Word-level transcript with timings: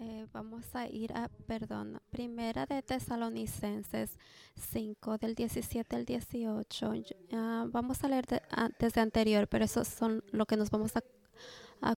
Eh, 0.00 0.28
vamos 0.32 0.64
a 0.76 0.86
ir 0.86 1.12
a, 1.12 1.28
perdón, 1.48 2.00
primera 2.10 2.66
de 2.66 2.82
Tesalonicenses 2.82 4.16
5 4.54 5.18
del 5.18 5.34
17 5.34 5.96
al 5.96 6.04
18. 6.04 6.90
Uh, 6.90 7.68
vamos 7.72 8.04
a 8.04 8.08
leer 8.08 8.24
de, 8.26 8.36
uh, 8.36 8.68
desde 8.78 9.00
anterior, 9.00 9.48
pero 9.48 9.64
eso 9.64 9.84
son 9.84 10.22
lo 10.30 10.46
que 10.46 10.56
nos 10.56 10.70
vamos 10.70 10.96
a, 10.96 11.02
a 11.82 11.94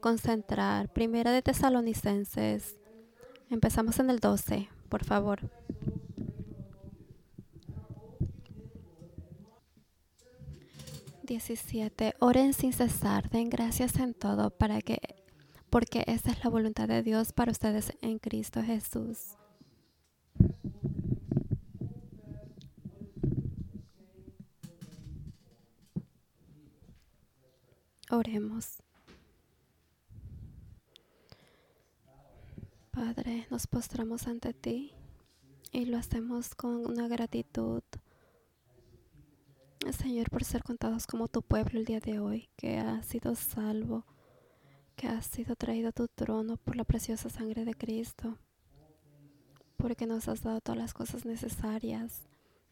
concentrar. 0.00 0.92
Primera 0.92 1.30
de 1.30 1.42
Tesalonicenses. 1.42 2.80
Empezamos 3.48 4.00
en 4.00 4.10
el 4.10 4.18
12, 4.18 4.68
por 4.88 5.04
favor. 5.04 5.48
Diecisiete. 11.22 12.14
Oren 12.18 12.52
sin 12.54 12.72
cesar, 12.72 13.30
den 13.30 13.50
gracias 13.50 13.96
en 14.00 14.14
todo 14.14 14.50
para 14.50 14.82
que 14.82 15.23
porque 15.74 16.04
esa 16.06 16.30
es 16.30 16.44
la 16.44 16.50
voluntad 16.50 16.86
de 16.86 17.02
Dios 17.02 17.32
para 17.32 17.50
ustedes 17.50 17.92
en 18.00 18.20
Cristo 18.20 18.62
Jesús. 18.62 19.34
Oremos. 28.08 28.76
Padre, 32.92 33.48
nos 33.50 33.66
postramos 33.66 34.28
ante 34.28 34.54
ti 34.54 34.92
y 35.72 35.86
lo 35.86 35.98
hacemos 35.98 36.54
con 36.54 36.86
una 36.86 37.08
gratitud. 37.08 37.82
Señor, 39.90 40.30
por 40.30 40.44
ser 40.44 40.62
contados 40.62 41.08
como 41.08 41.26
tu 41.26 41.42
pueblo 41.42 41.80
el 41.80 41.84
día 41.84 41.98
de 41.98 42.20
hoy, 42.20 42.48
que 42.56 42.78
ha 42.78 43.02
sido 43.02 43.34
salvo 43.34 44.04
que 44.96 45.08
has 45.08 45.26
sido 45.26 45.56
traído 45.56 45.88
a 45.88 45.92
tu 45.92 46.08
trono 46.08 46.56
por 46.56 46.76
la 46.76 46.84
preciosa 46.84 47.28
sangre 47.28 47.64
de 47.64 47.74
Cristo, 47.74 48.38
porque 49.76 50.06
nos 50.06 50.28
has 50.28 50.42
dado 50.42 50.60
todas 50.60 50.78
las 50.78 50.94
cosas 50.94 51.24
necesarias, 51.24 52.22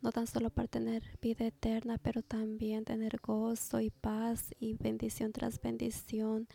no 0.01 0.13
tan 0.13 0.27
solo 0.27 0.51
para 0.51 0.69
tener 0.69 1.03
vida 1.21 1.47
eterna, 1.47 1.99
pero 1.99 2.23
también 2.23 2.85
tener 2.85 3.21
gozo 3.21 3.81
y 3.81 3.91
paz 3.91 4.55
y 4.59 4.75
bendición 4.75 5.33
tras 5.33 5.61
bendición, 5.61 6.49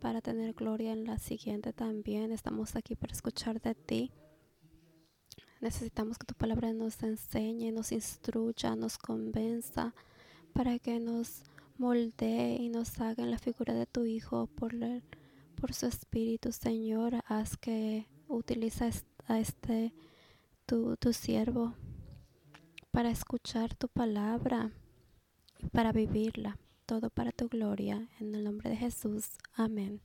para 0.00 0.20
tener 0.20 0.54
gloria 0.54 0.92
en 0.92 1.04
la 1.04 1.18
siguiente 1.18 1.72
también. 1.72 2.32
Estamos 2.32 2.76
aquí 2.76 2.94
para 2.94 3.12
escuchar 3.12 3.60
de 3.60 3.74
ti. 3.74 4.12
Necesitamos 5.60 6.18
que 6.18 6.26
tu 6.26 6.34
palabra 6.34 6.72
nos 6.72 7.02
enseñe, 7.02 7.72
nos 7.72 7.92
instruya, 7.92 8.76
nos 8.76 8.98
convenza, 8.98 9.94
para 10.52 10.78
que 10.78 11.00
nos 11.00 11.42
moldee 11.78 12.56
y 12.56 12.68
nos 12.68 13.00
haga 13.00 13.22
en 13.22 13.30
la 13.30 13.38
figura 13.38 13.74
de 13.74 13.86
tu 13.86 14.04
Hijo 14.04 14.46
por, 14.46 14.74
el, 14.74 15.02
por 15.54 15.72
su 15.72 15.86
Espíritu, 15.86 16.52
Señor. 16.52 17.20
Haz 17.26 17.56
que 17.56 18.06
utiliza 18.28 18.90
a 19.26 19.40
este 19.40 19.94
tu, 20.66 20.96
tu 20.96 21.12
siervo 21.12 21.74
para 22.90 23.10
escuchar 23.10 23.74
tu 23.74 23.88
palabra 23.88 24.72
y 25.58 25.68
para 25.68 25.92
vivirla. 25.92 26.58
Todo 26.86 27.10
para 27.10 27.32
tu 27.32 27.48
gloria. 27.48 28.08
En 28.20 28.34
el 28.34 28.44
nombre 28.44 28.70
de 28.70 28.76
Jesús. 28.76 29.38
Amén. 29.54 30.00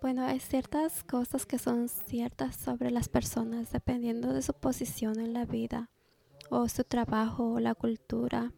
Bueno, 0.00 0.24
hay 0.24 0.40
ciertas 0.40 1.04
cosas 1.04 1.46
que 1.46 1.58
son 1.58 1.88
ciertas 1.88 2.56
sobre 2.56 2.90
las 2.90 3.08
personas 3.08 3.72
dependiendo 3.72 4.32
de 4.32 4.42
su 4.42 4.52
posición 4.52 5.18
en 5.18 5.32
la 5.32 5.44
vida 5.44 5.90
o 6.50 6.68
su 6.68 6.84
trabajo 6.84 7.52
o 7.52 7.60
la 7.60 7.74
cultura 7.74 8.52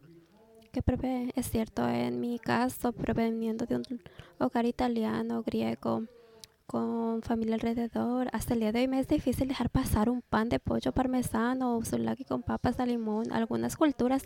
que 0.82 1.32
es 1.34 1.50
cierto, 1.50 1.88
en 1.88 2.20
mi 2.20 2.38
caso, 2.38 2.92
proveniendo 2.92 3.66
de 3.66 3.77
un 3.77 3.84
hogar 4.38 4.66
italiano, 4.66 5.42
griego, 5.42 6.05
con 6.66 7.22
familia 7.22 7.55
alrededor, 7.55 8.28
hasta 8.32 8.55
el 8.55 8.60
día 8.60 8.72
de 8.72 8.80
hoy 8.80 8.88
me 8.88 8.98
es 8.98 9.08
difícil 9.08 9.48
dejar 9.48 9.70
pasar 9.70 10.10
un 10.10 10.20
pan 10.20 10.48
de 10.48 10.58
pollo 10.58 10.92
parmesano 10.92 11.76
o 11.76 11.84
souvlaki 11.84 12.25
con 12.25 12.42
papas 12.42 12.76
de 12.76 12.87
limón. 12.87 13.32
Algunas 13.32 13.76
culturas 13.76 14.25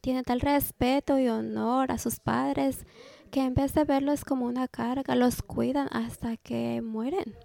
tienen 0.00 0.24
tal 0.24 0.40
respeto 0.40 1.18
y 1.18 1.28
honor 1.28 1.92
a 1.92 1.98
sus 1.98 2.18
padres 2.20 2.84
que 3.30 3.42
en 3.42 3.54
vez 3.54 3.74
de 3.74 3.84
verlos 3.84 4.24
como 4.24 4.46
una 4.46 4.68
carga, 4.68 5.14
los 5.14 5.42
cuidan 5.42 5.88
hasta 5.92 6.36
que 6.36 6.82
mueren 6.82 7.36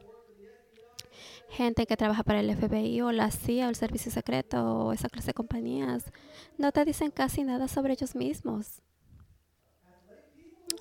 gente 1.49 1.85
que 1.85 1.97
trabaja 1.97 2.23
para 2.23 2.39
el 2.39 2.55
FBI 2.55 3.01
o 3.01 3.11
la 3.11 3.31
CIA 3.31 3.67
o 3.67 3.69
el 3.69 3.75
servicio 3.75 4.11
secreto 4.11 4.85
o 4.85 4.93
esa 4.93 5.09
clase 5.09 5.27
de 5.27 5.33
compañías 5.33 6.11
no 6.57 6.71
te 6.71 6.85
dicen 6.85 7.11
casi 7.11 7.43
nada 7.43 7.67
sobre 7.67 7.93
ellos 7.93 8.15
mismos. 8.15 8.81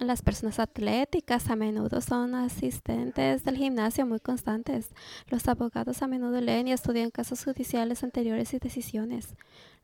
Las 0.01 0.23
personas 0.23 0.59
atléticas 0.59 1.49
a 1.51 1.57
menudo 1.57 2.01
son 2.01 2.35
asistentes 2.35 3.45
del 3.45 3.57
gimnasio 3.57 4.07
muy 4.07 4.21
constantes. 4.21 4.89
Los 5.29 5.47
abogados 5.49 6.03
a 6.03 6.09
menudo 6.09 6.41
leen 6.41 6.69
y 6.69 6.73
estudian 6.73 7.11
casos 7.11 7.45
judiciales 7.45 8.03
anteriores 8.03 8.53
y 8.55 8.59
decisiones. 8.59 9.37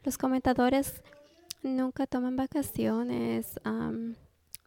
Los 0.05 0.19
comentadores 0.19 1.03
nunca 1.63 2.07
toman 2.07 2.37
vacaciones. 2.37 3.61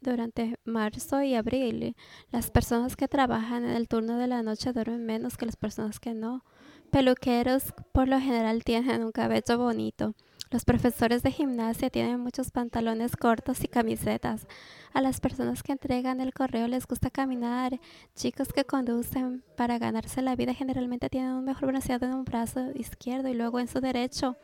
Durante 0.02 0.56
marzo 0.66 1.22
y 1.22 1.36
abril. 1.36 1.96
Las 2.32 2.52
personas 2.52 2.96
que 2.96 3.08
trabajan 3.08 3.64
en 3.64 3.72
el 3.72 3.88
turno 3.88 4.18
de 4.18 4.28
la 4.28 4.44
noche 4.44 4.74
duermen 4.74 5.06
menos 5.06 5.38
que 5.38 5.46
las 5.46 5.56
personas 5.56 6.00
que 6.00 6.14
no. 6.14 6.44
Peluqueros 6.90 7.74
por 7.94 8.08
lo 8.08 8.20
general 8.20 8.64
tienen 8.64 9.04
un 9.04 9.12
cabello 9.12 9.58
bonito. 9.58 10.14
Los 10.50 10.66
profesores 10.66 11.24
de 11.24 11.32
gimnasia 11.32 11.90
tienen 11.90 12.20
muchos 12.20 12.52
pantalones 12.52 13.16
cortos 13.16 13.64
y 13.64 13.70
camisetas. 13.70 14.48
A 14.92 15.00
las 15.00 15.22
personas 15.22 15.64
que 15.64 15.72
entregan 15.72 16.20
el 16.20 16.34
correo 16.34 16.68
les 16.68 16.86
gusta 16.86 17.10
caminar. 17.10 17.80
Chicos 18.16 18.52
que 18.52 18.66
conducen 18.66 19.46
para 19.56 19.80
ganarse 19.80 20.22
la 20.22 20.36
vida 20.36 20.54
generalmente 20.54 21.10
tienen 21.10 21.32
un 21.32 21.46
mejor 21.46 21.68
bronceado 21.68 22.06
en 22.06 22.16
un 22.16 22.26
brazo 22.26 22.72
izquierdo 22.76 23.30
y 23.30 23.34
luego 23.34 23.62
en 23.62 23.70
su 23.70 23.80
derecho. 23.80 24.36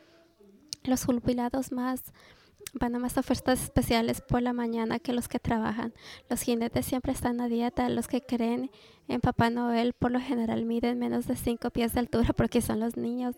Los 0.85 1.03
jubilados 1.03 1.73
más 1.73 2.13
van 2.73 2.95
a 2.95 2.99
más 2.99 3.17
ofertas 3.17 3.63
especiales 3.63 4.21
por 4.21 4.41
la 4.41 4.53
mañana 4.53 4.99
que 4.99 5.13
los 5.13 5.27
que 5.27 5.39
trabajan. 5.39 5.93
Los 6.29 6.41
jinetes 6.41 6.85
siempre 6.85 7.11
están 7.11 7.41
a 7.41 7.47
dieta. 7.47 7.89
Los 7.89 8.07
que 8.07 8.21
creen 8.21 8.71
en 9.07 9.21
Papá 9.21 9.49
Noel 9.49 9.93
por 9.93 10.11
lo 10.11 10.19
general 10.19 10.65
miden 10.65 10.99
menos 10.99 11.27
de 11.27 11.35
5 11.35 11.69
pies 11.71 11.93
de 11.93 12.01
altura 12.01 12.33
porque 12.33 12.61
son 12.61 12.79
los 12.79 12.97
niños. 12.97 13.35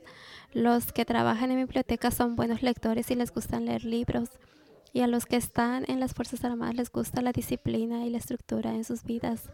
Los 0.53 0.91
que 0.91 1.05
trabajan 1.05 1.51
en 1.51 1.57
biblioteca 1.57 2.11
son 2.11 2.35
buenos 2.35 2.61
lectores 2.61 3.09
y 3.11 3.15
les 3.15 3.33
gustan 3.33 3.65
leer 3.65 3.85
libros. 3.85 4.29
Y 4.93 5.01
a 5.01 5.07
los 5.07 5.25
que 5.25 5.35
están 5.35 5.85
en 5.87 5.99
las 5.99 6.13
Fuerzas 6.13 6.43
Armadas 6.43 6.75
les 6.75 6.91
gusta 6.91 7.21
la 7.21 7.31
disciplina 7.31 8.05
y 8.05 8.09
la 8.09 8.17
estructura 8.17 8.73
en 8.73 8.83
sus 8.83 9.03
vidas. 9.03 9.49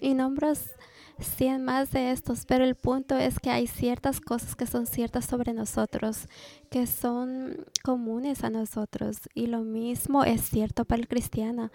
Y 0.00 0.14
nombres 0.14 0.74
100 1.20 1.64
más 1.64 1.90
de 1.92 2.10
estos, 2.10 2.44
pero 2.46 2.64
el 2.64 2.74
punto 2.74 3.16
es 3.16 3.38
que 3.38 3.50
hay 3.50 3.66
ciertas 3.66 4.20
cosas 4.20 4.56
que 4.56 4.66
son 4.66 4.86
ciertas 4.86 5.24
sobre 5.24 5.52
nosotros, 5.52 6.28
que 6.70 6.86
son 6.86 7.66
comunes 7.82 8.44
a 8.44 8.50
nosotros, 8.50 9.18
y 9.34 9.46
lo 9.46 9.60
mismo 9.60 10.24
es 10.24 10.42
cierto 10.42 10.84
para 10.84 11.00
el 11.00 11.08
cristiano. 11.08 11.70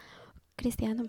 cristiano. 0.55 1.05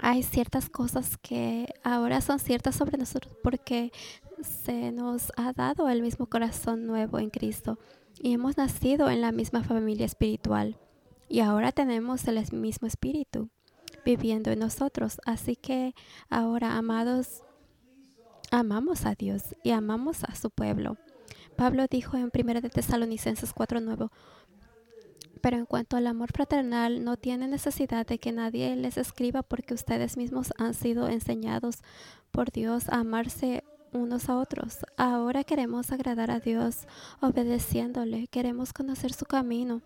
Hay 0.00 0.22
ciertas 0.22 0.70
cosas 0.70 1.16
que 1.18 1.66
ahora 1.82 2.20
son 2.20 2.38
ciertas 2.38 2.76
sobre 2.76 2.96
nosotros 2.96 3.36
porque 3.42 3.92
se 4.42 4.90
nos 4.90 5.32
ha 5.36 5.52
dado 5.52 5.88
el 5.88 6.02
mismo 6.02 6.26
corazón 6.26 6.86
nuevo 6.86 7.18
en 7.18 7.30
Cristo 7.30 7.78
y 8.20 8.32
hemos 8.32 8.56
nacido 8.56 9.10
en 9.10 9.20
la 9.20 9.32
misma 9.32 9.62
familia 9.62 10.06
espiritual 10.06 10.76
y 11.28 11.40
ahora 11.40 11.72
tenemos 11.72 12.26
el 12.26 12.42
mismo 12.52 12.88
espíritu 12.88 13.48
viviendo 14.04 14.50
en 14.50 14.60
nosotros. 14.60 15.20
Así 15.24 15.56
que 15.56 15.94
ahora, 16.28 16.76
amados, 16.76 17.42
amamos 18.50 19.06
a 19.06 19.14
Dios 19.14 19.56
y 19.62 19.70
amamos 19.70 20.24
a 20.24 20.34
su 20.34 20.50
pueblo. 20.50 20.96
Pablo 21.56 21.86
dijo 21.90 22.16
en 22.16 22.30
1 22.32 22.60
de 22.60 22.70
Tesalonicenses 22.70 23.54
4:9, 23.54 24.10
pero 25.40 25.56
en 25.56 25.66
cuanto 25.66 25.96
al 25.96 26.06
amor 26.06 26.30
fraternal, 26.32 27.04
no 27.04 27.16
tiene 27.16 27.48
necesidad 27.48 28.06
de 28.06 28.18
que 28.18 28.32
nadie 28.32 28.74
les 28.76 28.96
escriba 28.96 29.42
porque 29.42 29.74
ustedes 29.74 30.16
mismos 30.16 30.52
han 30.56 30.72
sido 30.72 31.08
enseñados 31.08 31.78
por 32.30 32.52
Dios 32.52 32.88
a 32.88 33.00
amarse 33.00 33.64
unos 33.92 34.28
a 34.28 34.36
otros. 34.38 34.78
Ahora 34.96 35.44
queremos 35.44 35.92
agradar 35.92 36.30
a 36.30 36.40
Dios 36.40 36.86
obedeciéndole, 37.20 38.28
queremos 38.28 38.72
conocer 38.72 39.12
su 39.12 39.26
camino 39.26 39.82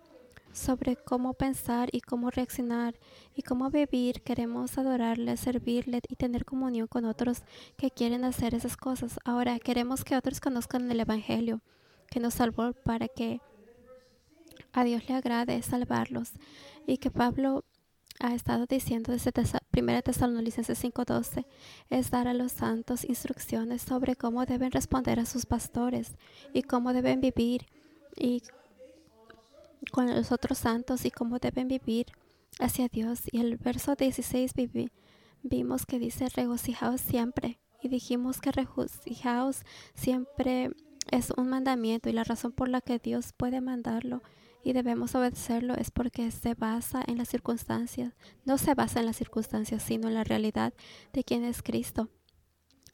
sobre 0.57 0.95
cómo 0.95 1.33
pensar 1.33 1.89
y 1.91 2.01
cómo 2.01 2.29
reaccionar 2.29 2.95
y 3.35 3.41
cómo 3.43 3.69
vivir. 3.69 4.21
Queremos 4.21 4.77
adorarle, 4.77 5.37
servirle 5.37 6.01
y 6.07 6.15
tener 6.15 6.45
comunión 6.45 6.87
con 6.87 7.05
otros 7.05 7.43
que 7.77 7.91
quieren 7.91 8.25
hacer 8.25 8.55
esas 8.55 8.77
cosas. 8.77 9.19
Ahora 9.23 9.59
queremos 9.59 10.03
que 10.03 10.15
otros 10.15 10.39
conozcan 10.39 10.89
el 10.91 10.99
Evangelio 10.99 11.61
que 12.09 12.19
nos 12.19 12.35
salvó 12.35 12.73
para 12.73 13.07
que 13.07 13.41
a 14.73 14.83
Dios 14.83 15.07
le 15.07 15.15
agrade 15.15 15.61
salvarlos. 15.61 16.33
Y 16.85 16.97
que 16.97 17.11
Pablo 17.11 17.63
ha 18.19 18.33
estado 18.33 18.65
diciendo 18.65 19.11
desde 19.11 19.31
1 19.31 20.01
Tesalonicenses 20.01 20.83
5:12 20.83 21.45
es 21.89 22.09
dar 22.09 22.27
a 22.27 22.33
los 22.33 22.51
santos 22.51 23.03
instrucciones 23.03 23.81
sobre 23.81 24.15
cómo 24.15 24.45
deben 24.45 24.71
responder 24.71 25.19
a 25.19 25.25
sus 25.25 25.45
pastores 25.45 26.15
y 26.53 26.63
cómo 26.63 26.93
deben 26.93 27.21
vivir 27.21 27.67
y 28.15 28.41
con 29.91 30.13
los 30.13 30.31
otros 30.31 30.57
santos 30.57 31.05
y 31.05 31.11
cómo 31.11 31.39
deben 31.39 31.67
vivir 31.67 32.07
hacia 32.59 32.87
Dios. 32.87 33.21
Y 33.31 33.39
el 33.39 33.57
verso 33.57 33.95
16 33.95 34.53
vimos 35.43 35.85
que 35.85 35.99
dice 35.99 36.27
regocijaos 36.29 37.01
siempre 37.01 37.59
y 37.81 37.89
dijimos 37.89 38.41
que 38.41 38.51
regocijaos 38.51 39.63
siempre 39.93 40.71
es 41.11 41.31
un 41.37 41.47
mandamiento 41.47 42.09
y 42.09 42.13
la 42.13 42.23
razón 42.23 42.51
por 42.51 42.69
la 42.69 42.81
que 42.81 42.99
Dios 42.99 43.33
puede 43.33 43.61
mandarlo 43.61 44.21
y 44.63 44.73
debemos 44.73 45.15
obedecerlo 45.15 45.75
es 45.75 45.91
porque 45.91 46.29
se 46.31 46.53
basa 46.53 47.01
en 47.07 47.17
las 47.17 47.29
circunstancias, 47.29 48.13
no 48.43 48.57
se 48.57 48.73
basa 48.73 48.99
en 48.99 49.05
las 49.05 49.15
circunstancias, 49.15 49.81
sino 49.83 50.09
en 50.09 50.15
la 50.15 50.25
realidad 50.25 50.73
de 51.13 51.23
quién 51.23 51.45
es 51.45 51.61
Cristo 51.61 52.09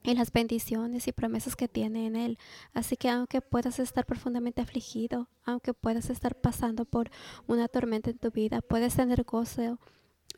y 0.04 0.14
las 0.16 0.32
bendiciones 0.32 1.08
y 1.08 1.12
promesas 1.12 1.56
que 1.56 1.68
tiene 1.68 2.06
en 2.06 2.16
Él. 2.16 2.38
Así 2.74 2.98
que 2.98 3.10
aunque 3.10 3.42
puedas 3.42 3.80
estar 3.80 4.06
profundamente 4.06 4.62
afligido, 4.62 5.30
aunque 5.46 5.74
puedas 5.74 6.10
estar 6.10 6.36
pasando 6.36 6.86
por 6.86 7.10
una 7.48 7.68
tormenta 7.68 8.10
en 8.10 8.18
tu 8.18 8.32
vida, 8.32 8.62
puedes 8.62 8.96
tener 8.96 9.24
gozo 9.24 9.80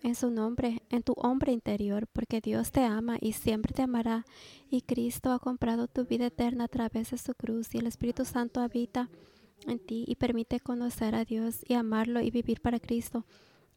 en 0.03 0.15
su 0.15 0.29
nombre, 0.29 0.83
en 0.89 1.01
tu 1.01 1.13
hombre 1.13 1.51
interior, 1.51 2.07
porque 2.07 2.41
Dios 2.41 2.71
te 2.71 2.81
ama 2.81 3.17
y 3.19 3.33
siempre 3.33 3.73
te 3.73 3.81
amará. 3.81 4.25
Y 4.69 4.81
Cristo 4.81 5.31
ha 5.31 5.39
comprado 5.39 5.87
tu 5.87 6.05
vida 6.05 6.27
eterna 6.27 6.65
a 6.65 6.67
través 6.67 7.11
de 7.11 7.17
su 7.17 7.33
cruz 7.33 7.73
y 7.73 7.79
el 7.79 7.87
Espíritu 7.87 8.23
Santo 8.23 8.61
habita 8.61 9.09
en 9.65 9.79
ti 9.79 10.05
y 10.07 10.15
permite 10.15 10.59
conocer 10.59 11.15
a 11.15 11.25
Dios 11.25 11.63
y 11.67 11.73
amarlo 11.73 12.21
y 12.21 12.29
vivir 12.29 12.61
para 12.61 12.79
Cristo 12.79 13.25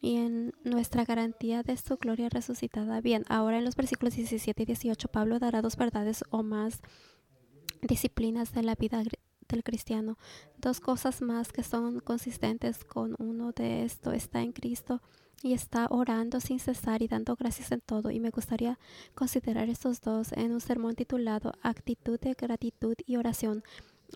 y 0.01 0.17
en 0.17 0.53
nuestra 0.63 1.03
garantía 1.03 1.63
de 1.63 1.75
su 1.77 1.97
gloria 1.97 2.29
resucitada. 2.29 3.01
Bien, 3.01 3.25
ahora 3.27 3.57
en 3.57 3.65
los 3.65 3.75
versículos 3.75 4.15
17 4.15 4.63
y 4.63 4.65
18 4.65 5.07
Pablo 5.09 5.39
dará 5.39 5.61
dos 5.61 5.75
verdades 5.75 6.23
o 6.29 6.43
más 6.43 6.81
disciplinas 7.81 8.53
de 8.53 8.63
la 8.63 8.75
vida 8.75 9.03
del 9.47 9.63
cristiano. 9.63 10.17
Dos 10.57 10.79
cosas 10.79 11.21
más 11.21 11.51
que 11.51 11.63
son 11.63 11.99
consistentes 11.99 12.85
con 12.85 13.15
uno 13.19 13.51
de 13.51 13.83
esto 13.83 14.11
está 14.11 14.41
en 14.41 14.53
Cristo 14.53 15.01
y 15.41 15.53
está 15.53 15.87
orando 15.89 16.39
sin 16.39 16.59
cesar 16.59 17.01
y 17.01 17.07
dando 17.07 17.35
gracias 17.35 17.71
en 17.71 17.81
todo. 17.81 18.11
Y 18.11 18.19
me 18.19 18.29
gustaría 18.29 18.79
considerar 19.15 19.69
estos 19.69 20.01
dos 20.01 20.31
en 20.33 20.51
un 20.53 20.61
sermón 20.61 20.95
titulado 20.95 21.53
Actitud 21.61 22.19
de 22.19 22.33
gratitud 22.33 22.95
y 23.05 23.17
oración. 23.17 23.63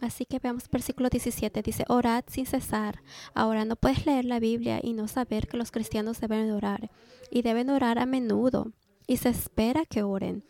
Así 0.01 0.25
que 0.25 0.39
veamos 0.39 0.69
versículo 0.69 1.09
17. 1.09 1.61
Dice, 1.61 1.85
orad 1.87 2.23
sin 2.27 2.45
cesar. 2.45 3.01
Ahora 3.33 3.65
no 3.65 3.75
puedes 3.75 4.05
leer 4.05 4.25
la 4.25 4.39
Biblia 4.39 4.79
y 4.81 4.93
no 4.93 5.07
saber 5.07 5.47
que 5.47 5.57
los 5.57 5.71
cristianos 5.71 6.19
deben 6.19 6.51
orar. 6.51 6.91
Y 7.29 7.41
deben 7.41 7.69
orar 7.69 7.99
a 7.99 8.05
menudo. 8.05 8.71
Y 9.07 9.17
se 9.17 9.29
espera 9.29 9.85
que 9.85 10.03
oren. 10.03 10.43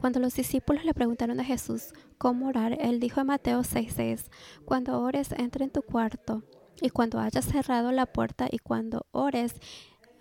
Cuando 0.00 0.20
los 0.20 0.34
discípulos 0.34 0.84
le 0.84 0.94
preguntaron 0.94 1.40
a 1.40 1.44
Jesús 1.44 1.92
cómo 2.18 2.46
orar, 2.46 2.76
él 2.80 3.00
dijo 3.00 3.20
en 3.20 3.26
Mateo 3.26 3.64
6:6, 3.64 4.30
cuando 4.64 5.00
ores, 5.00 5.32
entra 5.32 5.64
en 5.64 5.70
tu 5.70 5.82
cuarto. 5.82 6.44
Y 6.80 6.90
cuando 6.90 7.18
hayas 7.18 7.46
cerrado 7.46 7.90
la 7.90 8.06
puerta 8.06 8.46
y 8.48 8.58
cuando 8.58 9.06
ores, 9.10 9.54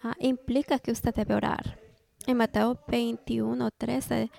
ah, 0.01 0.15
implica 0.19 0.79
que 0.79 0.91
usted 0.91 1.13
debe 1.13 1.35
orar. 1.35 1.79
En 2.25 2.37
Mateo 2.37 2.79
21:13 2.87 4.31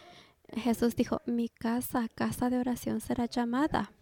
Jesús 0.55 0.97
dijo, 0.97 1.21
mi 1.27 1.49
casa, 1.49 2.09
casa 2.15 2.51
de 2.51 2.59
oración 2.59 3.01
será 3.01 3.27
llamada. 3.27 3.93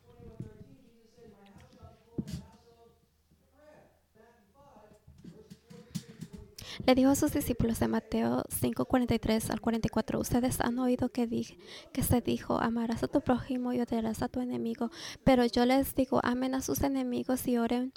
Le 6.84 6.94
dijo 6.94 7.10
a 7.10 7.16
sus 7.16 7.32
discípulos 7.32 7.80
de 7.80 7.88
Mateo 7.88 8.44
5, 8.48 8.84
43 8.84 9.50
al 9.50 9.60
44, 9.60 10.20
ustedes 10.20 10.60
han 10.60 10.78
oído 10.78 11.08
que, 11.08 11.26
que 11.92 12.02
se 12.02 12.20
dijo, 12.20 12.60
amarás 12.60 13.02
a 13.02 13.08
tu 13.08 13.20
prójimo 13.22 13.72
y 13.72 13.80
odiarás 13.80 14.22
a 14.22 14.28
tu 14.28 14.40
enemigo, 14.40 14.90
pero 15.24 15.44
yo 15.46 15.64
les 15.64 15.94
digo, 15.94 16.20
amen 16.22 16.54
a 16.54 16.60
sus 16.60 16.82
enemigos 16.82 17.48
y 17.48 17.56
oren 17.56 17.92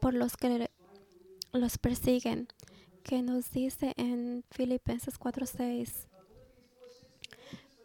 por 0.00 0.14
los 0.14 0.36
que 0.36 0.70
los 1.52 1.78
persiguen, 1.78 2.48
que 3.02 3.22
nos 3.22 3.50
dice 3.50 3.94
en 3.96 4.44
Filipenses 4.50 5.18
4, 5.18 5.46
6. 5.46 6.09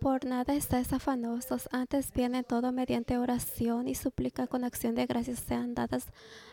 Por 0.06 0.24
nada 0.24 0.54
estáis 0.54 0.94
afanosos, 0.94 1.68
antes 1.72 2.14
viene 2.14 2.44
todo 2.44 2.72
mediante 2.72 3.18
oración 3.18 3.88
y 3.88 3.96
súplica 3.96 4.46
con 4.46 4.64
acción 4.64 4.94
de 4.94 5.08
gracias 5.08 5.40
sean 5.40 5.74
dadas 5.74 6.06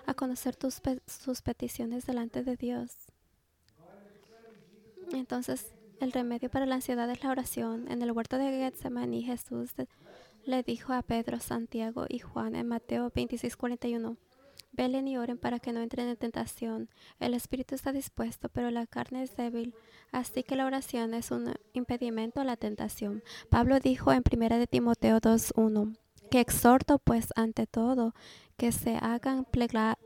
a 0.07 0.15
conocer 0.15 0.57
tus 0.57 0.81
sus 1.07 1.43
peticiones 1.43 2.07
delante 2.07 2.45
de 2.45 2.57
Dios. 2.57 2.97
Entonces, 5.13 5.75
el 6.01 6.13
remedio 6.13 6.49
para 6.49 6.65
la 6.65 6.77
ansiedad 6.77 7.11
es 7.11 7.23
la 7.23 7.31
oración. 7.31 7.93
En 7.93 8.01
el 8.01 8.13
huerto 8.13 8.39
de 8.39 8.53
Getsemaní, 8.53 9.23
Jesús 9.23 9.75
le 10.47 10.63
dijo 10.63 10.95
a 10.95 11.03
Pedro, 11.03 11.39
Santiago 11.39 12.07
y 12.09 12.21
Juan 12.21 12.55
en 12.55 12.69
Mateo 12.69 13.13
26, 13.15 13.59
41. 13.59 14.17
Velen 14.73 15.07
y 15.07 15.19
oren 15.19 15.37
para 15.37 15.59
que 15.59 15.73
no 15.73 15.81
entren 15.81 16.09
en 16.09 16.17
tentación. 16.17 16.89
El 17.21 17.35
espíritu 17.35 17.75
está 17.75 17.93
dispuesto, 17.93 18.49
pero 18.49 18.71
la 18.71 18.87
carne 18.87 19.23
es 19.23 19.37
débil. 19.37 19.75
Así 20.13 20.43
que 20.43 20.57
la 20.57 20.67
oración 20.67 21.15
es 21.15 21.31
un 21.31 21.53
impedimento 21.75 22.41
a 22.41 22.45
la 22.45 22.57
tentación. 22.57 23.23
Pablo 23.51 23.81
dijo 23.81 24.13
en 24.13 24.23
1 24.31 24.59
de 24.59 24.67
Timoteo 24.67 25.21
2.1 25.21 25.97
que 26.31 26.41
exhorto 26.41 26.99
pues 26.99 27.29
ante 27.37 27.67
todo 27.67 28.15
que 28.57 28.73
se 28.73 28.97
hagan 28.97 29.45
plegarias, 29.45 29.99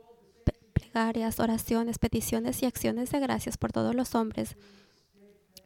oraciones, 1.39 1.99
peticiones 1.99 2.62
y 2.62 2.67
acciones 2.67 3.12
de 3.12 3.21
gracias 3.21 3.59
por 3.59 3.71
todos 3.71 3.95
los 3.95 4.17
hombres. 4.17 4.57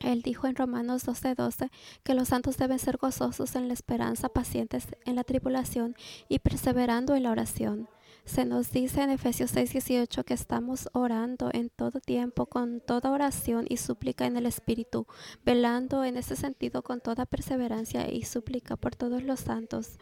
Él 0.01 0.23
dijo 0.23 0.47
en 0.47 0.57
Romanos 0.57 1.07
12:12 1.07 1.71
que 2.03 2.15
los 2.15 2.29
santos 2.29 2.57
deben 2.57 2.79
ser 2.79 2.97
gozosos 2.97 3.55
en 3.55 3.69
la 3.69 3.75
esperanza, 3.75 4.29
pacientes 4.29 4.87
en 5.05 5.15
la 5.15 5.25
tribulación 5.25 5.95
y 6.29 6.39
perseverando 6.39 7.15
en 7.15 7.25
la 7.25 7.31
oración. 7.31 7.89
Se 8.33 8.45
nos 8.45 8.71
dice 8.71 9.03
en 9.03 9.11
Efesios 9.11 9.51
6:18 9.57 10.23
que 10.25 10.35
estamos 10.35 10.89
orando 10.93 11.51
en 11.53 11.69
todo 11.69 11.99
tiempo 11.99 12.47
con 12.47 12.81
toda 12.81 13.11
oración 13.11 13.67
y 13.69 13.77
súplica 13.79 14.25
en 14.25 14.37
el 14.37 14.47
Espíritu, 14.47 15.09
velando 15.45 16.05
en 16.05 16.17
ese 16.17 16.37
sentido 16.37 16.83
con 16.85 17.01
toda 17.01 17.27
perseverancia 17.27 18.09
y 18.09 18.23
súplica 18.23 18.77
por 18.77 18.95
todos 18.95 19.25
los 19.25 19.41
santos. 19.41 19.99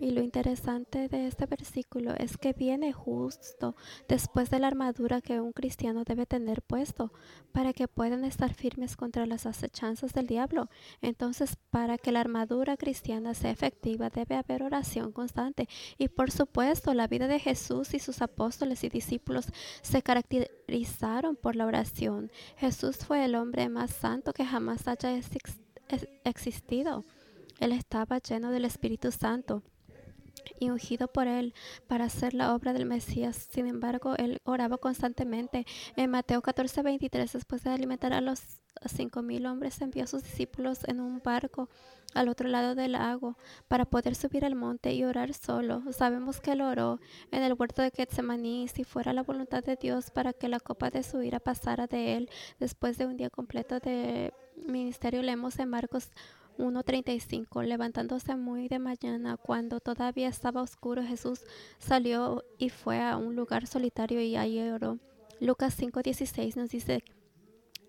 Y 0.00 0.10
lo 0.10 0.22
interesante 0.22 1.08
de 1.08 1.28
este 1.28 1.46
versículo 1.46 2.14
es 2.18 2.36
que 2.36 2.52
viene 2.52 2.92
justo 2.92 3.76
después 4.08 4.50
de 4.50 4.58
la 4.58 4.66
armadura 4.66 5.20
que 5.20 5.40
un 5.40 5.52
cristiano 5.52 6.02
debe 6.02 6.26
tener 6.26 6.62
puesto 6.62 7.12
para 7.52 7.72
que 7.72 7.86
puedan 7.86 8.24
estar 8.24 8.52
firmes 8.54 8.96
contra 8.96 9.24
las 9.26 9.46
acechanzas 9.46 10.12
del 10.12 10.26
diablo. 10.26 10.68
Entonces, 11.00 11.56
para 11.70 11.96
que 11.96 12.10
la 12.10 12.20
armadura 12.20 12.76
cristiana 12.76 13.34
sea 13.34 13.52
efectiva, 13.52 14.10
debe 14.10 14.34
haber 14.34 14.64
oración 14.64 15.12
constante. 15.12 15.68
Y 15.96 16.08
por 16.08 16.32
supuesto, 16.32 16.92
la 16.92 17.06
vida 17.06 17.28
de 17.28 17.38
Jesús 17.38 17.94
y 17.94 18.00
sus 18.00 18.20
apóstoles 18.20 18.82
y 18.82 18.88
discípulos 18.88 19.46
se 19.82 20.02
caracterizaron 20.02 21.36
por 21.36 21.54
la 21.54 21.66
oración. 21.66 22.32
Jesús 22.56 22.96
fue 22.96 23.24
el 23.24 23.36
hombre 23.36 23.68
más 23.68 23.92
santo 23.92 24.32
que 24.32 24.44
jamás 24.44 24.88
haya 24.88 25.16
existido. 26.24 27.04
Él 27.60 27.70
estaba 27.70 28.18
lleno 28.18 28.50
del 28.50 28.64
Espíritu 28.64 29.12
Santo 29.12 29.62
y 30.58 30.70
ungido 30.70 31.08
por 31.08 31.26
él 31.26 31.54
para 31.86 32.06
hacer 32.06 32.34
la 32.34 32.54
obra 32.54 32.72
del 32.72 32.86
Mesías. 32.86 33.48
Sin 33.50 33.66
embargo, 33.66 34.14
él 34.16 34.40
oraba 34.44 34.78
constantemente. 34.78 35.66
En 35.96 36.10
Mateo 36.10 36.42
14, 36.42 36.82
23, 36.82 37.32
después 37.32 37.62
de 37.64 37.70
alimentar 37.70 38.12
a 38.12 38.20
los 38.20 38.40
cinco 38.86 39.22
mil 39.22 39.46
hombres, 39.46 39.80
envió 39.80 40.04
a 40.04 40.06
sus 40.06 40.22
discípulos 40.22 40.80
en 40.86 41.00
un 41.00 41.20
barco 41.22 41.68
al 42.14 42.28
otro 42.28 42.48
lado 42.48 42.74
del 42.74 42.92
lago 42.92 43.36
para 43.68 43.84
poder 43.84 44.14
subir 44.14 44.44
al 44.44 44.54
monte 44.54 44.92
y 44.94 45.04
orar 45.04 45.34
solo. 45.34 45.82
Sabemos 45.92 46.40
que 46.40 46.52
él 46.52 46.60
oró 46.60 47.00
en 47.30 47.42
el 47.42 47.54
huerto 47.54 47.82
de 47.82 47.90
Getsemaní 47.90 48.68
si 48.68 48.84
fuera 48.84 49.12
la 49.12 49.22
voluntad 49.22 49.64
de 49.64 49.76
Dios 49.76 50.10
para 50.10 50.32
que 50.32 50.48
la 50.48 50.60
copa 50.60 50.90
de 50.90 51.02
su 51.02 51.22
ira 51.22 51.40
pasara 51.40 51.86
de 51.86 52.16
él 52.16 52.30
después 52.60 52.98
de 52.98 53.06
un 53.06 53.16
día 53.16 53.30
completo 53.30 53.80
de 53.80 54.32
ministerio. 54.56 55.22
Leemos 55.22 55.58
en 55.58 55.68
Marcos 55.68 56.10
1.35 56.58 57.64
Levantándose 57.64 58.36
muy 58.36 58.68
de 58.68 58.78
mañana, 58.78 59.36
cuando 59.36 59.80
todavía 59.80 60.28
estaba 60.28 60.62
oscuro, 60.62 61.02
Jesús 61.02 61.40
salió 61.78 62.44
y 62.58 62.70
fue 62.70 63.02
a 63.02 63.16
un 63.16 63.36
lugar 63.36 63.66
solitario 63.66 64.20
y 64.20 64.36
allí 64.36 64.60
oró. 64.68 64.98
Lucas 65.40 65.78
5.16 65.78 66.56
nos 66.56 66.70
dice, 66.70 67.02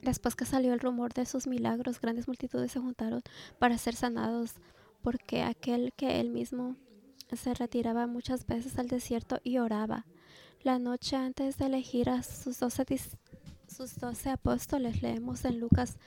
después 0.01 0.36
que 0.36 0.45
salió 0.45 0.74
el 0.74 0.79
rumor 0.79 1.13
de 1.13 1.25
sus 1.25 1.48
milagros, 1.48 2.01
grandes 2.01 2.27
multitudes 2.27 2.72
se 2.72 2.79
juntaron 2.79 3.22
para 3.60 3.77
ser 3.77 3.95
sanados, 3.95 4.55
porque 5.01 5.43
aquel 5.43 5.93
que 5.93 6.19
él 6.19 6.29
mismo 6.29 6.75
se 7.34 7.53
retiraba 7.53 8.07
muchas 8.07 8.45
veces 8.45 8.77
al 8.79 8.88
desierto 8.88 9.39
y 9.43 9.57
oraba. 9.57 10.05
La 10.63 10.79
noche 10.79 11.15
antes 11.15 11.57
de 11.57 11.67
elegir 11.67 12.10
a 12.10 12.24
sus 12.24 12.60
doce, 12.60 12.86
sus 13.67 14.00
doce 14.00 14.29
apóstoles, 14.29 15.01
leemos 15.01 15.45
en 15.45 15.60
Lucas 15.60 15.98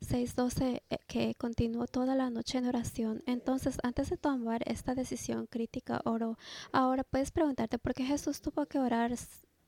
6.12 0.00 0.82
eh, 0.88 0.98
que 1.06 1.34
continuó 1.34 1.86
toda 1.86 2.14
la 2.14 2.30
noche 2.30 2.58
en 2.58 2.66
oración. 2.66 3.22
Entonces, 3.26 3.78
antes 3.82 4.10
de 4.10 4.16
tomar 4.16 4.62
esta 4.66 4.94
decisión 4.94 5.46
crítica, 5.46 6.00
oró. 6.04 6.38
Ahora 6.72 7.04
puedes 7.04 7.30
preguntarte 7.30 7.78
por 7.78 7.94
qué 7.94 8.04
Jesús 8.04 8.40
tuvo 8.40 8.66
que 8.66 8.78
orar. 8.78 9.12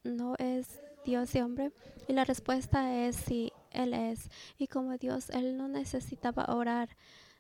¿No 0.04 0.34
es 0.38 0.80
Dios 1.04 1.34
y 1.34 1.40
hombre? 1.40 1.72
Y 2.08 2.12
la 2.12 2.24
respuesta 2.24 3.06
es 3.06 3.16
sí, 3.16 3.52
Él 3.70 3.94
es. 3.94 4.30
Y 4.58 4.66
como 4.66 4.96
Dios, 4.96 5.30
Él 5.30 5.56
no 5.56 5.68
necesitaba 5.68 6.46
orar. 6.54 6.96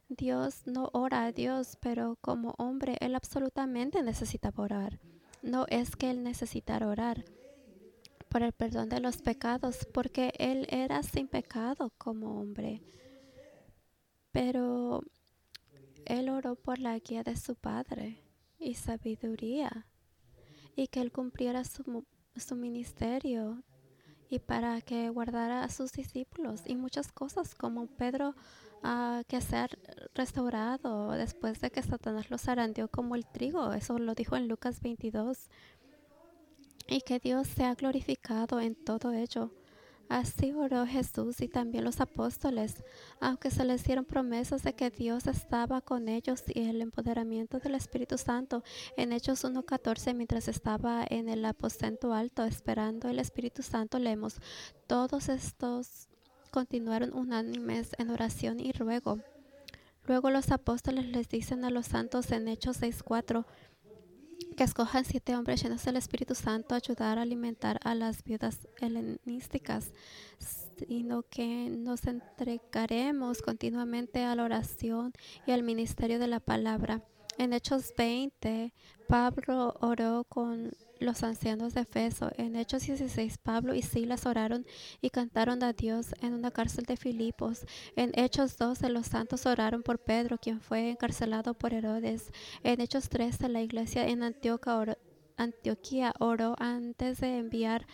Dios 0.08 0.66
no 0.66 0.90
ora 0.92 1.24
a 1.24 1.32
Dios, 1.32 1.78
pero 1.80 2.18
como 2.20 2.54
hombre, 2.58 2.96
Él 3.00 3.14
absolutamente 3.14 4.02
necesitaba 4.02 4.62
orar. 4.62 5.00
No 5.42 5.66
es 5.68 5.96
que 5.96 6.10
Él 6.10 6.22
necesitara 6.22 6.86
orar 6.86 7.24
por 8.32 8.42
el 8.42 8.52
perdón 8.52 8.88
de 8.88 8.98
los 8.98 9.18
pecados, 9.18 9.86
porque 9.92 10.32
Él 10.38 10.66
era 10.70 11.02
sin 11.02 11.28
pecado 11.28 11.92
como 11.98 12.40
hombre. 12.40 12.82
Pero 14.30 15.02
Él 16.06 16.30
oró 16.30 16.56
por 16.56 16.78
la 16.78 16.98
guía 16.98 17.22
de 17.22 17.36
su 17.36 17.54
Padre 17.56 18.24
y 18.58 18.72
sabiduría, 18.72 19.86
y 20.74 20.86
que 20.86 21.02
Él 21.02 21.12
cumpliera 21.12 21.62
su, 21.64 22.06
su 22.34 22.56
ministerio 22.56 23.62
y 24.30 24.38
para 24.38 24.80
que 24.80 25.10
guardara 25.10 25.62
a 25.62 25.68
sus 25.68 25.92
discípulos 25.92 26.62
y 26.64 26.74
muchas 26.74 27.12
cosas 27.12 27.54
como 27.54 27.86
Pedro 27.86 28.34
uh, 28.82 29.22
que 29.28 29.42
ser 29.42 29.78
restaurado 30.14 31.10
después 31.10 31.60
de 31.60 31.70
que 31.70 31.82
Satanás 31.82 32.30
los 32.30 32.48
arandeó 32.48 32.88
como 32.88 33.14
el 33.14 33.26
trigo. 33.26 33.74
Eso 33.74 33.98
lo 33.98 34.14
dijo 34.14 34.36
en 34.36 34.48
Lucas 34.48 34.80
22. 34.80 35.50
Y 36.86 37.00
que 37.02 37.18
Dios 37.18 37.48
sea 37.48 37.74
glorificado 37.74 38.60
en 38.60 38.74
todo 38.74 39.12
ello. 39.12 39.50
Así 40.08 40.52
oró 40.52 40.84
Jesús 40.86 41.40
y 41.40 41.48
también 41.48 41.84
los 41.84 42.02
apóstoles, 42.02 42.84
aunque 43.18 43.50
se 43.50 43.64
les 43.64 43.82
dieron 43.82 44.04
promesas 44.04 44.62
de 44.62 44.74
que 44.74 44.90
Dios 44.90 45.26
estaba 45.26 45.80
con 45.80 46.06
ellos 46.06 46.42
y 46.48 46.68
el 46.68 46.82
empoderamiento 46.82 47.58
del 47.60 47.76
Espíritu 47.76 48.18
Santo. 48.18 48.62
En 48.98 49.12
Hechos 49.12 49.42
1.14, 49.42 50.14
mientras 50.14 50.48
estaba 50.48 51.02
en 51.08 51.30
el 51.30 51.42
aposento 51.46 52.12
alto 52.12 52.44
esperando 52.44 53.08
el 53.08 53.20
Espíritu 53.20 53.62
Santo, 53.62 53.98
leemos, 53.98 54.36
todos 54.86 55.30
estos 55.30 56.08
continuaron 56.50 57.14
unánimes 57.14 57.92
en 57.96 58.10
oración 58.10 58.60
y 58.60 58.72
ruego. 58.72 59.18
Luego 60.04 60.28
los 60.30 60.50
apóstoles 60.50 61.06
les 61.06 61.28
dicen 61.28 61.64
a 61.64 61.70
los 61.70 61.86
santos 61.86 62.32
en 62.32 62.48
Hechos 62.48 62.82
6.4, 62.82 63.46
escojan 64.62 65.04
siete 65.04 65.36
hombres 65.36 65.62
llenos 65.62 65.84
del 65.84 65.96
Espíritu 65.96 66.34
Santo 66.34 66.74
a 66.74 66.78
ayudar 66.78 67.18
a 67.18 67.22
alimentar 67.22 67.80
a 67.84 67.94
las 67.94 68.22
viudas 68.24 68.68
helenísticas, 68.80 69.92
sino 70.38 71.22
que 71.22 71.68
nos 71.70 72.06
entregaremos 72.06 73.42
continuamente 73.42 74.24
a 74.24 74.34
la 74.34 74.44
oración 74.44 75.12
y 75.46 75.52
al 75.52 75.62
ministerio 75.62 76.18
de 76.18 76.26
la 76.26 76.40
palabra. 76.40 77.02
En 77.38 77.52
Hechos 77.52 77.92
20, 77.96 78.72
Pablo 79.08 79.74
oró 79.80 80.24
con 80.28 80.72
los 81.02 81.22
ancianos 81.22 81.74
de 81.74 81.82
Efeso. 81.82 82.30
En 82.36 82.56
Hechos 82.56 82.86
16, 82.86 83.38
Pablo 83.38 83.74
y 83.74 83.82
Silas 83.82 84.26
oraron 84.26 84.66
y 85.00 85.10
cantaron 85.10 85.62
a 85.62 85.72
Dios 85.72 86.14
en 86.20 86.34
una 86.34 86.50
cárcel 86.50 86.84
de 86.84 86.96
Filipos. 86.96 87.66
En 87.96 88.12
Hechos 88.14 88.56
12, 88.56 88.88
los 88.88 89.06
santos 89.06 89.46
oraron 89.46 89.82
por 89.82 89.98
Pedro, 89.98 90.38
quien 90.38 90.60
fue 90.60 90.90
encarcelado 90.90 91.54
por 91.54 91.74
Herodes. 91.74 92.30
En 92.62 92.80
Hechos 92.80 93.08
13, 93.08 93.48
la 93.48 93.62
iglesia 93.62 94.06
en 94.08 94.22
Antioquía 94.22 96.14
oró 96.18 96.54
antes 96.58 97.20
de 97.20 97.38
enviar 97.38 97.86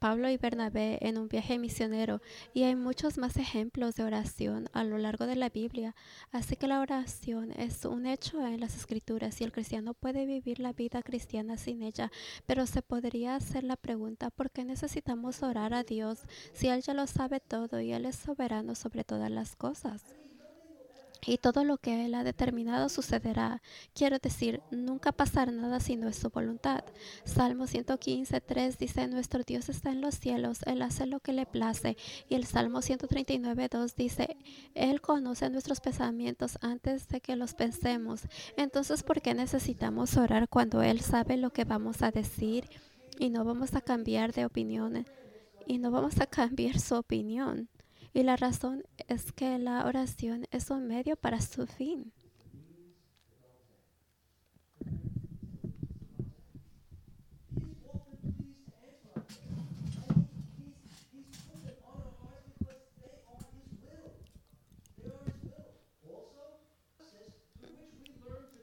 Pablo 0.00 0.28
y 0.28 0.36
Bernabé 0.36 0.98
en 1.00 1.16
un 1.16 1.28
viaje 1.28 1.56
misionero 1.56 2.20
y 2.52 2.64
hay 2.64 2.74
muchos 2.74 3.18
más 3.18 3.36
ejemplos 3.36 3.94
de 3.94 4.02
oración 4.02 4.68
a 4.72 4.82
lo 4.82 4.98
largo 4.98 5.26
de 5.26 5.36
la 5.36 5.48
Biblia. 5.48 5.94
Así 6.32 6.56
que 6.56 6.66
la 6.66 6.80
oración 6.80 7.52
es 7.52 7.84
un 7.84 8.06
hecho 8.06 8.44
en 8.44 8.58
las 8.58 8.76
escrituras 8.76 9.40
y 9.40 9.44
el 9.44 9.52
cristiano 9.52 9.94
puede 9.94 10.26
vivir 10.26 10.58
la 10.58 10.72
vida 10.72 11.02
cristiana 11.02 11.56
sin 11.56 11.82
ella, 11.82 12.10
pero 12.46 12.66
se 12.66 12.82
podría 12.82 13.36
hacer 13.36 13.62
la 13.62 13.76
pregunta 13.76 14.30
¿por 14.30 14.50
qué 14.50 14.64
necesitamos 14.64 15.42
orar 15.44 15.72
a 15.72 15.84
Dios 15.84 16.20
si 16.52 16.66
Él 16.66 16.82
ya 16.82 16.94
lo 16.94 17.06
sabe 17.06 17.38
todo 17.38 17.80
y 17.80 17.92
Él 17.92 18.06
es 18.06 18.16
soberano 18.16 18.74
sobre 18.74 19.04
todas 19.04 19.30
las 19.30 19.54
cosas? 19.54 20.19
Y 21.26 21.38
todo 21.38 21.64
lo 21.64 21.78
que 21.78 22.04
Él 22.04 22.14
ha 22.14 22.24
determinado 22.24 22.88
sucederá. 22.88 23.62
Quiero 23.94 24.18
decir, 24.18 24.62
nunca 24.70 25.12
pasará 25.12 25.52
nada 25.52 25.80
si 25.80 25.96
no 25.96 26.08
es 26.08 26.16
su 26.16 26.30
voluntad. 26.30 26.84
Salmo 27.24 27.66
115, 27.66 28.40
3 28.40 28.78
dice, 28.78 29.08
nuestro 29.08 29.42
Dios 29.42 29.68
está 29.68 29.90
en 29.90 30.00
los 30.00 30.14
cielos, 30.14 30.60
Él 30.66 30.82
hace 30.82 31.06
lo 31.06 31.20
que 31.20 31.32
le 31.32 31.46
place. 31.46 31.96
Y 32.28 32.34
el 32.34 32.44
Salmo 32.44 32.82
139, 32.82 33.68
2 33.70 33.96
dice, 33.96 34.36
Él 34.74 35.00
conoce 35.00 35.50
nuestros 35.50 35.80
pensamientos 35.80 36.58
antes 36.60 37.08
de 37.08 37.20
que 37.20 37.36
los 37.36 37.54
pensemos. 37.54 38.22
Entonces, 38.56 39.02
¿por 39.02 39.20
qué 39.20 39.34
necesitamos 39.34 40.16
orar 40.16 40.48
cuando 40.48 40.82
Él 40.82 41.00
sabe 41.00 41.36
lo 41.36 41.52
que 41.52 41.64
vamos 41.64 42.02
a 42.02 42.10
decir 42.10 42.68
y 43.18 43.30
no 43.30 43.44
vamos 43.44 43.74
a 43.74 43.80
cambiar 43.80 44.32
de 44.32 44.44
opinión? 44.44 45.06
Y 45.66 45.78
no 45.78 45.90
vamos 45.90 46.20
a 46.20 46.26
cambiar 46.26 46.80
su 46.80 46.96
opinión. 46.96 47.68
Y 48.12 48.22
la 48.24 48.36
razón 48.36 48.82
es 49.08 49.32
que 49.32 49.58
la 49.58 49.86
oración 49.86 50.46
es 50.50 50.70
un 50.70 50.86
medio 50.86 51.16
para 51.16 51.40
su 51.40 51.66
fin. 51.66 52.12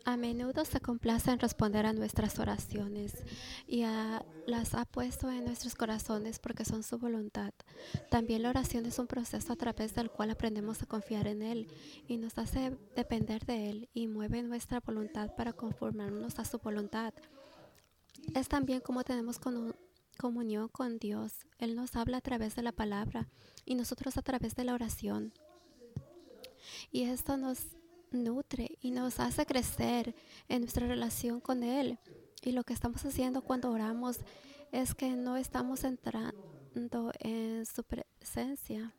A 0.08 0.16
menudo 0.16 0.64
se 0.64 0.80
complace 0.80 1.32
en 1.32 1.40
responder 1.40 1.86
a 1.86 1.92
nuestras 1.92 2.40
oraciones 2.40 3.26
y 3.68 3.84
las 4.46 4.74
ha 4.74 4.86
puesto 4.86 5.30
en 5.30 5.44
nuestros 5.44 5.76
corazones 5.76 6.40
porque 6.40 6.64
son 6.64 6.82
su 6.84 6.98
voluntad. 6.98 7.54
También 8.10 8.44
la 8.44 8.52
oración 8.52 8.86
es 8.86 9.00
un 9.00 9.08
proceso 9.08 9.52
a 9.52 9.58
través 9.58 9.96
del 9.96 10.10
cual 10.10 10.32
aprendemos 10.32 10.82
a 10.82 10.86
confiar 10.86 11.28
en 11.28 11.42
Él 11.42 11.68
y 12.08 12.16
nos 12.16 12.38
hace 12.38 12.78
depender 12.96 13.46
de 13.46 13.70
Él 13.70 13.90
y 13.94 14.08
mueve 14.08 14.44
nuestra 14.44 14.80
voluntad 14.80 15.36
para 15.36 15.52
conformarnos 15.52 16.40
a 16.40 16.46
su 16.46 16.58
voluntad. 16.60 17.14
Es 18.34 18.48
también 18.48 18.80
como 18.80 19.04
tenemos 19.04 19.42
comunión 20.18 20.70
con 20.70 21.00
Dios. 21.00 21.34
Él 21.58 21.76
nos 21.76 21.98
habla 21.98 22.20
a 22.20 22.22
través 22.22 22.56
de 22.56 22.62
la 22.62 22.72
palabra 22.72 23.28
y 23.66 23.76
nosotros 23.76 24.16
a 24.16 24.22
través 24.22 24.56
de 24.56 24.64
la 24.64 24.74
oración. 24.74 25.34
Y 26.94 27.04
esto 27.04 27.36
nos 27.36 27.60
nutre 28.12 28.78
y 28.82 28.92
nos 28.92 29.20
hace 29.20 29.46
crecer 29.46 30.16
en 30.48 30.62
nuestra 30.62 30.88
relación 30.88 31.40
con 31.40 31.64
Él. 31.64 32.00
Y 32.42 32.52
lo 32.52 32.64
que 32.64 32.74
estamos 32.74 33.04
haciendo 33.06 33.42
cuando 33.42 33.72
oramos 33.72 34.20
es 34.72 34.94
que 34.94 35.12
no 35.12 35.38
estamos 35.38 35.84
entrando 35.84 37.12
en 37.20 37.66
su 37.66 37.84
presencia. 37.84 38.94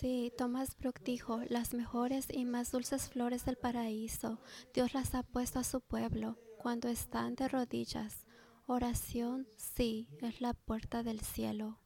Sí, 0.00 0.32
Thomas 0.36 0.76
Brook 0.76 1.00
dijo, 1.02 1.40
las 1.48 1.72
mejores 1.72 2.26
y 2.30 2.44
más 2.44 2.70
dulces 2.70 3.08
flores 3.08 3.46
del 3.46 3.56
paraíso, 3.56 4.38
Dios 4.74 4.92
las 4.92 5.14
ha 5.14 5.22
puesto 5.22 5.60
a 5.60 5.64
su 5.64 5.80
pueblo 5.80 6.36
cuando 6.58 6.88
están 6.88 7.34
de 7.36 7.48
rodillas 7.48 8.23
Oración, 8.66 9.46
sí, 9.56 10.08
es 10.20 10.40
la 10.40 10.54
puerta 10.54 11.02
del 11.02 11.20
cielo. 11.20 11.78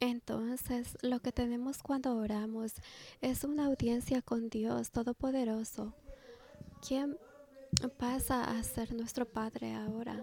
Entonces, 0.00 0.98
lo 1.00 1.20
que 1.20 1.32
tenemos 1.32 1.82
cuando 1.82 2.14
oramos 2.16 2.74
es 3.22 3.44
una 3.44 3.66
audiencia 3.66 4.20
con 4.20 4.50
Dios 4.50 4.90
Todopoderoso, 4.90 5.94
¿Quién 6.86 7.16
pasa 7.98 8.44
a 8.44 8.62
ser 8.62 8.94
nuestro 8.94 9.26
Padre 9.26 9.74
ahora. 9.74 10.22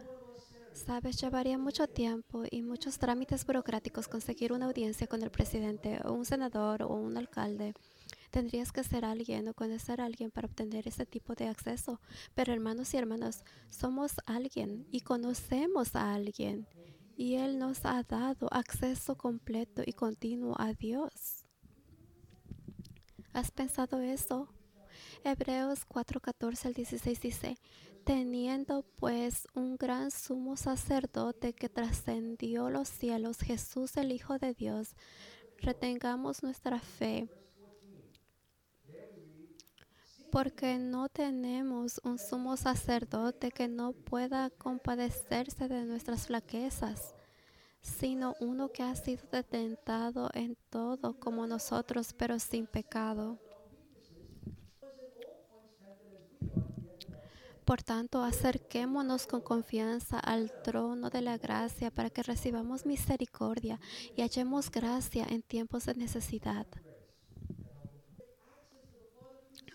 Sabes, 0.73 1.19
llevaría 1.19 1.57
mucho 1.57 1.87
tiempo 1.87 2.43
y 2.49 2.61
muchos 2.61 2.97
trámites 2.97 3.45
burocráticos 3.45 4.07
conseguir 4.07 4.53
una 4.53 4.67
audiencia 4.67 5.07
con 5.07 5.21
el 5.21 5.31
presidente 5.31 5.99
o 6.05 6.13
un 6.13 6.25
senador 6.25 6.83
o 6.83 6.89
un 6.89 7.17
alcalde 7.17 7.73
Tendrías 8.31 8.71
que 8.71 8.83
ser 8.83 9.03
alguien 9.03 9.49
o 9.49 9.53
conocer 9.53 9.99
a 9.99 10.05
alguien 10.05 10.31
para 10.31 10.47
obtener 10.47 10.87
ese 10.87 11.05
tipo 11.05 11.35
de 11.35 11.47
acceso. 11.49 11.99
Pero 12.33 12.53
hermanos 12.53 12.93
y 12.93 12.97
hermanas, 12.97 13.43
somos 13.69 14.13
alguien 14.25 14.87
y 14.89 15.01
conocemos 15.01 15.95
a 15.97 16.13
alguien. 16.13 16.65
Y 17.17 17.35
Él 17.35 17.59
nos 17.59 17.85
ha 17.85 18.01
dado 18.03 18.47
acceso 18.51 19.17
completo 19.17 19.83
y 19.85 19.91
continuo 19.91 20.55
a 20.57 20.73
Dios. 20.73 21.45
¿Has 23.33 23.51
pensado 23.51 23.99
eso? 24.01 24.47
Hebreos 25.25 25.85
4:14 25.85 26.65
al 26.67 26.73
16 26.73 27.21
dice, 27.21 27.57
teniendo 28.05 28.83
pues 28.95 29.45
un 29.53 29.75
gran 29.75 30.09
sumo 30.09 30.55
sacerdote 30.55 31.53
que 31.53 31.67
trascendió 31.69 32.69
los 32.69 32.87
cielos, 32.87 33.39
Jesús 33.39 33.97
el 33.97 34.13
Hijo 34.13 34.37
de 34.39 34.53
Dios, 34.53 34.95
retengamos 35.57 36.43
nuestra 36.43 36.79
fe 36.79 37.29
porque 40.31 40.77
no 40.77 41.09
tenemos 41.09 41.99
un 42.03 42.17
sumo 42.17 42.55
sacerdote 42.55 43.51
que 43.51 43.67
no 43.67 43.91
pueda 43.91 44.49
compadecerse 44.49 45.67
de 45.67 45.85
nuestras 45.85 46.27
flaquezas, 46.27 47.13
sino 47.81 48.35
uno 48.39 48.69
que 48.69 48.83
ha 48.83 48.95
sido 48.95 49.23
detentado 49.29 50.29
en 50.33 50.55
todo 50.69 51.19
como 51.19 51.45
nosotros, 51.47 52.13
pero 52.13 52.39
sin 52.39 52.65
pecado. 52.65 53.37
Por 57.65 57.83
tanto, 57.83 58.23
acerquémonos 58.23 59.27
con 59.27 59.41
confianza 59.41 60.17
al 60.17 60.51
trono 60.63 61.09
de 61.09 61.21
la 61.21 61.37
gracia 61.37 61.91
para 61.91 62.09
que 62.09 62.23
recibamos 62.23 62.85
misericordia 62.85 63.79
y 64.15 64.21
hallemos 64.21 64.71
gracia 64.71 65.25
en 65.29 65.41
tiempos 65.41 65.85
de 65.85 65.95
necesidad. 65.95 66.67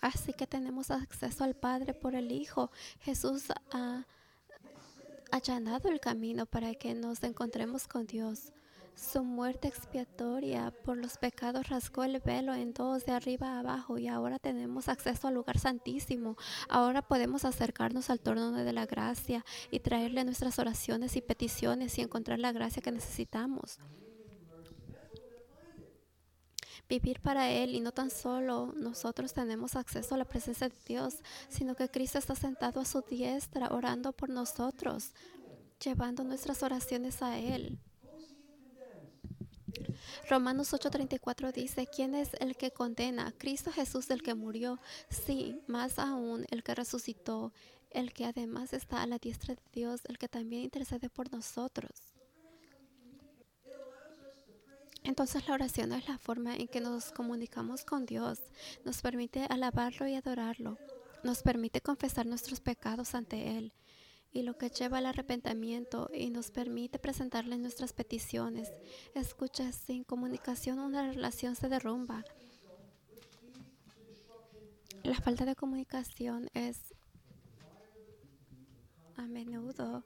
Así 0.00 0.32
que 0.32 0.46
tenemos 0.46 0.90
acceso 0.90 1.44
al 1.44 1.54
Padre 1.54 1.94
por 1.94 2.14
el 2.14 2.32
Hijo. 2.32 2.70
Jesús 3.00 3.44
ha 3.72 4.06
allanado 5.30 5.88
el 5.88 6.00
camino 6.00 6.46
para 6.46 6.74
que 6.74 6.94
nos 6.94 7.22
encontremos 7.22 7.88
con 7.88 8.06
Dios. 8.06 8.52
Su 8.96 9.22
muerte 9.22 9.68
expiatoria 9.68 10.72
por 10.82 10.96
los 10.96 11.18
pecados 11.18 11.68
rasgó 11.68 12.04
el 12.04 12.18
velo 12.20 12.54
en 12.54 12.72
todos 12.72 13.04
de 13.04 13.12
arriba 13.12 13.48
a 13.48 13.58
abajo 13.58 13.98
y 13.98 14.08
ahora 14.08 14.38
tenemos 14.38 14.88
acceso 14.88 15.28
al 15.28 15.34
lugar 15.34 15.58
santísimo. 15.58 16.36
Ahora 16.70 17.02
podemos 17.02 17.44
acercarnos 17.44 18.08
al 18.08 18.20
trono 18.20 18.52
de 18.52 18.72
la 18.72 18.86
gracia 18.86 19.44
y 19.70 19.80
traerle 19.80 20.24
nuestras 20.24 20.58
oraciones 20.58 21.14
y 21.16 21.20
peticiones 21.20 21.98
y 21.98 22.00
encontrar 22.00 22.38
la 22.38 22.52
gracia 22.52 22.80
que 22.80 22.90
necesitamos. 22.90 23.80
Vivir 26.88 27.21
para 27.21 27.50
Él 27.50 27.75
y 27.75 27.81
no 27.81 27.90
tan 27.90 28.11
solo 28.11 28.73
nosotros 28.76 29.33
tenemos 29.33 29.75
acceso 29.75 30.14
a 30.14 30.19
la 30.19 30.25
presencia 30.25 30.69
de 30.69 30.76
Dios, 30.87 31.16
sino 31.49 31.75
que 31.75 31.88
Cristo 31.88 32.19
está 32.19 32.37
sentado 32.37 32.81
a 32.81 32.85
su 32.85 33.02
diestra 33.02 33.69
orando 33.69 34.12
por 34.12 34.31
nosotros, 34.31 35.12
llevando 35.83 36.23
nuestras 36.23 36.62
oraciones 36.62 37.23
a 37.23 37.38
Él. 37.38 37.78
Romanos 40.28 40.73
8:34 40.73 41.52
dice, 41.52 41.87
¿quién 41.87 42.14
es 42.14 42.31
el 42.40 42.57
que 42.57 42.71
condena? 42.71 43.33
Cristo 43.37 43.73
Jesús 43.73 44.11
el 44.11 44.23
que 44.23 44.35
murió, 44.35 44.78
sí, 45.09 45.61
más 45.66 45.99
aún 45.99 46.47
el 46.50 46.62
que 46.62 46.75
resucitó, 46.75 47.52
el 47.90 48.12
que 48.12 48.26
además 48.26 48.73
está 48.73 49.02
a 49.02 49.07
la 49.07 49.19
diestra 49.19 49.55
de 49.55 49.62
Dios, 49.73 50.02
el 50.05 50.19
que 50.19 50.28
también 50.28 50.62
intercede 50.62 51.09
por 51.09 51.33
nosotros. 51.33 52.15
Entonces 55.06 55.46
la 55.46 55.54
oración 55.54 55.92
es 55.92 56.08
la 56.08 56.18
forma 56.18 56.56
en 56.56 56.66
que 56.66 56.80
nos 56.80 57.12
comunicamos 57.12 57.84
con 57.84 58.06
Dios, 58.06 58.40
nos 58.84 59.02
permite 59.02 59.46
alabarlo 59.48 60.08
y 60.08 60.16
adorarlo, 60.16 60.78
nos 61.22 61.44
permite 61.44 61.80
confesar 61.80 62.26
nuestros 62.26 62.58
pecados 62.58 63.14
ante 63.14 63.56
Él 63.56 63.72
y 64.32 64.42
lo 64.42 64.58
que 64.58 64.68
lleva 64.68 64.98
al 64.98 65.06
arrepentimiento 65.06 66.10
y 66.12 66.30
nos 66.30 66.50
permite 66.50 66.98
presentarle 66.98 67.56
nuestras 67.56 67.92
peticiones. 67.92 68.72
Escucha, 69.14 69.70
sin 69.70 70.02
comunicación 70.02 70.80
una 70.80 71.12
relación 71.12 71.54
se 71.54 71.68
derrumba. 71.68 72.25
La 75.04 75.14
falta 75.14 75.44
de 75.44 75.54
comunicación 75.54 76.50
es 76.52 76.92
a 79.14 79.22
menudo 79.22 80.02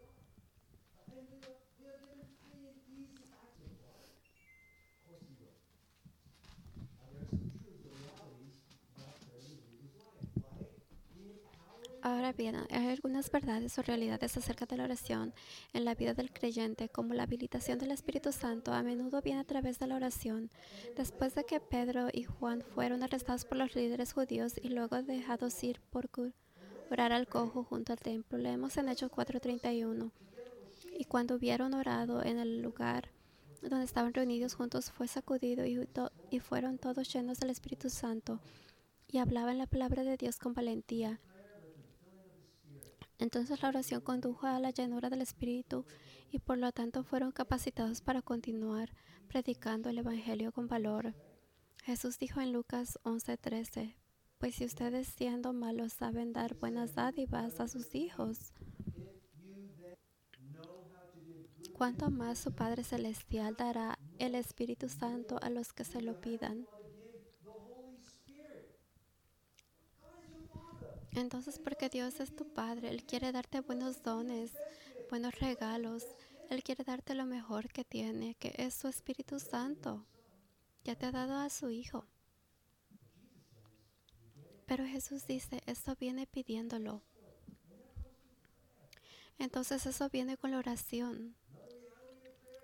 Ahora 12.02 12.32
bien, 12.32 12.56
hay 12.70 12.86
algunas 12.88 13.30
verdades 13.30 13.78
o 13.78 13.82
realidades 13.82 14.34
acerca 14.34 14.64
de 14.64 14.78
la 14.78 14.84
oración 14.84 15.34
en 15.74 15.84
la 15.84 15.94
vida 15.94 16.14
del 16.14 16.32
creyente, 16.32 16.88
como 16.88 17.12
la 17.12 17.24
habilitación 17.24 17.78
del 17.78 17.90
Espíritu 17.90 18.32
Santo, 18.32 18.72
a 18.72 18.82
menudo 18.82 19.20
viene 19.20 19.40
a 19.40 19.44
través 19.44 19.78
de 19.78 19.86
la 19.86 19.96
oración. 19.96 20.50
Después 20.96 21.34
de 21.34 21.44
que 21.44 21.60
Pedro 21.60 22.08
y 22.10 22.24
Juan 22.24 22.62
fueron 22.62 23.02
arrestados 23.02 23.44
por 23.44 23.58
los 23.58 23.74
líderes 23.74 24.14
judíos 24.14 24.54
y 24.62 24.70
luego 24.70 25.02
dejados 25.02 25.62
ir 25.62 25.80
por 25.90 26.08
curar 26.08 27.12
al 27.12 27.28
cojo 27.28 27.64
junto 27.64 27.92
al 27.92 27.98
templo, 27.98 28.38
leemos 28.38 28.78
en 28.78 28.88
Hechos 28.88 29.10
4:31. 29.10 30.10
Y 30.98 31.04
cuando 31.04 31.34
hubieron 31.34 31.74
orado 31.74 32.24
en 32.24 32.38
el 32.38 32.62
lugar 32.62 33.10
donde 33.60 33.84
estaban 33.84 34.14
reunidos 34.14 34.54
juntos, 34.54 34.90
fue 34.90 35.06
sacudido 35.06 35.66
y, 35.66 35.86
y 36.30 36.40
fueron 36.40 36.78
todos 36.78 37.12
llenos 37.12 37.40
del 37.40 37.50
Espíritu 37.50 37.90
Santo 37.90 38.40
y 39.06 39.18
hablaban 39.18 39.58
la 39.58 39.66
palabra 39.66 40.02
de 40.02 40.16
Dios 40.16 40.38
con 40.38 40.54
valentía. 40.54 41.20
Entonces 43.20 43.60
la 43.60 43.68
oración 43.68 44.00
condujo 44.00 44.46
a 44.46 44.58
la 44.58 44.70
llanura 44.70 45.10
del 45.10 45.20
Espíritu 45.20 45.84
y 46.32 46.38
por 46.38 46.56
lo 46.56 46.72
tanto 46.72 47.04
fueron 47.04 47.32
capacitados 47.32 48.00
para 48.00 48.22
continuar 48.22 48.94
predicando 49.28 49.90
el 49.90 49.98
Evangelio 49.98 50.52
con 50.52 50.68
valor. 50.68 51.14
Jesús 51.84 52.18
dijo 52.18 52.40
en 52.40 52.52
Lucas 52.54 52.98
11:13, 53.04 53.94
pues 54.38 54.54
si 54.54 54.64
ustedes 54.64 55.06
siendo 55.06 55.52
malos 55.52 55.92
saben 55.92 56.32
dar 56.32 56.54
buenas 56.54 56.94
dádivas 56.94 57.60
a 57.60 57.68
sus 57.68 57.94
hijos, 57.94 58.54
¿cuánto 61.74 62.10
más 62.10 62.38
su 62.38 62.52
Padre 62.52 62.84
Celestial 62.84 63.54
dará 63.54 63.98
el 64.18 64.34
Espíritu 64.34 64.88
Santo 64.88 65.38
a 65.42 65.50
los 65.50 65.74
que 65.74 65.84
se 65.84 66.00
lo 66.00 66.18
pidan? 66.22 66.66
Entonces, 71.12 71.58
porque 71.58 71.88
Dios 71.88 72.20
es 72.20 72.34
tu 72.34 72.46
Padre, 72.46 72.88
Él 72.88 73.04
quiere 73.04 73.32
darte 73.32 73.60
buenos 73.60 74.02
dones, 74.02 74.52
buenos 75.08 75.38
regalos. 75.40 76.06
Él 76.48 76.62
quiere 76.62 76.84
darte 76.84 77.14
lo 77.14 77.26
mejor 77.26 77.68
que 77.68 77.84
tiene, 77.84 78.34
que 78.36 78.54
es 78.56 78.74
su 78.74 78.88
Espíritu 78.88 79.38
Santo. 79.38 80.04
Ya 80.84 80.94
te 80.96 81.06
ha 81.06 81.12
dado 81.12 81.34
a 81.36 81.50
su 81.50 81.70
Hijo. 81.70 82.04
Pero 84.66 84.86
Jesús 84.86 85.26
dice, 85.26 85.62
esto 85.66 85.96
viene 85.98 86.26
pidiéndolo. 86.26 87.02
Entonces 89.38 89.86
eso 89.86 90.08
viene 90.10 90.36
con 90.36 90.52
la 90.52 90.58
oración. 90.58 91.34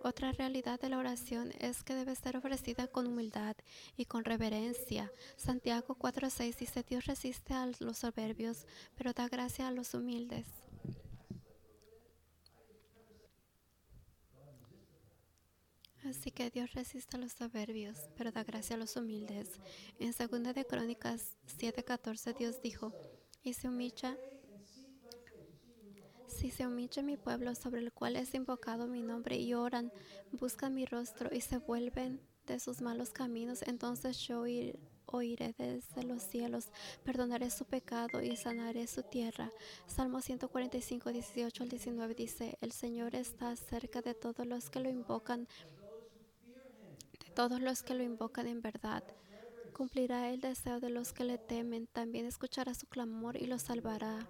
Otra 0.02 0.32
realidad 0.32 0.80
de 0.80 0.88
la 0.88 0.98
oración 0.98 1.52
es 1.59 1.82
que 1.82 1.94
debe 1.94 2.14
ser 2.14 2.37
ofrecida 2.37 2.87
con 2.87 3.06
humildad 3.06 3.56
y 3.96 4.04
con 4.04 4.24
reverencia. 4.24 5.11
Santiago 5.37 5.96
4:6 5.98 6.56
dice, 6.56 6.82
Dios 6.82 7.06
resiste 7.06 7.54
a 7.54 7.66
los 7.80 7.98
soberbios, 7.98 8.66
pero 8.96 9.12
da 9.12 9.28
gracia 9.28 9.68
a 9.68 9.72
los 9.72 9.94
humildes. 9.94 10.46
Así 16.04 16.30
que 16.30 16.50
Dios 16.50 16.72
resiste 16.72 17.16
a 17.16 17.20
los 17.20 17.32
soberbios, 17.32 17.98
pero 18.16 18.30
da 18.30 18.44
gracia 18.44 18.76
a 18.76 18.78
los 18.78 18.94
humildes. 18.94 19.50
En 19.98 20.12
2 20.12 20.54
de 20.54 20.64
Crónicas 20.64 21.37
7:14 21.59 22.32
Dios 22.32 22.62
dijo, 22.62 22.92
y 23.42 23.54
se 23.54 23.68
humilla 23.68 24.16
si 26.37 26.51
se 26.51 26.66
humilla 26.66 27.03
mi 27.03 27.16
pueblo 27.16 27.55
sobre 27.55 27.81
el 27.81 27.92
cual 27.92 28.14
es 28.14 28.35
invocado 28.35 28.87
mi 28.87 29.03
nombre 29.03 29.37
y 29.37 29.55
oran, 29.55 29.90
buscan 30.33 30.75
mi 30.75 30.85
rostro 30.85 31.31
y 31.35 31.40
se 31.40 31.57
vuelven 31.57 32.20
de 32.46 32.61
sus 32.61 32.83
malos 32.83 33.11
caminos, 33.11 33.62
entonces 33.62 34.18
yo 34.18 34.44
oiré 35.07 35.55
desde 35.57 36.03
los 36.03 36.22
cielos, 36.22 36.68
perdonaré 37.05 37.51
su 37.51 37.64
pecado 37.64 38.22
y 38.22 38.37
sanaré 38.37 38.87
su 38.87 39.03
tierra. 39.03 39.51
Salmo 39.87 40.20
145, 40.20 41.11
18 41.11 41.62
al 41.62 41.68
19 41.70 42.14
dice, 42.14 42.59
el 42.61 42.72
Señor 42.72 43.14
está 43.14 43.57
cerca 43.57 44.03
de 44.03 44.12
todos 44.14 44.46
los 44.46 44.68
que 44.68 44.81
lo 44.81 44.90
invocan, 44.90 45.49
de 47.25 47.31
todos 47.35 47.62
los 47.62 47.83
que 47.83 47.94
lo 47.94 48.03
invocan 48.03 48.46
en 48.46 48.61
verdad. 48.61 49.03
Cumplirá 49.72 50.31
el 50.31 50.40
deseo 50.40 50.81
de 50.81 50.90
los 50.90 51.14
que 51.14 51.25
le 51.25 51.38
temen, 51.38 51.87
también 51.87 52.27
escuchará 52.27 52.75
su 52.75 52.87
clamor 52.87 53.37
y 53.37 53.46
los 53.46 53.62
salvará. 53.62 54.29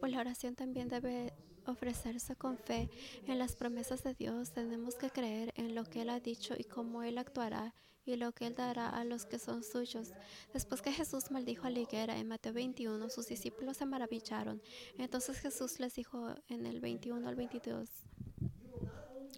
Pues 0.00 0.12
la 0.12 0.20
oración 0.20 0.54
también 0.54 0.88
debe 0.88 1.34
ofrecerse 1.66 2.34
con 2.34 2.56
fe 2.56 2.88
en 3.26 3.38
las 3.38 3.54
promesas 3.54 4.02
de 4.02 4.14
Dios. 4.14 4.52
Tenemos 4.52 4.94
que 4.94 5.10
creer 5.10 5.52
en 5.56 5.74
lo 5.74 5.84
que 5.84 6.02
Él 6.02 6.08
ha 6.08 6.20
dicho 6.20 6.54
y 6.58 6.64
cómo 6.64 7.02
Él 7.02 7.18
actuará 7.18 7.74
y 8.06 8.16
lo 8.16 8.32
que 8.32 8.46
Él 8.46 8.54
dará 8.54 8.88
a 8.88 9.04
los 9.04 9.26
que 9.26 9.38
son 9.38 9.62
suyos. 9.62 10.12
Después 10.52 10.80
que 10.82 10.90
Jesús 10.90 11.30
maldijo 11.30 11.66
a 11.66 11.70
la 11.70 11.80
higuera 11.80 12.16
en 12.18 12.28
Mateo 12.28 12.54
21, 12.54 13.10
sus 13.10 13.28
discípulos 13.28 13.76
se 13.76 13.86
maravillaron. 13.86 14.62
Entonces 14.98 15.38
Jesús 15.38 15.78
les 15.80 15.94
dijo 15.94 16.34
en 16.48 16.66
el 16.66 16.80
21 16.80 17.28
al 17.28 17.36
22. 17.36 17.88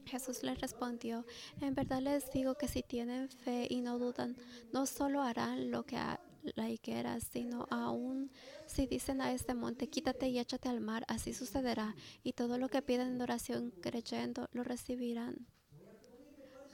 Jesús 0.06 0.42
les 0.42 0.60
respondió, 0.60 1.24
en 1.60 1.74
verdad 1.74 2.00
les 2.00 2.30
digo 2.32 2.54
que 2.54 2.68
si 2.68 2.82
tienen 2.82 3.28
fe 3.30 3.66
y 3.70 3.80
no 3.80 3.98
dudan, 3.98 4.36
no 4.72 4.86
solo 4.86 5.22
harán 5.22 5.70
lo 5.70 5.84
que 5.84 5.96
la 6.54 6.68
higuera, 6.68 7.20
sino 7.20 7.66
aún 7.70 8.30
si 8.66 8.86
dicen 8.86 9.20
a 9.20 9.32
este 9.32 9.54
monte, 9.54 9.88
quítate 9.88 10.28
y 10.28 10.38
échate 10.38 10.68
al 10.68 10.80
mar, 10.80 11.04
así 11.08 11.34
sucederá, 11.34 11.94
y 12.22 12.32
todo 12.32 12.58
lo 12.58 12.68
que 12.68 12.82
piden 12.82 13.08
en 13.14 13.20
oración 13.20 13.72
creyendo, 13.80 14.48
lo 14.52 14.64
recibirán. 14.64 15.46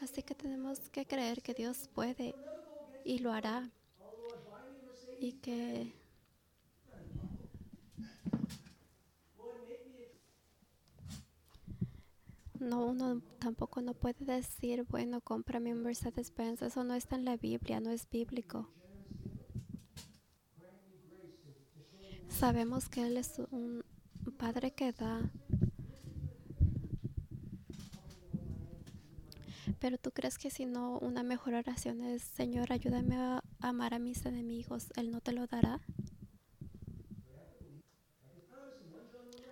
Así 0.01 0.23
que 0.23 0.35
tenemos 0.35 0.79
que 0.91 1.07
creer 1.07 1.43
que 1.43 1.55
Dios 1.55 1.89
puede 1.93 2.35
y 3.05 3.19
lo 3.19 3.33
hará. 3.33 3.71
Y 5.21 5.33
que 5.33 5.93
no, 12.61 12.87
uno 12.87 13.21
tampoco 13.41 13.83
no 13.83 13.95
puede 13.95 14.25
decir, 14.25 14.85
bueno, 14.85 15.21
cómprame 15.21 15.73
un 15.73 15.83
Mercedes-Benz. 15.83 16.63
Eso 16.63 16.85
no 16.85 16.95
está 16.95 17.17
en 17.17 17.25
la 17.25 17.37
Biblia, 17.37 17.81
no 17.81 17.91
es 17.91 18.09
bíblico. 18.09 18.69
Sabemos 22.39 22.89
que 22.89 23.05
Él 23.05 23.17
es 23.17 23.41
un 23.51 23.83
Padre 24.39 24.71
que 24.71 24.93
da. 24.93 25.29
Pero 29.81 29.99
tú 29.99 30.13
crees 30.13 30.39
que 30.39 30.49
si 30.49 30.65
no, 30.65 31.01
una 31.01 31.25
mejor 31.25 31.55
oración 31.55 32.01
es, 32.01 32.23
Señor, 32.23 32.73
ayúdame 32.73 33.17
a 33.17 33.43
amar 33.59 33.93
a 33.93 33.99
mis 33.99 34.25
enemigos, 34.25 34.93
Él 34.95 35.11
no 35.11 35.21
te 35.21 35.33
lo 35.33 35.49
dará. 35.49 35.81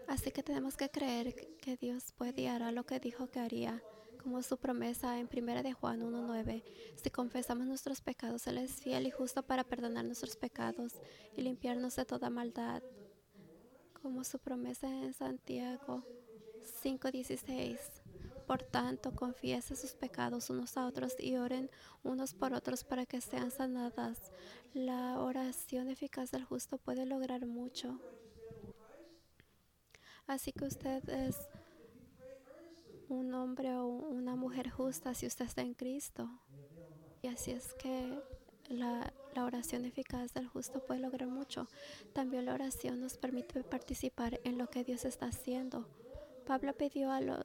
Así 0.06 0.30
que 0.30 0.44
tenemos 0.44 0.76
que 0.76 0.88
creer 0.88 1.34
que 1.60 1.76
Dios 1.76 2.12
puede 2.16 2.42
y 2.42 2.46
hará 2.46 2.70
lo 2.70 2.86
que 2.86 3.00
dijo 3.00 3.26
que 3.26 3.40
haría, 3.40 3.82
como 4.26 4.42
su 4.42 4.56
promesa 4.56 5.20
en 5.20 5.28
1 5.32 5.62
de 5.62 5.72
Juan 5.72 6.00
1.9. 6.00 6.64
Si 6.96 7.10
confesamos 7.10 7.64
nuestros 7.68 8.00
pecados, 8.00 8.44
Él 8.48 8.58
es 8.58 8.72
fiel 8.72 9.06
y 9.06 9.12
justo 9.12 9.44
para 9.44 9.62
perdonar 9.62 10.04
nuestros 10.04 10.34
pecados 10.34 10.94
y 11.36 11.42
limpiarnos 11.42 11.94
de 11.94 12.04
toda 12.04 12.28
maldad, 12.28 12.82
como 14.02 14.24
su 14.24 14.40
promesa 14.40 14.88
en 14.88 15.14
Santiago 15.14 16.02
5.16. 16.82 17.78
Por 18.48 18.64
tanto, 18.64 19.14
confiese 19.14 19.76
sus 19.76 19.92
pecados 19.92 20.50
unos 20.50 20.76
a 20.76 20.88
otros 20.88 21.14
y 21.20 21.36
oren 21.36 21.70
unos 22.02 22.34
por 22.34 22.52
otros 22.52 22.82
para 22.82 23.06
que 23.06 23.20
sean 23.20 23.52
sanadas. 23.52 24.32
La 24.74 25.20
oración 25.20 25.88
eficaz 25.88 26.32
del 26.32 26.42
justo 26.42 26.78
puede 26.78 27.06
lograr 27.06 27.46
mucho. 27.46 28.00
Así 30.26 30.50
que 30.50 30.64
usted 30.64 31.08
es 31.10 31.36
un 33.08 33.34
hombre 33.34 33.74
o 33.76 33.86
una 33.86 34.36
mujer 34.36 34.70
justa 34.70 35.14
si 35.14 35.26
usted 35.26 35.44
está 35.44 35.62
en 35.62 35.74
Cristo. 35.74 36.28
Y 37.22 37.28
así 37.28 37.50
es 37.50 37.74
que 37.74 38.18
la, 38.68 39.12
la, 39.34 39.44
oración 39.44 39.84
eficaz 39.84 40.32
del 40.34 40.48
justo 40.48 40.84
puede 40.84 41.00
lograr 41.00 41.28
mucho. 41.28 41.68
También 42.12 42.46
la 42.46 42.54
oración 42.54 43.00
nos 43.00 43.16
permite 43.16 43.62
participar 43.64 44.40
en 44.44 44.58
lo 44.58 44.68
que 44.68 44.84
Dios 44.84 45.04
está 45.04 45.26
haciendo. 45.26 45.88
Pablo 46.46 46.72
pidió 46.74 47.10
a, 47.10 47.20
lo, 47.20 47.44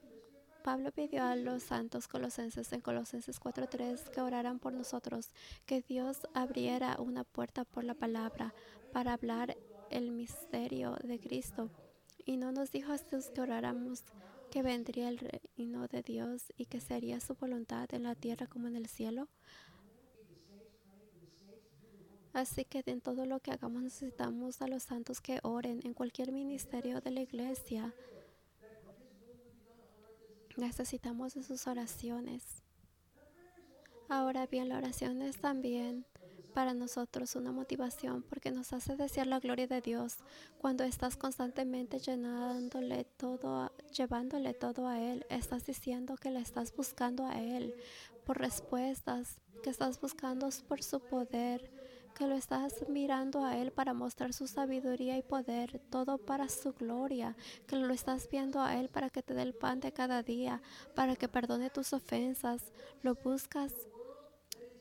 Pablo 0.62 0.92
pidió 0.92 1.24
a 1.24 1.36
los 1.36 1.62
santos 1.62 2.08
colosenses 2.08 2.72
en 2.72 2.80
Colosenses 2.80 3.40
4.3 3.40 4.10
que 4.10 4.20
oraran 4.20 4.58
por 4.58 4.72
nosotros, 4.72 5.30
que 5.66 5.82
Dios 5.82 6.18
abriera 6.34 6.96
una 7.00 7.24
puerta 7.24 7.64
por 7.64 7.84
la 7.84 7.94
palabra 7.94 8.54
para 8.92 9.12
hablar 9.12 9.56
el 9.90 10.10
misterio 10.10 10.96
de 11.02 11.18
Cristo 11.18 11.70
y 12.24 12.36
no 12.36 12.52
nos 12.52 12.70
dijo 12.70 12.92
a 12.92 12.98
Jesús 12.98 13.30
que 13.34 13.40
oráramos 13.40 14.04
que 14.52 14.62
vendría 14.62 15.08
el 15.08 15.18
reino 15.18 15.88
de 15.88 16.02
Dios 16.02 16.52
y 16.58 16.66
que 16.66 16.78
sería 16.78 17.20
su 17.20 17.34
voluntad 17.34 17.88
en 17.94 18.02
la 18.02 18.14
tierra 18.14 18.46
como 18.46 18.68
en 18.68 18.76
el 18.76 18.86
cielo. 18.86 19.28
Así 22.34 22.66
que 22.66 22.82
en 22.84 23.00
todo 23.00 23.24
lo 23.24 23.40
que 23.40 23.50
hagamos 23.50 23.82
necesitamos 23.82 24.60
a 24.60 24.68
los 24.68 24.82
santos 24.82 25.22
que 25.22 25.40
oren 25.42 25.80
en 25.84 25.94
cualquier 25.94 26.32
ministerio 26.32 27.00
de 27.00 27.12
la 27.12 27.22
iglesia. 27.22 27.94
Necesitamos 30.58 31.32
de 31.32 31.44
sus 31.44 31.66
oraciones. 31.66 32.62
Ahora 34.10 34.46
bien, 34.46 34.68
la 34.68 34.76
oración 34.76 35.22
es 35.22 35.38
también 35.38 36.04
para 36.52 36.74
nosotros 36.74 37.34
una 37.36 37.52
motivación 37.52 38.22
porque 38.22 38.50
nos 38.50 38.72
hace 38.72 38.96
desear 38.96 39.26
la 39.26 39.40
gloria 39.40 39.66
de 39.66 39.80
Dios 39.80 40.18
cuando 40.58 40.84
estás 40.84 41.16
constantemente 41.16 41.98
llenándole 41.98 43.04
todo, 43.16 43.72
llevándole 43.96 44.54
todo 44.54 44.86
a 44.86 45.00
Él. 45.00 45.26
Estás 45.28 45.66
diciendo 45.66 46.16
que 46.16 46.30
le 46.30 46.40
estás 46.40 46.74
buscando 46.74 47.26
a 47.26 47.40
Él 47.40 47.74
por 48.24 48.38
respuestas, 48.38 49.40
que 49.62 49.70
estás 49.70 50.00
buscando 50.00 50.48
por 50.68 50.82
su 50.82 51.00
poder, 51.00 51.70
que 52.14 52.26
lo 52.26 52.34
estás 52.34 52.88
mirando 52.88 53.44
a 53.44 53.56
Él 53.56 53.72
para 53.72 53.94
mostrar 53.94 54.32
su 54.32 54.46
sabiduría 54.46 55.16
y 55.16 55.22
poder, 55.22 55.80
todo 55.90 56.18
para 56.18 56.48
su 56.48 56.72
gloria, 56.72 57.36
que 57.66 57.76
lo 57.76 57.92
estás 57.92 58.28
viendo 58.30 58.60
a 58.60 58.76
Él 58.76 58.88
para 58.88 59.10
que 59.10 59.22
te 59.22 59.34
dé 59.34 59.42
el 59.42 59.54
pan 59.54 59.80
de 59.80 59.92
cada 59.92 60.22
día, 60.22 60.62
para 60.94 61.16
que 61.16 61.28
perdone 61.28 61.70
tus 61.70 61.92
ofensas, 61.92 62.72
lo 63.02 63.14
buscas 63.14 63.72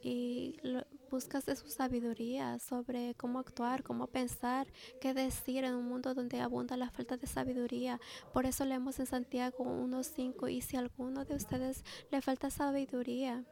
y 0.01 0.57
lo, 0.63 0.83
buscas 1.11 1.45
de 1.45 1.57
su 1.57 1.69
sabiduría 1.69 2.57
sobre 2.57 3.13
cómo 3.15 3.39
actuar, 3.39 3.83
cómo 3.83 4.07
pensar, 4.07 4.67
qué 5.01 5.13
decir 5.13 5.65
en 5.65 5.75
un 5.75 5.85
mundo 5.85 6.13
donde 6.13 6.39
abunda 6.39 6.77
la 6.77 6.89
falta 6.89 7.17
de 7.17 7.27
sabiduría. 7.27 7.99
Por 8.33 8.45
eso 8.45 8.63
leemos 8.63 8.97
en 8.99 9.05
Santiago 9.05 9.65
1.5 9.65 10.49
y 10.49 10.61
si 10.61 10.77
a 10.77 10.79
alguno 10.79 11.25
de 11.25 11.35
ustedes 11.35 11.83
le 12.09 12.21
falta 12.21 12.49
sabiduría, 12.49 13.43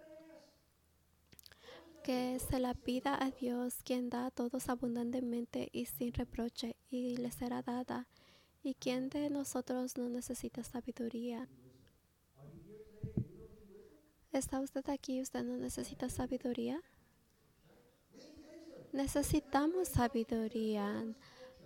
que 2.01 2.39
se 2.39 2.59
la 2.59 2.73
pida 2.73 3.21
a 3.21 3.29
Dios, 3.29 3.83
quien 3.83 4.09
da 4.09 4.27
a 4.27 4.31
todos 4.31 4.69
abundantemente 4.69 5.69
y 5.73 5.85
sin 5.85 6.13
reproche, 6.13 6.77
y 6.89 7.17
le 7.17 7.29
será 7.31 7.61
dada. 7.61 8.07
¿Y 8.63 8.73
quién 8.75 9.09
de 9.09 9.29
nosotros 9.29 9.97
no 9.97 10.07
necesita 10.07 10.63
sabiduría? 10.63 11.49
¿Está 14.31 14.59
usted 14.61 14.87
aquí 14.89 15.21
usted 15.21 15.43
no 15.43 15.57
necesita 15.57 16.09
sabiduría? 16.09 16.81
Necesitamos 18.91 19.88
sabiduría, 19.89 21.06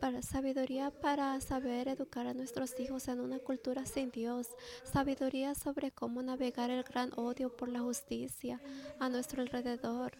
para 0.01 0.21
sabiduría 0.21 0.91
para 0.91 1.39
saber 1.39 1.87
educar 1.87 2.27
a 2.27 2.33
nuestros 2.33 2.77
hijos 2.81 3.07
en 3.07 3.21
una 3.21 3.39
cultura 3.39 3.85
sin 3.85 4.11
Dios, 4.11 4.49
sabiduría 4.83 5.55
sobre 5.55 5.91
cómo 5.91 6.21
navegar 6.21 6.69
el 6.69 6.83
gran 6.83 7.11
odio 7.15 7.55
por 7.55 7.69
la 7.69 7.79
justicia 7.79 8.59
a 8.99 9.07
nuestro 9.07 9.41
alrededor, 9.41 10.17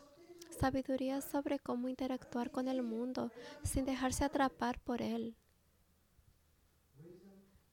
sabiduría 0.58 1.20
sobre 1.20 1.60
cómo 1.60 1.90
interactuar 1.90 2.52
con 2.52 2.70
el 2.70 2.82
mundo 2.84 3.32
sin 3.64 3.84
dejarse 3.84 4.24
atrapar 4.24 4.80
por 4.80 5.02
él. 5.02 5.36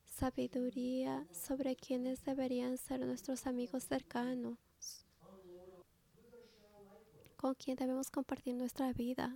Sabiduría 0.06 1.24
sobre 1.30 1.76
quienes 1.76 2.24
deberían 2.24 2.76
ser 2.78 3.06
nuestros 3.06 3.46
amigos 3.46 3.84
cercanos 3.84 4.58
con 7.40 7.54
quien 7.54 7.74
debemos 7.74 8.10
compartir 8.10 8.54
nuestra 8.54 8.92
vida. 8.92 9.34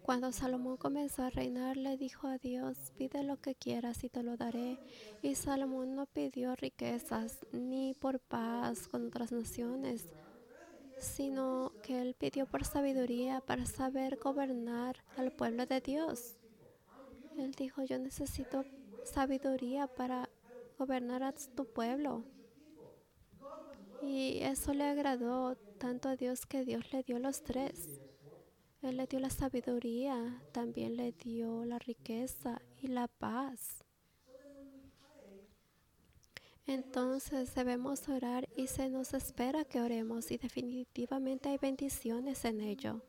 Cuando 0.00 0.32
Salomón 0.32 0.78
comenzó 0.78 1.22
a 1.22 1.28
reinar, 1.28 1.76
le 1.76 1.98
dijo 1.98 2.28
a 2.28 2.38
Dios, 2.38 2.94
pide 2.96 3.22
lo 3.22 3.36
que 3.36 3.54
quieras 3.54 4.04
y 4.04 4.08
te 4.08 4.22
lo 4.22 4.38
daré. 4.38 4.78
Y 5.20 5.34
Salomón 5.34 5.94
no 5.94 6.06
pidió 6.06 6.56
riquezas 6.56 7.40
ni 7.52 7.92
por 7.92 8.20
paz 8.20 8.88
con 8.88 9.08
otras 9.08 9.32
naciones, 9.32 10.06
sino 10.98 11.72
que 11.82 12.00
él 12.00 12.14
pidió 12.14 12.46
por 12.46 12.64
sabiduría 12.64 13.42
para 13.42 13.66
saber 13.66 14.16
gobernar 14.16 14.96
al 15.18 15.30
pueblo 15.30 15.66
de 15.66 15.82
Dios. 15.82 16.38
Él 17.36 17.52
dijo, 17.52 17.82
yo 17.82 17.98
necesito 17.98 18.64
sabiduría 19.04 19.88
para 19.88 20.30
gobernar 20.78 21.22
a 21.22 21.32
tu 21.32 21.66
pueblo. 21.66 22.24
Y 24.00 24.38
eso 24.40 24.72
le 24.72 24.84
agradó 24.84 25.54
tanto 25.82 26.08
a 26.08 26.14
Dios 26.14 26.46
que 26.46 26.64
Dios 26.64 26.92
le 26.92 27.02
dio 27.02 27.18
los 27.18 27.42
tres. 27.42 27.88
Él 28.82 28.98
le 28.98 29.08
dio 29.08 29.18
la 29.18 29.30
sabiduría, 29.30 30.40
también 30.52 30.96
le 30.96 31.10
dio 31.10 31.64
la 31.64 31.80
riqueza 31.80 32.62
y 32.80 32.86
la 32.86 33.08
paz. 33.08 33.82
Entonces 36.68 37.52
debemos 37.56 38.08
orar 38.08 38.48
y 38.56 38.68
se 38.68 38.88
nos 38.90 39.12
espera 39.12 39.64
que 39.64 39.80
oremos 39.80 40.30
y 40.30 40.38
definitivamente 40.38 41.48
hay 41.48 41.58
bendiciones 41.58 42.44
en 42.44 42.60
ello 42.60 43.02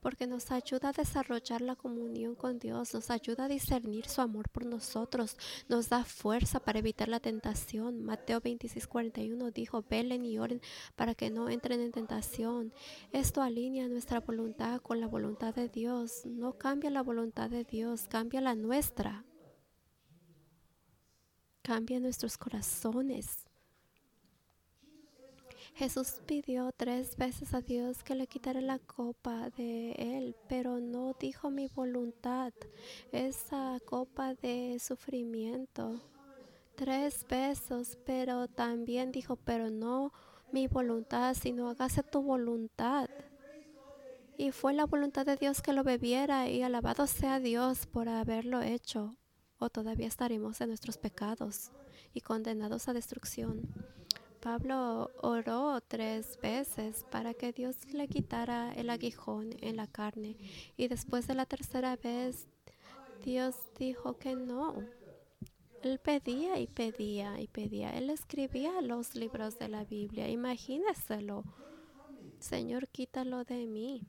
porque 0.00 0.26
nos 0.26 0.50
ayuda 0.50 0.90
a 0.90 0.92
desarrollar 0.92 1.60
la 1.60 1.76
comunión 1.76 2.34
con 2.34 2.58
Dios, 2.58 2.94
nos 2.94 3.10
ayuda 3.10 3.44
a 3.44 3.48
discernir 3.48 4.08
su 4.08 4.20
amor 4.20 4.48
por 4.48 4.66
nosotros, 4.66 5.36
nos 5.68 5.88
da 5.88 6.04
fuerza 6.04 6.60
para 6.60 6.78
evitar 6.78 7.08
la 7.08 7.20
tentación. 7.20 8.04
Mateo 8.04 8.40
26, 8.40 8.86
41 8.86 9.50
dijo, 9.50 9.84
velen 9.88 10.24
y 10.24 10.38
oren 10.38 10.60
para 10.94 11.14
que 11.14 11.30
no 11.30 11.48
entren 11.48 11.80
en 11.80 11.92
tentación. 11.92 12.72
Esto 13.12 13.42
alinea 13.42 13.88
nuestra 13.88 14.20
voluntad 14.20 14.80
con 14.80 15.00
la 15.00 15.06
voluntad 15.06 15.54
de 15.54 15.68
Dios. 15.68 16.26
No 16.26 16.58
cambia 16.58 16.90
la 16.90 17.02
voluntad 17.02 17.50
de 17.50 17.64
Dios, 17.64 18.06
cambia 18.08 18.40
la 18.40 18.54
nuestra. 18.54 19.24
Cambia 21.62 21.98
nuestros 21.98 22.38
corazones. 22.38 23.45
Jesús 25.76 26.22
pidió 26.24 26.72
tres 26.74 27.18
veces 27.18 27.52
a 27.52 27.60
Dios 27.60 28.02
que 28.02 28.14
le 28.14 28.26
quitara 28.26 28.62
la 28.62 28.78
copa 28.78 29.50
de 29.50 29.92
él, 29.92 30.34
pero 30.48 30.80
no 30.80 31.12
dijo 31.20 31.50
mi 31.50 31.68
voluntad, 31.68 32.54
esa 33.12 33.78
copa 33.84 34.32
de 34.32 34.78
sufrimiento. 34.80 36.00
Tres 36.76 37.26
veces, 37.28 37.98
pero 38.06 38.48
también 38.48 39.12
dijo, 39.12 39.36
pero 39.36 39.68
no 39.68 40.14
mi 40.50 40.66
voluntad, 40.66 41.34
sino 41.34 41.68
hágase 41.68 42.02
tu 42.02 42.22
voluntad. 42.22 43.10
Y 44.38 44.52
fue 44.52 44.72
la 44.72 44.86
voluntad 44.86 45.26
de 45.26 45.36
Dios 45.36 45.60
que 45.60 45.74
lo 45.74 45.84
bebiera 45.84 46.48
y 46.48 46.62
alabado 46.62 47.06
sea 47.06 47.38
Dios 47.38 47.84
por 47.84 48.08
haberlo 48.08 48.62
hecho. 48.62 49.14
O 49.58 49.68
todavía 49.68 50.06
estaremos 50.06 50.58
en 50.62 50.68
nuestros 50.68 50.96
pecados 50.96 51.70
y 52.14 52.22
condenados 52.22 52.88
a 52.88 52.94
destrucción. 52.94 53.60
Pablo 54.40 55.10
oró 55.22 55.80
tres 55.80 56.38
veces 56.40 57.04
para 57.10 57.34
que 57.34 57.52
Dios 57.52 57.76
le 57.92 58.08
quitara 58.08 58.72
el 58.74 58.90
aguijón 58.90 59.50
en 59.60 59.76
la 59.76 59.86
carne 59.86 60.36
y 60.76 60.88
después 60.88 61.26
de 61.26 61.34
la 61.34 61.46
tercera 61.46 61.96
vez 61.96 62.46
Dios 63.24 63.56
dijo 63.78 64.18
que 64.18 64.36
no. 64.36 64.74
Él 65.82 65.98
pedía 65.98 66.58
y 66.58 66.66
pedía 66.66 67.40
y 67.40 67.48
pedía. 67.48 67.90
Él 67.90 68.10
escribía 68.10 68.80
los 68.80 69.14
libros 69.14 69.58
de 69.58 69.68
la 69.68 69.84
Biblia. 69.84 70.28
Imagíneselo. 70.28 71.44
Señor, 72.38 72.88
quítalo 72.88 73.44
de 73.44 73.66
mí. 73.66 74.06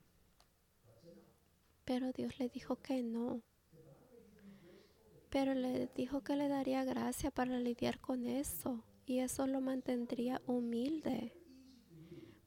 Pero 1.84 2.12
Dios 2.12 2.38
le 2.38 2.48
dijo 2.48 2.76
que 2.76 3.02
no. 3.02 3.42
Pero 5.30 5.54
le 5.54 5.88
dijo 5.94 6.22
que 6.22 6.36
le 6.36 6.48
daría 6.48 6.84
gracia 6.84 7.30
para 7.30 7.58
lidiar 7.58 8.00
con 8.00 8.26
eso. 8.26 8.82
Y 9.08 9.20
eso 9.20 9.46
lo 9.46 9.62
mantendría 9.62 10.42
humilde. 10.46 11.32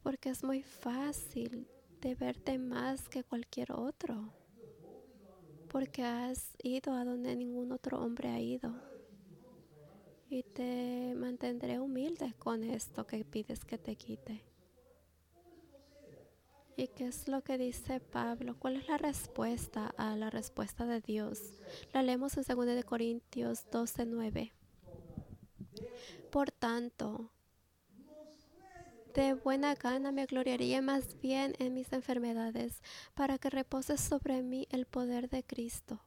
Porque 0.04 0.30
es 0.30 0.43
muy 0.43 0.62
fácil 0.62 1.67
de 2.02 2.13
verte 2.13 2.60
más 2.60 3.10
que 3.10 3.24
cualquier 3.24 3.71
otro. 3.71 4.32
Porque 5.69 6.04
has 6.04 6.56
ido 6.62 6.93
a 6.93 7.04
donde 7.04 7.36
ningún 7.36 7.71
otro 7.71 8.00
hombre 8.00 8.30
ha 8.30 8.39
ido. 8.39 8.76
Y 10.30 10.43
te 10.43 11.15
mantendré 11.15 11.80
humilde 11.80 12.36
con 12.38 12.63
esto 12.63 13.08
que 13.08 13.26
pides 13.26 13.65
que 13.65 13.80
te 13.80 13.95
quite. 13.95 14.43
¿Y 16.78 16.89
qué 16.89 17.08
es 17.08 17.28
lo 17.28 17.41
que 17.41 17.58
dice 17.58 18.00
Pablo? 18.00 18.56
¿Cuál 18.60 18.76
es 18.76 18.88
la 18.88 19.00
respuesta 19.00 19.95
a 19.97 20.15
la 20.15 20.30
respuesta 20.30 20.86
de 20.86 21.02
Dios? 21.02 21.41
La 21.91 22.04
leemos 22.04 22.38
en 22.38 22.43
2 22.47 22.65
de 22.67 22.84
Corintios 22.84 23.65
12, 23.71 24.06
9. 24.06 24.54
Por 26.32 26.50
tanto, 26.50 27.30
de 29.13 29.34
buena 29.34 29.76
gana 29.76 30.13
me 30.13 30.26
gloriaría 30.26 30.82
más 30.82 31.20
bien 31.20 31.54
en 31.60 31.74
mis 31.74 31.91
enfermedades, 31.91 32.82
para 33.13 33.38
que 33.38 33.50
repose 33.50 33.98
sobre 33.98 34.41
mí 34.41 34.65
el 34.70 34.86
poder 34.86 35.30
de 35.30 35.44
Cristo. 35.44 36.02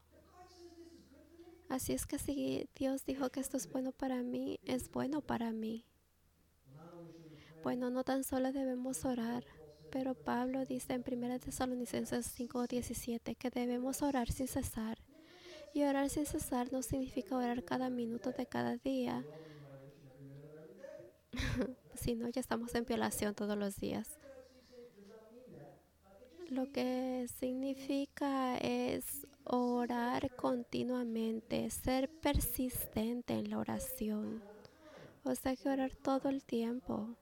Así 1.69 1.93
es 1.93 2.07
que 2.07 2.19
si 2.19 2.71
Dios 2.75 3.05
dijo 3.05 3.29
que 3.29 3.41
esto 3.41 3.59
es 3.59 3.71
bueno 3.71 3.93
para 3.93 4.23
mí, 4.23 4.59
es 4.65 4.91
bueno 4.91 5.21
para 5.21 5.53
mí. 5.53 5.85
Bueno, 7.63 7.91
no 7.91 8.03
tan 8.03 8.25
solo 8.25 8.51
debemos 8.51 9.05
orar, 9.05 9.45
pero 9.91 10.15
Pablo 10.15 10.65
dice 10.65 10.95
en 10.95 11.05
1 11.05 11.39
Tesalonicenses 11.39 12.27
5:17 12.35 13.35
que 13.37 13.51
debemos 13.51 14.01
orar 14.01 14.33
sin 14.33 14.49
cesar. 14.49 14.99
Y 15.75 15.83
orar 15.83 16.09
sin 16.09 16.25
cesar 16.25 16.73
no 16.73 16.81
significa 16.83 17.37
orar 17.37 17.63
cada 17.65 17.91
minuto 17.91 18.31
de 18.31 18.47
cada 18.47 18.77
día, 18.77 19.25
si 21.95 22.15
no, 22.15 22.29
ya 22.29 22.41
estamos 22.41 22.75
en 22.75 22.85
violación 22.85 23.35
todos 23.35 23.57
los 23.57 23.77
días. 23.77 24.19
Lo 26.49 26.71
que 26.71 27.27
significa 27.41 28.57
es 28.59 29.27
orar 29.45 30.31
continuamente, 30.37 31.69
ser 31.71 32.09
persistente 32.21 33.35
en 33.35 33.51
la 33.51 33.59
oración. 33.59 34.43
O 35.25 35.35
sea 35.35 35.57
que 35.57 35.69
orar 35.69 35.97
todo 35.97 36.29
el 36.29 36.45
tiempo. 36.45 37.17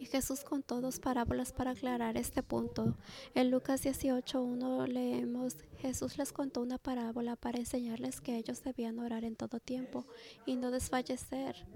Y 0.00 0.06
Jesús 0.06 0.44
contó 0.44 0.80
dos 0.80 0.98
parábolas 0.98 1.52
para 1.52 1.72
aclarar 1.72 2.16
este 2.16 2.42
punto. 2.42 2.96
En 3.34 3.50
Lucas 3.50 3.84
18.1 3.84 4.86
leemos, 4.86 5.58
Jesús 5.76 6.16
les 6.16 6.32
contó 6.32 6.62
una 6.62 6.78
parábola 6.78 7.36
para 7.36 7.58
enseñarles 7.58 8.22
que 8.22 8.36
ellos 8.36 8.62
debían 8.64 8.98
orar 8.98 9.24
en 9.24 9.36
todo 9.36 9.60
tiempo 9.60 10.06
y 10.46 10.56
no 10.56 10.70
desfallecer. 10.70 11.66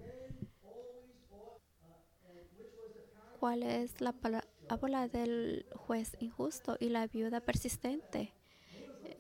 ¿Cuál 3.39 3.63
es 3.63 4.01
la 4.01 4.13
parábola 4.13 5.07
del 5.07 5.67
juez 5.77 6.17
injusto 6.19 6.79
y 6.81 6.89
la 6.89 7.07
viuda 7.07 7.43
persistente? 7.43 8.33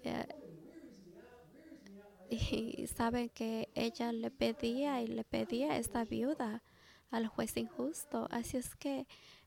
Eh, 0.03 0.27
y 2.31 2.87
saben 2.87 3.29
que 3.29 3.69
ella 3.75 4.12
le 4.12 4.31
pedía 4.31 5.03
y 5.03 5.09
le 5.09 5.25
pedía 5.25 5.73
a 5.73 5.77
esta 5.77 6.05
viuda 6.05 6.62
al 7.11 7.27
juez 7.27 7.57
injusto. 7.57 8.27
Así 8.31 8.57
es 8.57 8.75
que 8.77 9.07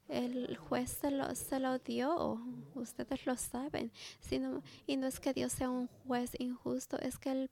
el 0.09 0.55
juez 0.57 0.89
se 0.89 1.11
lo, 1.11 1.35
se 1.35 1.59
lo 1.59 1.79
dio, 1.79 2.41
ustedes 2.75 3.25
lo 3.25 3.35
saben. 3.35 3.91
Sino, 4.19 4.63
y 4.85 4.97
no 4.97 5.07
es 5.07 5.19
que 5.19 5.33
Dios 5.33 5.51
sea 5.51 5.69
un 5.69 5.87
juez 5.87 6.31
injusto, 6.39 6.97
es 6.99 7.17
que 7.17 7.31
Él 7.31 7.51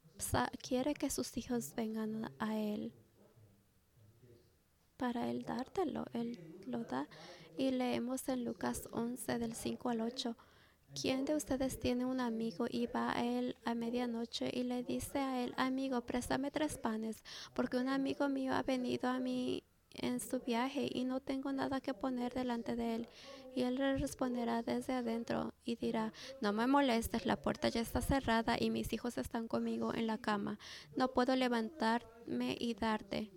quiere 0.61 0.93
que 0.93 1.09
sus 1.09 1.35
hijos 1.37 1.73
vengan 1.75 2.31
a 2.39 2.57
Él. 2.57 2.93
Para 4.97 5.29
Él 5.29 5.43
dártelo, 5.43 6.05
Él 6.13 6.39
lo 6.65 6.83
da. 6.83 7.07
Y 7.57 7.71
leemos 7.71 8.27
en 8.29 8.45
Lucas 8.45 8.87
11 8.91 9.39
del 9.39 9.53
5 9.53 9.89
al 9.89 10.01
8. 10.01 10.35
¿Quién 10.99 11.25
de 11.25 11.35
ustedes 11.35 11.77
tiene 11.77 12.05
un 12.05 12.21
amigo 12.21 12.67
y 12.69 12.87
va 12.87 13.11
a 13.11 13.21
él 13.21 13.57
a 13.65 13.75
medianoche 13.75 14.49
y 14.53 14.63
le 14.63 14.81
dice 14.81 15.19
a 15.19 15.43
él, 15.43 15.53
amigo, 15.57 15.99
préstame 16.01 16.51
tres 16.51 16.77
panes, 16.77 17.21
porque 17.53 17.75
un 17.75 17.89
amigo 17.89 18.29
mío 18.29 18.53
ha 18.53 18.63
venido 18.63 19.09
a 19.09 19.19
mí 19.19 19.61
en 20.01 20.19
su 20.19 20.39
viaje 20.39 20.87
y 20.91 21.05
no 21.05 21.19
tengo 21.19 21.51
nada 21.51 21.81
que 21.81 21.93
poner 21.93 22.33
delante 22.33 22.75
de 22.75 22.95
él. 22.95 23.09
Y 23.55 23.63
él 23.63 23.75
le 23.75 23.97
responderá 23.97 24.61
desde 24.61 24.93
adentro 24.93 25.53
y 25.63 25.75
dirá, 25.75 26.11
no 26.41 26.51
me 26.53 26.67
molestes, 26.67 27.25
la 27.25 27.41
puerta 27.41 27.69
ya 27.69 27.81
está 27.81 28.01
cerrada 28.01 28.57
y 28.59 28.69
mis 28.69 28.91
hijos 28.93 29.17
están 29.17 29.47
conmigo 29.47 29.93
en 29.93 30.07
la 30.07 30.17
cama. 30.17 30.59
No 30.95 31.13
puedo 31.13 31.35
levantarme 31.35 32.57
y 32.59 32.73
darte. 32.73 33.31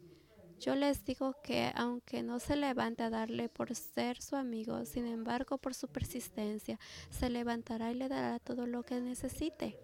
Yo 0.60 0.74
les 0.74 1.04
digo 1.04 1.36
que 1.42 1.70
aunque 1.76 2.24
no 2.24 2.40
se 2.40 2.56
levante 2.56 3.04
a 3.04 3.10
darle 3.10 3.48
por 3.48 3.72
ser 3.76 4.20
su 4.20 4.34
amigo, 4.34 4.84
sin 4.84 5.06
embargo 5.06 5.58
por 5.58 5.72
su 5.72 5.86
persistencia, 5.86 6.80
se 7.10 7.30
levantará 7.30 7.92
y 7.92 7.94
le 7.94 8.08
dará 8.08 8.40
todo 8.40 8.66
lo 8.66 8.82
que 8.82 9.00
necesite. 9.00 9.78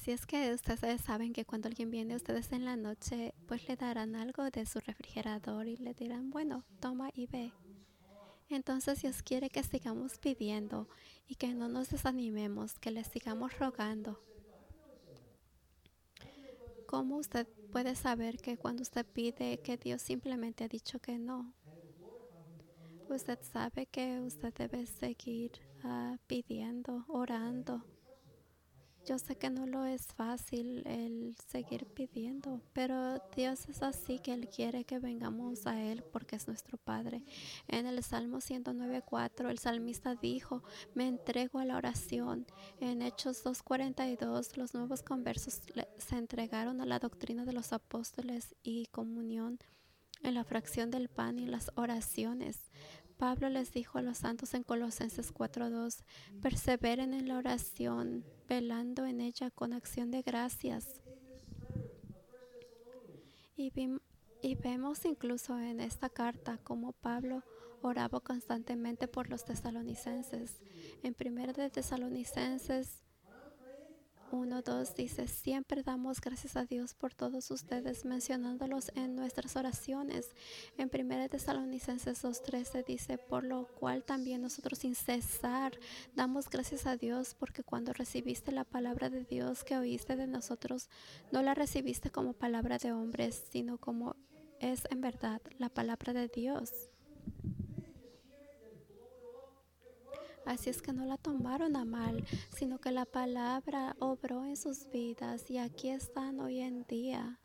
Así 0.00 0.12
es 0.12 0.24
que 0.24 0.54
ustedes 0.54 1.02
saben 1.02 1.34
que 1.34 1.44
cuando 1.44 1.68
alguien 1.68 1.90
viene 1.90 2.14
a 2.14 2.16
ustedes 2.16 2.52
en 2.52 2.64
la 2.64 2.74
noche, 2.74 3.34
pues 3.46 3.68
le 3.68 3.76
darán 3.76 4.16
algo 4.16 4.50
de 4.50 4.64
su 4.64 4.80
refrigerador 4.80 5.68
y 5.68 5.76
le 5.76 5.92
dirán, 5.92 6.30
bueno, 6.30 6.64
toma 6.80 7.10
y 7.12 7.26
ve. 7.26 7.52
Entonces 8.48 9.02
Dios 9.02 9.22
quiere 9.22 9.50
que 9.50 9.62
sigamos 9.62 10.16
pidiendo 10.16 10.88
y 11.28 11.34
que 11.34 11.52
no 11.52 11.68
nos 11.68 11.90
desanimemos, 11.90 12.78
que 12.78 12.90
le 12.90 13.04
sigamos 13.04 13.58
rogando. 13.58 14.18
¿Cómo 16.86 17.18
usted 17.18 17.46
puede 17.70 17.94
saber 17.94 18.38
que 18.38 18.56
cuando 18.56 18.80
usted 18.80 19.04
pide 19.04 19.58
que 19.58 19.76
Dios 19.76 20.00
simplemente 20.00 20.64
ha 20.64 20.68
dicho 20.68 20.98
que 20.98 21.18
no? 21.18 21.52
Usted 23.10 23.38
sabe 23.42 23.84
que 23.84 24.18
usted 24.20 24.54
debe 24.54 24.86
seguir 24.86 25.60
uh, 25.84 26.16
pidiendo, 26.26 27.04
orando 27.06 27.84
yo 29.06 29.18
sé 29.18 29.36
que 29.36 29.50
no 29.50 29.66
lo 29.66 29.84
es 29.84 30.06
fácil 30.06 30.86
el 30.86 31.34
seguir 31.48 31.86
pidiendo, 31.86 32.60
pero 32.72 33.20
Dios 33.34 33.68
es 33.68 33.82
así 33.82 34.18
que 34.18 34.32
Él 34.32 34.48
quiere 34.48 34.84
que 34.84 34.98
vengamos 34.98 35.66
a 35.66 35.80
Él 35.80 36.04
porque 36.12 36.36
es 36.36 36.46
nuestro 36.46 36.78
Padre. 36.78 37.22
En 37.68 37.86
el 37.86 38.02
Salmo 38.02 38.38
109.4 38.38 39.48
el 39.50 39.58
salmista 39.58 40.14
dijo, 40.14 40.62
me 40.94 41.08
entrego 41.08 41.58
a 41.58 41.64
la 41.64 41.76
oración. 41.76 42.46
En 42.80 43.02
Hechos 43.02 43.44
2.42 43.44 44.56
los 44.56 44.74
nuevos 44.74 45.02
conversos 45.02 45.60
se 45.98 46.16
entregaron 46.16 46.80
a 46.80 46.86
la 46.86 46.98
doctrina 46.98 47.44
de 47.44 47.52
los 47.52 47.72
apóstoles 47.72 48.54
y 48.62 48.86
comunión 48.86 49.58
en 50.22 50.34
la 50.34 50.44
fracción 50.44 50.90
del 50.90 51.08
pan 51.08 51.38
y 51.38 51.46
las 51.46 51.70
oraciones. 51.76 52.70
Pablo 53.20 53.50
les 53.50 53.70
dijo 53.70 53.98
a 53.98 54.02
los 54.02 54.16
santos 54.16 54.54
en 54.54 54.62
Colosenses 54.62 55.30
4:2, 55.34 56.04
perseveren 56.40 57.12
en 57.12 57.28
la 57.28 57.36
oración, 57.36 58.24
velando 58.48 59.04
en 59.04 59.20
ella 59.20 59.50
con 59.50 59.74
acción 59.74 60.10
de 60.10 60.22
gracias. 60.22 61.02
Y, 63.58 63.70
y 64.40 64.54
vemos 64.54 65.04
incluso 65.04 65.60
en 65.60 65.80
esta 65.80 66.08
carta 66.08 66.56
cómo 66.64 66.92
Pablo 66.92 67.44
oraba 67.82 68.20
constantemente 68.20 69.06
por 69.06 69.28
los 69.28 69.44
tesalonicenses. 69.44 70.58
En 71.02 71.14
1 71.14 71.52
de 71.52 71.68
Tesalonicenses 71.68 73.02
1, 74.32 74.62
2 74.62 74.94
dice, 74.94 75.26
siempre 75.26 75.82
damos 75.82 76.20
gracias 76.20 76.56
a 76.56 76.64
Dios 76.64 76.94
por 76.94 77.14
todos 77.14 77.50
ustedes, 77.50 78.04
mencionándolos 78.04 78.92
en 78.94 79.16
nuestras 79.16 79.56
oraciones. 79.56 80.28
En 80.78 80.90
1 80.92 81.28
Tesalonicenses 81.28 82.22
2.13 82.22 82.84
dice, 82.84 83.18
por 83.18 83.44
lo 83.44 83.66
cual 83.66 84.04
también 84.04 84.42
nosotros 84.42 84.80
sin 84.80 84.94
cesar 84.94 85.78
damos 86.14 86.48
gracias 86.48 86.86
a 86.86 86.96
Dios, 86.96 87.34
porque 87.38 87.62
cuando 87.62 87.92
recibiste 87.92 88.52
la 88.52 88.64
palabra 88.64 89.10
de 89.10 89.24
Dios 89.24 89.64
que 89.64 89.76
oíste 89.76 90.16
de 90.16 90.26
nosotros, 90.26 90.88
no 91.32 91.42
la 91.42 91.54
recibiste 91.54 92.10
como 92.10 92.32
palabra 92.32 92.78
de 92.78 92.92
hombres, 92.92 93.44
sino 93.50 93.78
como 93.78 94.16
es 94.60 94.82
en 94.90 95.00
verdad 95.00 95.40
la 95.58 95.68
palabra 95.68 96.12
de 96.12 96.28
Dios. 96.28 96.90
Así 100.44 100.70
es 100.70 100.82
que 100.82 100.92
no 100.92 101.04
la 101.04 101.16
tomaron 101.16 101.76
a 101.76 101.84
mal, 101.84 102.24
sino 102.56 102.78
que 102.80 102.90
la 102.90 103.04
palabra 103.04 103.96
obró 104.00 104.44
en 104.44 104.56
sus 104.56 104.88
vidas 104.90 105.50
y 105.50 105.58
aquí 105.58 105.90
están 105.90 106.40
hoy 106.40 106.60
en 106.60 106.84
día. 106.84 107.38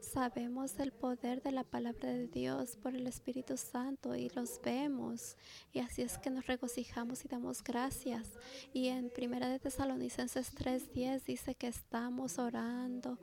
Sabemos 0.00 0.78
el 0.78 0.92
poder 0.92 1.42
de 1.42 1.52
la 1.52 1.64
palabra 1.64 2.12
de 2.12 2.26
Dios 2.26 2.76
por 2.76 2.94
el 2.94 3.06
Espíritu 3.06 3.56
Santo 3.56 4.14
y 4.14 4.28
los 4.30 4.60
vemos. 4.60 5.36
Y 5.72 5.78
así 5.78 6.02
es 6.02 6.18
que 6.18 6.28
nos 6.28 6.46
regocijamos 6.46 7.24
y 7.24 7.28
damos 7.28 7.62
gracias. 7.62 8.28
Y 8.74 8.88
en 8.88 9.10
Primera 9.10 9.48
de 9.48 9.58
Tesalonicenses 9.58 10.54
3:10 10.54 11.24
dice 11.24 11.54
que 11.54 11.68
estamos 11.68 12.38
orando 12.38 13.18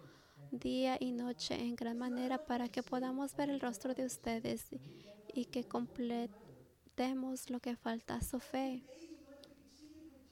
día 0.52 0.98
y 1.00 1.12
noche 1.12 1.56
en 1.56 1.76
gran 1.76 1.98
manera 1.98 2.46
para 2.46 2.70
que 2.70 2.82
podamos 2.82 3.36
ver 3.36 3.50
el 3.50 3.60
rostro 3.60 3.94
de 3.94 4.06
ustedes 4.06 4.70
y 5.34 5.46
que 5.46 5.66
complete 5.66 6.49
lo 7.50 7.60
que 7.62 7.78
falta 7.78 8.16
a 8.16 8.22
su 8.22 8.40
fe. 8.40 8.84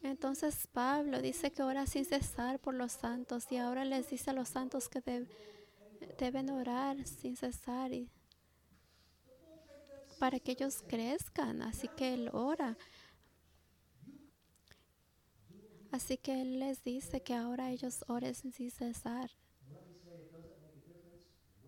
Entonces 0.03 0.67
Pablo 0.67 1.21
dice 1.21 1.51
que 1.51 1.63
ora 1.63 1.86
sin 1.88 2.03
cesar 2.03 2.60
por 2.60 2.73
los 2.73 2.91
santos 2.91 3.49
y 3.49 3.58
ahora 3.58 3.86
les 3.86 4.10
dice 4.10 4.32
a 4.32 4.34
los 4.34 4.49
santos 4.49 4.89
que 4.89 5.01
deben 6.17 6.49
orar 6.49 7.08
sin 7.08 7.38
cesar 7.38 7.93
y 7.93 8.10
para 10.19 10.39
que 10.39 10.51
ellos 10.51 10.84
crezcan. 10.86 11.62
Así 11.62 11.88
que 11.88 12.13
él 12.13 12.30
ora. 12.34 12.77
Así 15.91 16.17
que 16.17 16.41
él 16.41 16.60
les 16.60 16.84
dice 16.84 17.21
que 17.21 17.34
ahora 17.34 17.71
ellos 17.71 18.03
oren 18.10 18.36
sin 18.36 18.51
cesar. 18.71 19.32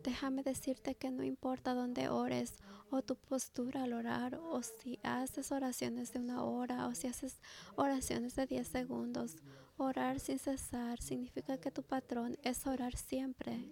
Déjame 0.03 0.43
decirte 0.43 0.95
que 0.95 1.09
no 1.09 1.23
importa 1.23 1.73
dónde 1.73 2.09
ores 2.09 2.57
o 2.91 3.01
tu 3.01 3.15
postura 3.15 3.83
al 3.83 3.93
orar 3.93 4.35
o 4.35 4.61
si 4.63 4.99
haces 5.03 5.51
oraciones 5.51 6.11
de 6.11 6.19
una 6.19 6.43
hora 6.43 6.87
o 6.87 6.95
si 6.95 7.07
haces 7.07 7.39
oraciones 7.75 8.35
de 8.35 8.47
10 8.47 8.67
segundos, 8.67 9.35
orar 9.77 10.19
sin 10.19 10.39
cesar 10.39 11.01
significa 11.01 11.57
que 11.57 11.71
tu 11.71 11.83
patrón 11.83 12.37
es 12.43 12.65
orar 12.67 12.95
siempre 12.95 13.69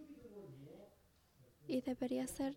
y 1.68 1.82
debería 1.82 2.28
ser 2.28 2.56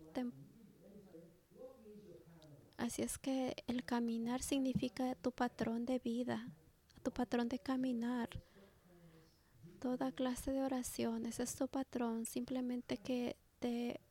Así 2.77 3.03
es 3.03 3.19
que 3.19 3.55
el 3.67 3.83
caminar 3.83 4.41
significa 4.41 5.13
tu 5.13 5.31
patrón 5.31 5.85
de 5.85 5.99
vida, 5.99 6.49
tu 7.03 7.11
patrón 7.11 7.47
de 7.47 7.59
caminar. 7.59 8.27
Toda 9.79 10.11
clase 10.11 10.51
de 10.51 10.63
oraciones 10.63 11.39
es 11.39 11.55
tu 11.55 11.67
patrón, 11.67 12.25
simplemente 12.25 12.97
que 12.97 13.35
te, 13.59 14.01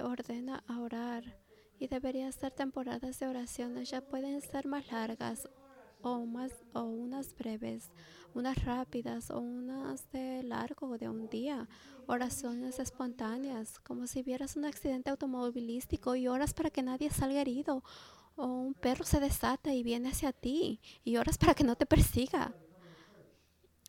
ordena 0.00 0.64
a 0.66 0.80
orar. 0.80 1.38
Y 1.78 1.88
debería 1.88 2.30
ser 2.32 2.52
temporadas 2.52 3.18
de 3.18 3.26
oraciones, 3.26 3.90
ya 3.90 4.00
pueden 4.00 4.40
ser 4.40 4.66
más 4.66 4.90
largas 4.90 5.48
o, 6.00 6.26
más, 6.26 6.52
o 6.72 6.82
unas 6.82 7.34
breves, 7.34 7.90
unas 8.34 8.64
rápidas 8.64 9.30
o 9.30 9.40
unas 9.40 10.10
de 10.12 10.42
largo, 10.42 10.96
de 10.98 11.08
un 11.08 11.28
día, 11.28 11.68
oraciones 12.06 12.78
espontáneas, 12.78 13.78
como 13.80 14.06
si 14.06 14.22
vieras 14.22 14.56
un 14.56 14.64
accidente 14.64 15.10
automovilístico 15.10 16.14
y 16.16 16.28
oras 16.28 16.54
para 16.54 16.70
que 16.70 16.82
nadie 16.82 17.10
salga 17.10 17.40
herido, 17.40 17.82
o 18.36 18.46
un 18.46 18.74
perro 18.74 19.04
se 19.04 19.20
desata 19.20 19.74
y 19.74 19.82
viene 19.82 20.10
hacia 20.10 20.32
ti 20.32 20.80
y 21.04 21.16
oras 21.16 21.38
para 21.38 21.54
que 21.54 21.64
no 21.64 21.76
te 21.76 21.86
persiga. 21.86 22.54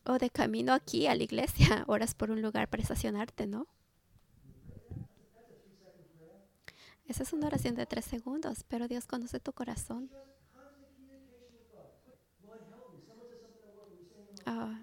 O 0.06 0.18
de 0.18 0.30
camino 0.30 0.74
aquí 0.74 1.08
a 1.08 1.16
la 1.16 1.24
iglesia, 1.24 1.84
oras 1.88 2.14
por 2.14 2.30
un 2.32 2.42
lugar 2.42 2.70
para 2.70 2.84
estacionarte, 2.84 3.48
¿no? 3.48 3.68
Esa 7.14 7.22
es 7.22 7.34
una 7.34 7.46
oración 7.46 7.76
de 7.76 7.86
tres 7.86 8.06
segundos, 8.06 8.64
pero 8.68 8.88
Dios 8.88 9.06
conoce 9.06 9.40
tu 9.40 9.54
corazón. 9.54 10.10
Ah, 14.48 14.82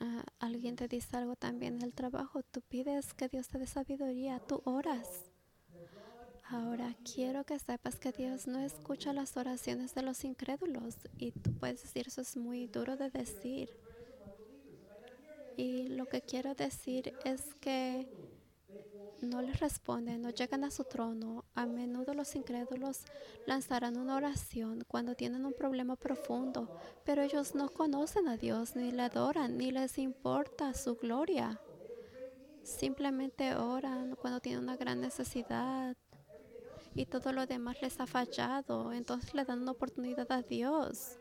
ah, 0.00 0.24
alguien 0.40 0.74
te 0.74 0.88
dice 0.88 1.16
algo 1.16 1.36
también 1.36 1.76
en 1.76 1.82
el 1.82 1.94
trabajo, 1.94 2.42
tú 2.42 2.60
pides 2.62 3.14
que 3.14 3.28
Dios 3.28 3.46
te 3.46 3.60
dé 3.60 3.68
sabiduría, 3.68 4.40
tú 4.40 4.62
oras. 4.64 5.30
Ahora 6.42 6.96
quiero 7.04 7.44
que 7.44 7.56
sepas 7.60 8.00
que 8.00 8.10
Dios 8.10 8.48
no 8.48 8.58
escucha 8.58 9.12
las 9.12 9.36
oraciones 9.36 9.94
de 9.94 10.02
los 10.02 10.24
incrédulos 10.24 10.96
y 11.18 11.30
tú 11.30 11.52
puedes 11.52 11.82
decir 11.82 12.08
eso 12.08 12.20
es 12.22 12.36
muy 12.36 12.66
duro 12.66 12.96
de 12.96 13.10
decir. 13.10 13.70
Y 15.56 15.86
lo 15.90 16.06
que 16.06 16.22
quiero 16.22 16.56
decir 16.56 17.14
es 17.24 17.54
que 17.60 18.08
no 19.22 19.42
les 19.42 19.60
responden, 19.60 20.22
no 20.22 20.30
llegan 20.30 20.64
a 20.64 20.70
su 20.70 20.84
trono. 20.84 21.44
A 21.54 21.66
menudo 21.66 22.14
los 22.14 22.34
incrédulos 22.34 23.04
lanzarán 23.46 23.96
una 23.96 24.16
oración 24.16 24.84
cuando 24.86 25.14
tienen 25.14 25.44
un 25.44 25.52
problema 25.52 25.96
profundo, 25.96 26.68
pero 27.04 27.22
ellos 27.22 27.54
no 27.54 27.68
conocen 27.68 28.28
a 28.28 28.36
Dios, 28.36 28.76
ni 28.76 28.90
le 28.90 29.02
adoran, 29.02 29.56
ni 29.56 29.70
les 29.70 29.98
importa 29.98 30.74
su 30.74 30.96
gloria. 30.96 31.60
Simplemente 32.62 33.54
oran 33.54 34.16
cuando 34.16 34.40
tienen 34.40 34.62
una 34.62 34.76
gran 34.76 35.00
necesidad 35.00 35.96
y 36.94 37.06
todo 37.06 37.32
lo 37.32 37.46
demás 37.46 37.80
les 37.82 38.00
ha 38.00 38.06
fallado. 38.06 38.92
Entonces 38.92 39.34
le 39.34 39.44
dan 39.44 39.62
una 39.62 39.72
oportunidad 39.72 40.30
a 40.30 40.42
Dios 40.42 41.18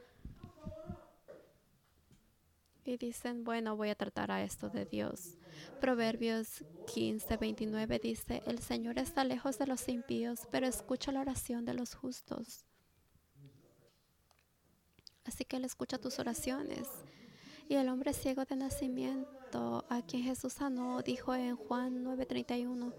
y 2.85 2.97
dicen, 2.97 3.43
bueno, 3.43 3.75
voy 3.75 3.89
a 3.89 3.95
tratar 3.95 4.31
a 4.31 4.43
esto 4.43 4.69
de 4.69 4.85
Dios. 4.85 5.37
Proverbios 5.79 6.63
15, 6.93 7.37
29 7.37 7.99
dice, 7.99 8.41
el 8.45 8.59
Señor 8.59 8.97
está 8.97 9.23
lejos 9.23 9.57
de 9.57 9.67
los 9.67 9.87
impíos, 9.87 10.47
pero 10.51 10.67
escucha 10.67 11.11
la 11.11 11.21
oración 11.21 11.65
de 11.65 11.73
los 11.73 11.93
justos. 11.93 12.65
Así 15.25 15.45
que 15.45 15.57
Él 15.57 15.65
escucha 15.65 15.99
tus 15.99 16.19
oraciones. 16.19 16.87
Y 17.67 17.75
el 17.75 17.89
hombre 17.89 18.13
ciego 18.13 18.45
de 18.45 18.55
nacimiento, 18.55 19.85
a 19.89 20.01
quien 20.01 20.23
Jesús 20.23 20.53
sanó, 20.53 21.03
dijo 21.03 21.35
en 21.35 21.55
Juan 21.55 22.03
9:31, 22.03 22.93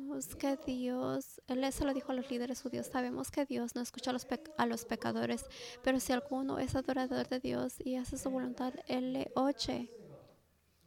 sabemos 0.00 0.34
que 0.34 0.56
Dios, 0.56 1.42
Él 1.46 1.72
se 1.72 1.84
lo 1.84 1.92
dijo 1.92 2.12
a 2.12 2.14
los 2.14 2.30
líderes 2.30 2.62
judíos, 2.62 2.86
sabemos 2.86 3.30
que 3.30 3.44
Dios 3.44 3.74
no 3.74 3.82
escucha 3.82 4.10
a 4.10 4.12
los, 4.14 4.26
a 4.56 4.66
los 4.66 4.84
pecadores, 4.86 5.44
pero 5.82 6.00
si 6.00 6.12
alguno 6.12 6.58
es 6.58 6.74
adorador 6.74 7.28
de 7.28 7.38
Dios 7.38 7.74
y 7.84 7.96
hace 7.96 8.16
su 8.16 8.30
voluntad, 8.30 8.72
Él 8.88 9.12
le 9.12 9.30
oye. 9.34 9.92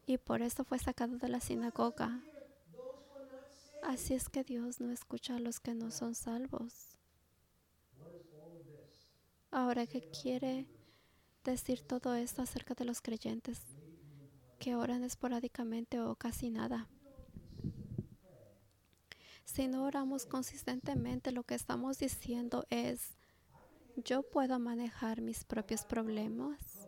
Y 0.08 0.18
por 0.18 0.42
eso 0.42 0.64
fue 0.64 0.80
sacado 0.80 1.18
de 1.18 1.30
la 1.30 1.40
sinagoga. 1.40 2.24
Así 3.84 4.16
es 4.16 4.30
que 4.30 4.44
Dios 4.44 4.80
no 4.80 4.92
escucha 4.92 5.36
a 5.36 5.40
los 5.40 5.60
que 5.60 5.76
no 5.76 5.92
son 5.92 6.16
salvos. 6.16 6.98
Ahora, 9.52 9.86
¿qué 9.86 10.02
quiere 10.02 10.68
decir 11.44 11.82
todo 11.84 12.16
esto 12.16 12.42
acerca 12.42 12.74
de 12.74 12.86
los 12.86 13.02
creyentes 13.02 13.62
que 14.58 14.76
oran 14.76 15.04
esporádicamente 15.04 16.00
o 16.00 16.16
casi 16.16 16.50
nada? 16.50 16.90
Si 19.46 19.68
no 19.68 19.84
oramos 19.84 20.26
consistentemente, 20.26 21.32
lo 21.32 21.44
que 21.44 21.56
estamos 21.56 22.00
diciendo 22.00 22.66
es, 22.70 23.16
yo 23.96 24.24
puedo 24.24 24.58
manejar 24.60 25.22
mis 25.22 25.44
propios 25.44 25.86
problemas. 25.86 26.88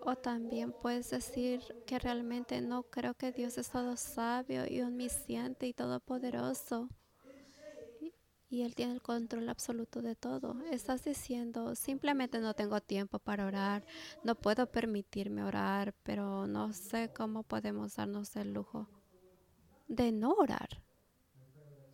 O 0.00 0.14
también 0.16 0.72
puedes 0.72 1.10
decir 1.10 1.62
que 1.84 1.98
realmente 1.98 2.60
no 2.60 2.84
creo 2.84 3.14
que 3.14 3.32
Dios 3.32 3.58
es 3.58 3.70
todo 3.70 3.96
sabio 3.96 4.64
y 4.68 4.80
omnisciente 4.80 5.66
y 5.66 5.72
todopoderoso. 5.72 6.88
Y 8.48 8.62
Él 8.62 8.74
tiene 8.76 8.92
el 8.92 9.02
control 9.02 9.48
absoluto 9.48 10.02
de 10.02 10.14
todo. 10.14 10.56
Estás 10.70 11.04
diciendo, 11.04 11.74
simplemente 11.74 12.38
no 12.38 12.54
tengo 12.54 12.80
tiempo 12.80 13.18
para 13.18 13.46
orar, 13.46 13.84
no 14.22 14.36
puedo 14.36 14.68
permitirme 14.70 15.42
orar, 15.42 15.94
pero 16.04 16.46
no 16.46 16.72
sé 16.72 17.10
cómo 17.12 17.42
podemos 17.42 17.96
darnos 17.96 18.36
el 18.36 18.52
lujo 18.52 18.88
de 19.88 20.12
no 20.12 20.32
orar 20.32 20.82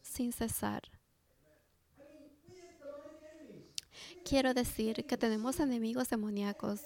sin 0.03 0.33
cesar. 0.33 0.83
Quiero 4.25 4.55
decir 4.55 5.05
que 5.07 5.17
tenemos 5.17 5.61
enemigos 5.61 6.11
demoníacos. 6.11 6.81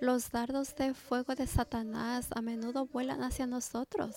Los 0.00 0.30
dardos 0.30 0.74
de 0.76 0.94
fuego 0.94 1.34
de 1.34 1.46
Satanás 1.46 2.28
a 2.34 2.42
menudo 2.42 2.86
vuelan 2.86 3.22
hacia 3.22 3.46
nosotros. 3.46 4.16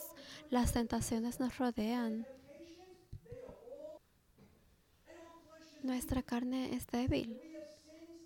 Las 0.50 0.74
tentaciones 0.74 1.40
nos 1.40 1.58
rodean. 1.58 2.28
Nuestra 5.84 6.24
carne 6.24 6.76
es 6.76 6.88
débil. 6.88 7.40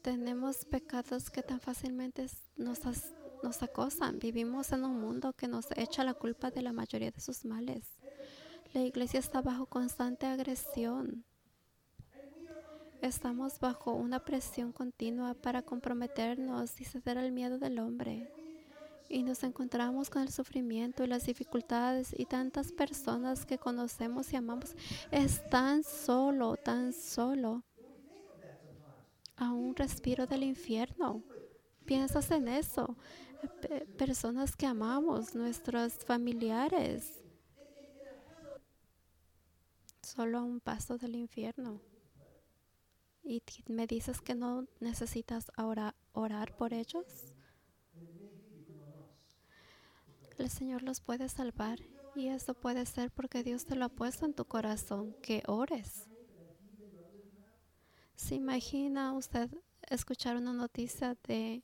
Tenemos 0.01 0.65
pecados 0.65 1.29
que 1.29 1.43
tan 1.43 1.60
fácilmente 1.60 2.25
nos, 2.55 2.79
nos 3.43 3.61
acosan. 3.61 4.17
Vivimos 4.20 4.72
en 4.72 4.86
un 4.86 4.99
mundo 4.99 5.34
que 5.34 5.47
nos 5.47 5.67
echa 5.76 6.03
la 6.05 6.13
culpa 6.13 6.51
de 6.51 6.61
la 6.61 6.72
mayoría 6.72 7.11
de 7.11 7.20
sus 7.20 7.43
males. 7.43 7.99
La 8.74 8.82
iglesia 8.82 9.20
está 9.20 9.41
bajo 9.41 9.65
constante 9.65 10.28
agresión. 10.28 11.26
Estamos 13.01 13.59
bajo 13.59 13.93
una 13.93 14.20
presión 14.20 14.72
continua 14.74 15.34
para 15.34 15.63
comprometernos 15.63 16.80
y 16.80 16.86
ceder 16.86 17.17
al 17.17 17.32
miedo 17.32 17.57
del 17.57 17.80
hombre. 17.80 18.32
Y 19.09 19.24
nos 19.24 19.43
encontramos 19.43 20.11
con 20.11 20.22
el 20.22 20.30
sufrimiento 20.30 21.03
y 21.03 21.07
las 21.07 21.26
dificultades 21.26 22.13
y 22.15 22.26
tantas 22.26 22.72
personas 22.72 23.43
que 23.43 23.57
conocemos 23.57 24.32
y 24.34 24.36
amamos. 24.36 24.76
Es 25.09 25.49
tan 25.49 25.84
solo, 25.84 26.55
tan 26.55 26.93
solo. 26.93 27.63
A 29.36 29.51
un 29.51 29.76
respiro 29.76 30.28
del 30.28 30.43
infierno. 30.43 31.24
Piensas 31.86 32.30
en 32.30 32.47
eso. 32.47 32.95
personas 33.97 34.55
que 34.55 34.67
amamos, 34.67 35.34
nuestros 35.34 35.93
familiares 36.05 37.20
solo 40.10 40.39
a 40.39 40.43
un 40.43 40.60
paso 40.60 40.97
del 40.97 41.16
infierno. 41.16 41.82
Y 43.24 43.43
me 43.68 43.86
dices 43.86 44.22
que 44.22 44.34
no 44.36 44.68
necesitas 44.80 45.51
ahora 45.55 45.95
orar 46.14 46.55
por 46.55 46.74
ellos. 46.74 47.34
El 50.38 50.49
Señor 50.49 50.84
los 50.84 51.01
puede 51.01 51.28
salvar 51.30 51.80
Y 52.16 52.28
eso 52.28 52.53
puede 52.53 52.86
ser 52.86 53.12
porque 53.12 53.43
Dios 53.43 53.66
te 53.66 53.76
lo 53.76 53.86
ha 53.86 53.89
puesto 53.89 54.26
en 54.26 54.34
tu 54.34 54.45
corazón, 54.45 55.16
que 55.22 55.43
ores. 55.47 56.07
¿Se 58.16 58.36
imagina 58.36 59.14
usted 59.14 59.49
escuchar 59.89 60.36
una 60.36 60.53
noticia 60.53 61.16
de, 61.28 61.64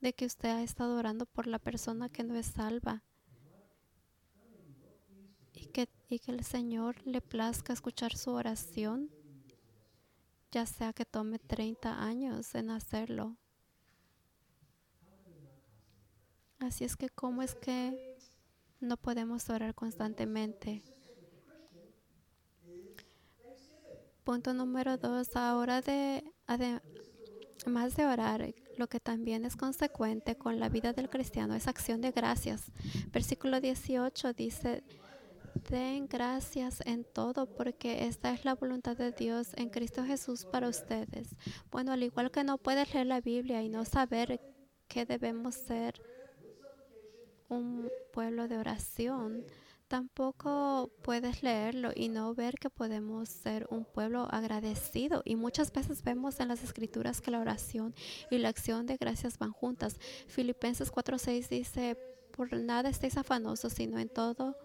de 0.00 0.12
que 0.12 0.26
usted 0.26 0.48
ha 0.48 0.62
estado 0.62 0.96
orando 0.98 1.24
por 1.26 1.46
la 1.46 1.58
persona 1.58 2.08
que 2.08 2.24
no 2.24 2.34
es 2.34 2.46
salva? 2.46 3.04
Y 6.10 6.18
que, 6.18 6.32
el 6.32 6.42
Señor 6.42 6.96
le 7.06 7.20
plazca 7.20 7.72
escuchar 7.72 8.16
su 8.16 8.32
oración, 8.32 9.10
ya 10.50 10.66
sea 10.66 10.92
que 10.92 11.04
tome 11.04 11.38
30 11.38 12.02
años 12.02 12.52
en 12.56 12.70
hacerlo. 12.70 13.36
Así 16.58 16.84
es 16.84 16.96
que, 16.96 17.10
¿cómo 17.10 17.42
es 17.42 17.54
que 17.54 18.18
no 18.80 18.96
podemos 18.96 19.48
orar 19.50 19.72
constantemente? 19.76 20.82
Punto 24.24 24.52
número 24.52 24.98
dos, 24.98 25.36
ahora 25.36 25.80
de, 25.80 26.24
además 26.48 27.94
de 27.96 28.04
orar, 28.04 28.52
lo 28.76 28.88
que 28.88 28.98
también 28.98 29.44
es 29.44 29.54
consecuente 29.54 30.34
con 30.34 30.58
la 30.58 30.68
vida 30.68 30.92
del 30.92 31.08
cristiano 31.08 31.54
es 31.54 31.68
acción 31.68 32.00
de 32.00 32.10
gracias. 32.10 32.64
Versículo 33.12 33.60
18 33.60 34.32
dice, 34.32 34.82
den 35.60 36.06
gracias 36.06 36.82
en 36.86 37.04
todo 37.04 37.46
porque 37.46 38.06
esta 38.06 38.32
es 38.32 38.44
la 38.44 38.54
voluntad 38.54 38.96
de 38.96 39.12
Dios 39.12 39.52
en 39.56 39.70
Cristo 39.70 40.04
Jesús 40.04 40.44
para 40.44 40.68
ustedes. 40.68 41.36
Bueno, 41.70 41.92
al 41.92 42.02
igual 42.02 42.30
que 42.30 42.44
no 42.44 42.58
puedes 42.58 42.92
leer 42.94 43.06
la 43.06 43.20
Biblia 43.20 43.62
y 43.62 43.68
no 43.68 43.84
saber 43.84 44.40
qué 44.88 45.06
debemos 45.06 45.54
ser 45.54 46.00
un 47.48 47.88
pueblo 48.12 48.48
de 48.48 48.58
oración, 48.58 49.44
tampoco 49.88 50.90
puedes 51.02 51.42
leerlo 51.42 51.90
y 51.94 52.08
no 52.08 52.34
ver 52.34 52.54
que 52.54 52.70
podemos 52.70 53.28
ser 53.28 53.66
un 53.70 53.84
pueblo 53.84 54.28
agradecido. 54.30 55.22
Y 55.24 55.36
muchas 55.36 55.72
veces 55.72 56.02
vemos 56.02 56.38
en 56.40 56.48
las 56.48 56.62
escrituras 56.62 57.20
que 57.20 57.30
la 57.30 57.40
oración 57.40 57.94
y 58.30 58.38
la 58.38 58.50
acción 58.50 58.86
de 58.86 58.96
gracias 58.96 59.38
van 59.38 59.52
juntas. 59.52 59.98
Filipenses 60.28 60.92
4:6 60.92 61.48
dice, 61.48 61.96
por 62.30 62.52
nada 62.52 62.88
estéis 62.88 63.16
afanosos, 63.16 63.72
sino 63.72 63.98
en 63.98 64.08
todo 64.08 64.56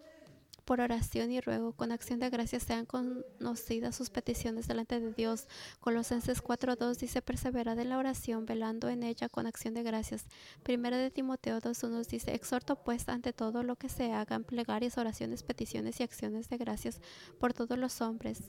por 0.65 0.81
oración 0.81 1.31
y 1.31 1.39
ruego, 1.39 1.73
con 1.73 1.91
acción 1.91 2.19
de 2.19 2.29
gracias 2.29 2.63
sean 2.63 2.85
conocidas 2.85 3.95
sus 3.95 4.09
peticiones 4.09 4.67
delante 4.67 4.99
de 4.99 5.13
Dios. 5.13 5.47
Colosenses 5.79 6.43
4.2 6.43 6.97
dice, 6.97 7.21
perseverad 7.21 7.79
en 7.79 7.89
la 7.89 7.97
oración, 7.97 8.45
velando 8.45 8.89
en 8.89 9.03
ella 9.03 9.29
con 9.29 9.45
acción 9.45 9.75
de 9.75 9.83
gracias. 9.83 10.25
Primera 10.63 10.97
de 10.97 11.11
Timoteo 11.11 11.61
2.1 11.61 12.05
dice, 12.07 12.33
exhorto 12.33 12.75
pues 12.75 13.07
ante 13.07 13.31
todo 13.31 13.63
lo 13.63 13.75
que 13.75 13.89
se 13.89 14.11
hagan 14.11 14.43
plegarias, 14.43 14.97
oraciones, 14.97 15.43
peticiones 15.43 15.99
y 15.99 16.03
acciones 16.03 16.49
de 16.49 16.57
gracias 16.57 16.99
por 17.39 17.53
todos 17.53 17.77
los 17.77 18.01
hombres. 18.01 18.41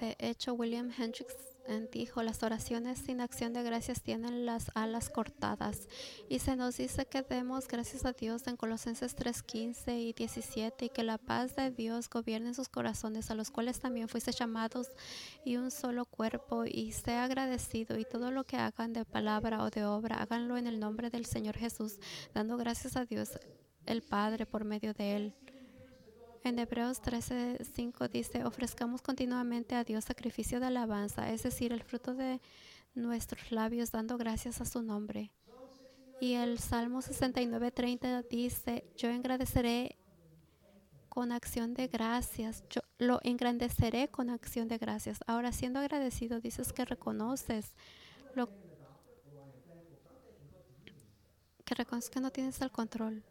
De 0.00 0.16
hecho, 0.18 0.54
William 0.54 0.90
Hendricks 0.96 1.51
dijo, 1.92 2.22
las 2.22 2.42
oraciones 2.42 2.98
sin 2.98 3.20
acción 3.20 3.52
de 3.52 3.62
gracias 3.62 4.02
tienen 4.02 4.46
las 4.46 4.70
alas 4.74 5.08
cortadas. 5.08 5.88
Y 6.28 6.38
se 6.40 6.56
nos 6.56 6.76
dice 6.76 7.06
que 7.06 7.22
demos 7.22 7.68
gracias 7.68 8.04
a 8.04 8.12
Dios 8.12 8.46
en 8.46 8.56
Colosenses 8.56 9.16
3:15 9.16 9.98
y 9.98 10.12
17 10.12 10.86
y 10.86 10.88
que 10.88 11.02
la 11.02 11.18
paz 11.18 11.56
de 11.56 11.70
Dios 11.70 12.08
gobierne 12.08 12.54
sus 12.54 12.68
corazones, 12.68 13.30
a 13.30 13.34
los 13.34 13.50
cuales 13.50 13.80
también 13.80 14.08
fuiste 14.08 14.32
llamados 14.32 14.88
y 15.44 15.56
un 15.56 15.70
solo 15.70 16.04
cuerpo, 16.04 16.64
y 16.64 16.92
sea 16.92 17.24
agradecido 17.24 17.98
y 17.98 18.04
todo 18.04 18.30
lo 18.30 18.44
que 18.44 18.56
hagan 18.56 18.92
de 18.92 19.04
palabra 19.04 19.62
o 19.62 19.70
de 19.70 19.84
obra, 19.84 20.16
háganlo 20.16 20.56
en 20.56 20.66
el 20.66 20.80
nombre 20.80 21.10
del 21.10 21.26
Señor 21.26 21.56
Jesús, 21.56 21.98
dando 22.34 22.56
gracias 22.56 22.96
a 22.96 23.04
Dios 23.04 23.30
el 23.86 24.02
Padre 24.02 24.46
por 24.46 24.64
medio 24.64 24.94
de 24.94 25.16
él. 25.16 25.34
En 26.44 26.58
Hebreos 26.58 27.00
13:5 27.00 28.08
dice, 28.08 28.44
ofrezcamos 28.44 29.00
continuamente 29.00 29.76
a 29.76 29.84
Dios 29.84 30.04
sacrificio 30.04 30.58
de 30.58 30.66
alabanza, 30.66 31.30
es 31.30 31.44
decir, 31.44 31.72
el 31.72 31.84
fruto 31.84 32.14
de 32.14 32.40
nuestros 32.94 33.52
labios 33.52 33.92
dando 33.92 34.18
gracias 34.18 34.60
a 34.60 34.64
su 34.64 34.82
nombre. 34.82 35.30
Y 36.20 36.34
el 36.34 36.58
Salmo 36.58 37.00
69:30 37.00 38.26
dice, 38.28 38.84
yo 38.96 39.08
engrandeceré 39.08 39.96
con 41.08 41.30
acción 41.30 41.74
de 41.74 41.86
gracias, 41.86 42.64
yo 42.68 42.80
lo 42.98 43.20
engrandeceré 43.22 44.08
con 44.08 44.28
acción 44.28 44.66
de 44.66 44.78
gracias. 44.78 45.20
Ahora, 45.28 45.52
siendo 45.52 45.78
agradecido, 45.78 46.40
dices 46.40 46.72
que 46.72 46.84
reconoces 46.84 47.74
lo 48.34 48.48
que 51.64 51.74
reconoces 51.76 52.10
que 52.10 52.20
no 52.20 52.32
tienes 52.32 52.60
el 52.60 52.72
control. 52.72 53.22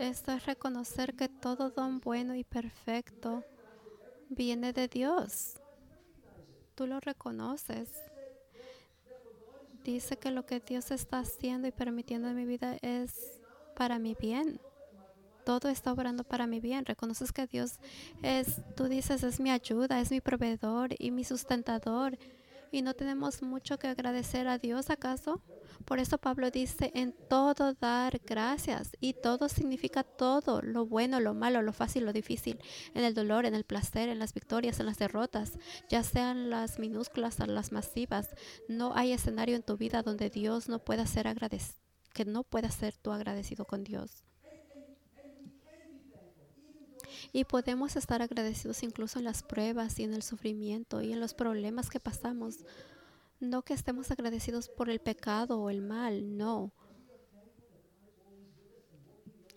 Esto 0.00 0.32
es 0.32 0.46
reconocer 0.46 1.14
que 1.14 1.28
todo 1.28 1.68
don 1.68 2.00
bueno 2.00 2.34
y 2.34 2.42
perfecto 2.42 3.44
viene 4.30 4.72
de 4.72 4.88
Dios. 4.88 5.60
Tú 6.74 6.86
lo 6.86 7.00
reconoces. 7.00 7.90
Dice 9.84 10.16
que 10.16 10.30
lo 10.30 10.46
que 10.46 10.60
Dios 10.60 10.90
está 10.90 11.18
haciendo 11.18 11.68
y 11.68 11.72
permitiendo 11.72 12.28
en 12.28 12.36
mi 12.36 12.46
vida 12.46 12.78
es 12.80 13.42
para 13.76 13.98
mi 13.98 14.14
bien. 14.14 14.58
Todo 15.44 15.68
está 15.68 15.92
obrando 15.92 16.24
para 16.24 16.46
mi 16.46 16.60
bien. 16.60 16.86
Reconoces 16.86 17.30
que 17.30 17.46
Dios 17.46 17.78
es, 18.22 18.62
tú 18.74 18.84
dices, 18.84 19.22
es 19.22 19.38
mi 19.38 19.50
ayuda, 19.50 20.00
es 20.00 20.10
mi 20.10 20.22
proveedor 20.22 20.94
y 20.98 21.10
mi 21.10 21.24
sustentador. 21.24 22.16
Y 22.70 22.82
no 22.82 22.94
tenemos 22.94 23.42
mucho 23.42 23.78
que 23.78 23.88
agradecer 23.88 24.46
a 24.46 24.58
Dios, 24.58 24.90
¿acaso? 24.90 25.42
Por 25.84 25.98
eso 25.98 26.18
Pablo 26.18 26.50
dice, 26.50 26.92
en 26.94 27.12
todo 27.28 27.74
dar 27.74 28.20
gracias. 28.24 28.92
Y 29.00 29.14
todo 29.14 29.48
significa 29.48 30.04
todo, 30.04 30.62
lo 30.62 30.86
bueno, 30.86 31.20
lo 31.20 31.34
malo, 31.34 31.62
lo 31.62 31.72
fácil, 31.72 32.04
lo 32.04 32.12
difícil, 32.12 32.60
en 32.94 33.04
el 33.04 33.14
dolor, 33.14 33.44
en 33.44 33.54
el 33.54 33.64
placer, 33.64 34.08
en 34.08 34.18
las 34.18 34.34
victorias, 34.34 34.78
en 34.78 34.86
las 34.86 34.98
derrotas, 34.98 35.58
ya 35.88 36.02
sean 36.02 36.50
las 36.50 36.78
minúsculas 36.78 37.40
o 37.40 37.46
las 37.46 37.72
masivas. 37.72 38.28
No 38.68 38.94
hay 38.94 39.12
escenario 39.12 39.56
en 39.56 39.62
tu 39.62 39.76
vida 39.76 40.02
donde 40.02 40.30
Dios 40.30 40.68
no 40.68 40.78
pueda 40.78 41.06
ser 41.06 41.26
agradecido, 41.26 41.80
que 42.12 42.24
no 42.24 42.44
pueda 42.44 42.70
ser 42.70 42.96
tú 42.96 43.12
agradecido 43.12 43.64
con 43.64 43.84
Dios. 43.84 44.24
Y 47.32 47.44
podemos 47.44 47.96
estar 47.96 48.22
agradecidos 48.22 48.82
incluso 48.82 49.18
en 49.18 49.24
las 49.24 49.42
pruebas 49.42 49.98
y 49.98 50.04
en 50.04 50.14
el 50.14 50.22
sufrimiento 50.22 51.02
y 51.02 51.12
en 51.12 51.20
los 51.20 51.34
problemas 51.34 51.90
que 51.90 52.00
pasamos. 52.00 52.64
No 53.40 53.62
que 53.62 53.74
estemos 53.74 54.10
agradecidos 54.10 54.68
por 54.68 54.90
el 54.90 55.00
pecado 55.00 55.60
o 55.60 55.70
el 55.70 55.80
mal, 55.80 56.36
no. 56.36 56.72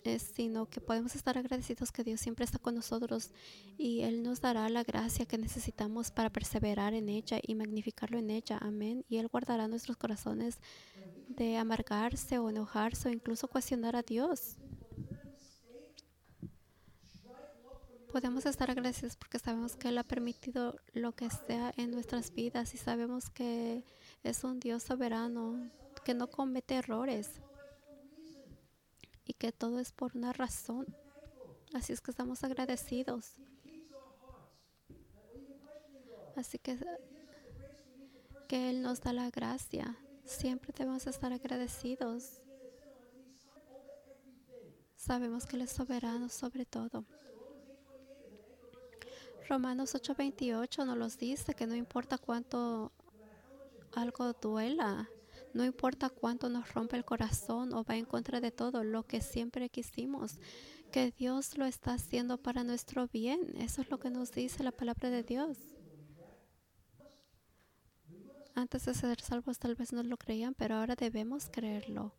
Es, 0.04 0.22
sino 0.34 0.66
que 0.66 0.82
podemos 0.82 1.14
estar 1.14 1.38
agradecidos 1.38 1.90
que 1.90 2.04
Dios 2.04 2.20
siempre 2.20 2.44
está 2.44 2.58
con 2.58 2.74
nosotros 2.74 3.30
y 3.78 4.02
Él 4.02 4.22
nos 4.22 4.42
dará 4.42 4.68
la 4.68 4.84
gracia 4.84 5.24
que 5.24 5.38
necesitamos 5.38 6.10
para 6.10 6.30
perseverar 6.30 6.92
en 6.92 7.08
ella 7.08 7.40
y 7.42 7.54
magnificarlo 7.54 8.18
en 8.18 8.28
ella. 8.28 8.58
Amén. 8.60 9.06
Y 9.08 9.16
Él 9.16 9.28
guardará 9.28 9.66
nuestros 9.66 9.96
corazones 9.96 10.58
de 11.28 11.56
amargarse 11.56 12.38
o 12.38 12.50
enojarse 12.50 13.08
o 13.08 13.12
incluso 13.12 13.48
cuestionar 13.48 13.96
a 13.96 14.02
Dios. 14.02 14.58
Podemos 18.14 18.46
estar 18.46 18.70
agradecidos 18.70 19.16
porque 19.16 19.40
sabemos 19.40 19.74
que 19.74 19.88
Él 19.88 19.98
ha 19.98 20.04
permitido 20.04 20.76
lo 20.92 21.10
que 21.16 21.28
sea 21.30 21.74
en 21.76 21.90
nuestras 21.90 22.32
vidas 22.32 22.72
y 22.72 22.76
sabemos 22.76 23.28
que 23.28 23.82
es 24.22 24.44
un 24.44 24.60
Dios 24.60 24.84
soberano, 24.84 25.68
que 26.04 26.14
no 26.14 26.30
comete 26.30 26.76
errores 26.76 27.40
y 29.24 29.32
que 29.32 29.50
todo 29.50 29.80
es 29.80 29.90
por 29.90 30.16
una 30.16 30.32
razón. 30.32 30.86
Así 31.72 31.92
es 31.92 32.00
que 32.00 32.12
estamos 32.12 32.44
agradecidos. 32.44 33.32
Así 36.36 36.60
que, 36.60 36.78
que 38.46 38.70
Él 38.70 38.80
nos 38.80 39.00
da 39.00 39.12
la 39.12 39.28
gracia. 39.30 39.98
Siempre 40.24 40.72
debemos 40.72 41.04
estar 41.08 41.32
agradecidos. 41.32 42.40
Sabemos 44.94 45.46
que 45.46 45.56
Él 45.56 45.62
es 45.62 45.72
soberano 45.72 46.28
sobre 46.28 46.64
todo. 46.64 47.04
Romanos 49.48 49.94
8:28 49.94 50.86
nos 50.86 50.96
los 50.96 51.18
dice 51.18 51.54
que 51.54 51.66
no 51.66 51.74
importa 51.74 52.18
cuánto 52.18 52.92
algo 53.92 54.32
duela, 54.32 55.10
no 55.52 55.64
importa 55.64 56.08
cuánto 56.08 56.48
nos 56.48 56.72
rompe 56.72 56.96
el 56.96 57.04
corazón 57.04 57.74
o 57.74 57.84
va 57.84 57.96
en 57.96 58.06
contra 58.06 58.40
de 58.40 58.50
todo 58.50 58.84
lo 58.84 59.04
que 59.04 59.20
siempre 59.20 59.68
quisimos, 59.68 60.38
que 60.90 61.10
Dios 61.10 61.58
lo 61.58 61.66
está 61.66 61.94
haciendo 61.94 62.38
para 62.38 62.64
nuestro 62.64 63.06
bien. 63.08 63.54
Eso 63.56 63.82
es 63.82 63.90
lo 63.90 63.98
que 63.98 64.10
nos 64.10 64.32
dice 64.32 64.62
la 64.62 64.72
palabra 64.72 65.10
de 65.10 65.22
Dios. 65.22 65.58
Antes 68.54 68.86
de 68.86 68.94
ser 68.94 69.20
salvos 69.20 69.58
tal 69.58 69.74
vez 69.74 69.92
no 69.92 70.02
lo 70.02 70.16
creían, 70.16 70.54
pero 70.54 70.76
ahora 70.76 70.94
debemos 70.94 71.48
creerlo. 71.50 72.14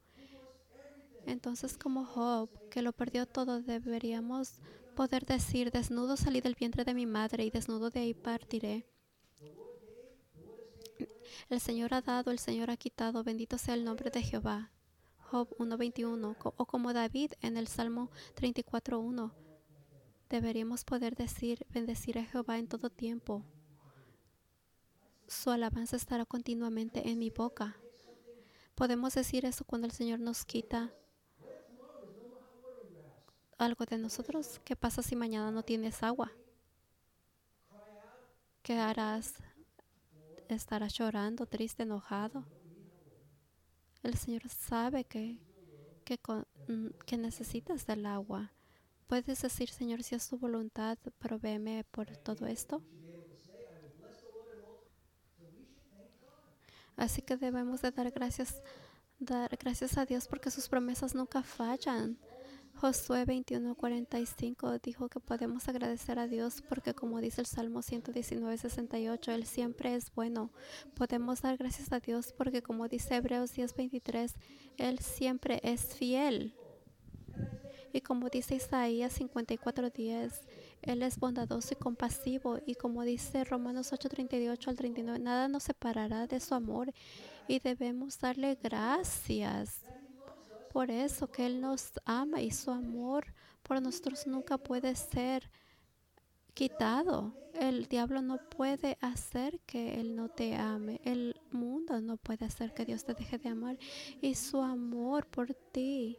Entonces 1.26 1.78
como 1.78 2.05
Job, 2.05 2.49
que 2.69 2.82
lo 2.82 2.93
perdió 2.93 3.26
todo, 3.26 3.61
deberíamos 3.61 4.59
poder 4.96 5.26
decir, 5.26 5.72
desnudo 5.72 6.18
salí 6.18 6.41
del 6.41 6.56
vientre 6.56 6.84
de 6.86 6.93
mi 6.93 7.06
madre 7.06 7.43
y 7.43 7.52
desnudo 7.52 7.89
de 7.89 8.00
ahí 8.00 8.14
partiré. 8.14 8.88
El 11.50 11.60
Señor 11.60 11.93
ha 11.93 12.02
dado, 12.02 12.32
el 12.32 12.39
Señor 12.39 12.72
ha 12.72 12.78
quitado, 12.78 13.24
bendito 13.24 13.58
sea 13.58 13.76
el 13.76 13.84
nombre 13.84 14.10
de 14.10 14.24
Jehová. 14.24 14.72
Job 15.20 15.50
1.21 15.58 16.36
o 16.39 16.66
como 16.66 16.93
David 16.93 17.34
en 17.41 17.58
el 17.58 17.68
Salmo 17.68 18.10
34.1. 18.36 19.32
Deberíamos 20.30 20.86
poder 20.86 21.16
decir, 21.16 21.66
bendecir 21.70 22.18
a 22.18 22.26
Jehová 22.26 22.58
en 22.58 22.68
todo 22.68 22.89
tiempo. 22.89 23.43
Su 25.28 25.52
alabanza 25.52 25.96
estará 25.96 26.26
continuamente 26.26 27.10
en 27.10 27.20
mi 27.20 27.30
boca. 27.30 27.76
Podemos 28.76 29.14
decir 29.14 29.46
eso 29.46 29.66
cuando 29.66 29.88
el 29.88 29.93
Señor 29.93 30.20
nos 30.20 30.46
quita 30.46 30.93
algo 33.58 33.86
de 33.86 33.97
nosotros. 33.97 34.60
¿Qué 34.64 34.76
pasa 34.76 35.01
si 35.01 35.16
mañana 35.16 35.51
no 35.51 35.64
tienes 35.64 36.03
agua? 36.03 36.32
¿Qué 38.62 38.78
harás? 38.78 39.36
¿Estarás 40.49 40.93
llorando, 40.93 41.45
triste, 41.45 41.84
enojado? 41.84 42.45
El 44.03 44.16
Señor 44.16 44.47
sabe 44.49 45.03
que, 45.03 45.39
mm, 46.68 46.88
que 47.06 47.18
necesitas 47.18 47.86
del 47.86 48.06
agua. 48.06 48.51
Puedes 49.08 49.41
decir, 49.41 49.70
Señor, 49.70 50.03
si 50.03 50.16
es 50.16 50.28
tu 50.28 50.38
voluntad, 50.38 50.97
provéeme 51.20 51.84
por 51.91 52.18
todo 52.18 52.47
esto. 52.47 52.82
Así 56.95 57.22
que 57.22 57.38
debemos 57.38 57.82
de 57.82 57.91
dar 57.91 58.10
gracias, 58.12 58.62
dar 59.20 59.56
gracias 59.58 59.97
a 59.97 60.06
Dios 60.06 60.28
porque 60.28 60.49
sus 60.49 60.70
promesas 60.70 61.14
nunca 61.14 61.43
fallan. 61.43 62.18
Josué 62.76 63.26
21:45 63.26 64.82
dijo 64.82 65.07
que 65.07 65.21
podemos 65.21 65.67
agradecer 65.69 66.19
a 66.19 66.28
Dios 66.28 66.61
porque 66.67 66.93
como 66.93 67.21
dice 67.21 67.41
el 67.41 67.47
Salmo 67.47 67.82
119:68, 67.82 69.32
Él 69.32 69.45
siempre 69.45 69.95
es 69.95 70.13
bueno. 70.13 70.51
Podemos 70.93 71.41
dar 71.41 71.55
gracias 71.57 71.93
a 71.93 72.01
Dios 72.01 72.34
porque 72.38 72.61
como 72.61 72.89
dice 72.89 73.15
Hebreos 73.15 73.53
10:23, 73.53 74.34
Él 74.78 74.99
siempre 74.99 75.61
es 75.63 75.95
fiel. 75.95 76.53
Y 77.93 78.01
como 78.01 78.28
dice 78.30 78.55
Isaías 78.55 79.13
54:10, 79.13 80.41
Él 80.82 81.01
es 81.01 81.17
bondadoso 81.17 81.69
y 81.73 81.78
compasivo. 81.78 82.59
Y 82.65 82.76
como 82.76 83.03
dice 83.03 83.45
Romanos 83.45 83.93
8:38 83.93 84.69
al 84.69 84.76
39, 84.76 85.19
nada 85.19 85.47
nos 85.47 85.63
separará 85.63 86.28
de 86.28 86.41
su 86.41 86.53
amor 86.53 86.91
y 87.47 87.59
debemos 87.59 88.19
darle 88.19 88.57
gracias 88.61 89.80
por 90.76 90.91
eso 90.91 91.32
que 91.32 91.45
Él 91.45 91.61
nos 91.61 91.93
ama 92.03 92.41
y 92.41 92.51
su 92.51 92.69
amor 92.69 93.34
por 93.63 93.82
nosotros 93.82 94.28
nunca 94.28 94.57
puede 94.57 94.93
ser 94.93 95.49
quitado. 96.53 97.34
El 97.53 97.86
diablo 97.86 98.21
no 98.21 98.39
puede 98.49 98.97
hacer 98.99 99.61
que 99.61 100.01
Él 100.01 100.17
no 100.17 100.28
te 100.28 100.53
ame. 100.53 100.99
El 101.05 101.39
mundo 101.49 102.01
no 102.01 102.17
puede 102.17 102.43
hacer 102.43 102.73
que 102.73 102.84
Dios 102.84 103.05
te 103.05 103.13
deje 103.13 103.38
de 103.38 103.47
amar. 103.47 103.78
Y 104.19 104.36
su 104.36 104.61
amor 104.61 105.28
por 105.28 105.53
ti 105.53 106.17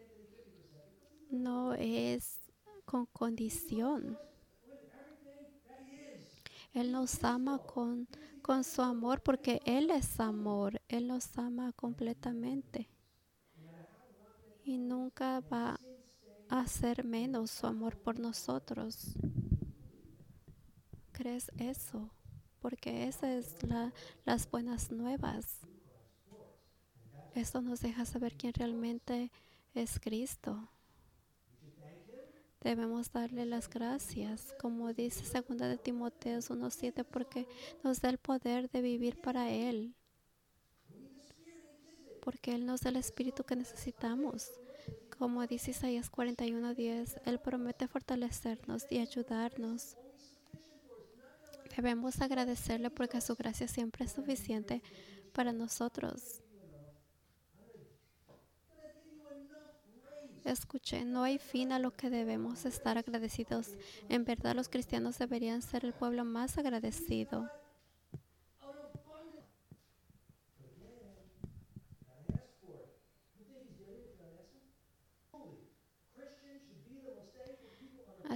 no 1.28 1.74
es 1.74 2.38
con 2.86 3.04
condición. 3.04 4.18
Él 6.72 6.92
nos 6.92 7.22
ama 7.22 7.58
con, 7.58 8.08
con 8.40 8.64
su 8.64 8.80
amor 8.80 9.22
porque 9.22 9.60
Él 9.66 9.90
es 9.90 10.18
amor. 10.18 10.80
Él 10.88 11.08
nos 11.08 11.36
ama 11.36 11.72
completamente 11.72 12.88
y 14.66 14.78
nunca 14.78 15.40
va 15.40 15.80
a 16.48 16.60
hacer 16.60 17.04
menos 17.04 17.52
su 17.52 17.66
amor 17.68 17.96
por 17.96 18.18
nosotros. 18.18 19.14
¿Crees 21.12 21.52
eso? 21.56 22.10
Porque 22.60 23.06
esas 23.06 23.30
es 23.30 23.62
la, 23.62 23.94
las 24.24 24.50
buenas 24.50 24.90
nuevas. 24.90 25.60
Esto 27.34 27.62
nos 27.62 27.80
deja 27.80 28.04
saber 28.04 28.36
quién 28.36 28.52
realmente 28.54 29.30
es 29.72 30.00
Cristo. 30.00 30.68
Debemos 32.60 33.12
darle 33.12 33.46
las 33.46 33.68
gracias, 33.70 34.52
como 34.60 34.92
dice 34.92 35.22
2 35.42 35.58
de 35.58 35.78
Timoteo 35.78 36.40
1.7, 36.40 37.04
porque 37.04 37.46
nos 37.84 38.00
da 38.00 38.08
el 38.08 38.18
poder 38.18 38.68
de 38.70 38.82
vivir 38.82 39.20
para 39.20 39.48
Él 39.50 39.94
porque 42.26 42.52
Él 42.52 42.66
nos 42.66 42.80
da 42.80 42.90
el 42.90 42.96
espíritu 42.96 43.44
que 43.44 43.54
necesitamos. 43.54 44.50
Como 45.16 45.46
dice 45.46 45.70
Isaías 45.70 46.10
41:10, 46.10 47.20
Él 47.24 47.38
promete 47.38 47.86
fortalecernos 47.86 48.84
y 48.90 48.98
ayudarnos. 48.98 49.96
Debemos 51.76 52.20
agradecerle 52.20 52.90
porque 52.90 53.20
su 53.20 53.36
gracia 53.36 53.68
siempre 53.68 54.06
es 54.06 54.10
suficiente 54.10 54.82
para 55.32 55.52
nosotros. 55.52 56.42
Escuche, 60.44 61.04
no 61.04 61.22
hay 61.22 61.38
fin 61.38 61.70
a 61.70 61.78
lo 61.78 61.92
que 61.92 62.10
debemos 62.10 62.64
estar 62.64 62.98
agradecidos. 62.98 63.76
En 64.08 64.24
verdad 64.24 64.56
los 64.56 64.68
cristianos 64.68 65.16
deberían 65.16 65.62
ser 65.62 65.84
el 65.84 65.92
pueblo 65.92 66.24
más 66.24 66.58
agradecido. 66.58 67.48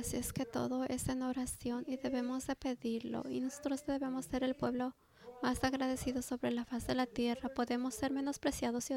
Así 0.00 0.16
es 0.16 0.32
que 0.32 0.46
todo 0.46 0.84
es 0.84 1.08
en 1.08 1.20
oración 1.20 1.84
y 1.86 1.98
debemos 1.98 2.46
de 2.46 2.56
pedirlo. 2.56 3.22
Y 3.28 3.40
nosotros 3.40 3.84
debemos 3.84 4.24
ser 4.24 4.44
el 4.44 4.54
pueblo 4.54 4.96
más 5.42 5.62
agradecido 5.62 6.22
sobre 6.22 6.52
la 6.52 6.64
faz 6.64 6.86
de 6.86 6.94
la 6.94 7.04
tierra. 7.04 7.50
Podemos 7.50 7.96
ser 7.96 8.10
menospreciados 8.10 8.88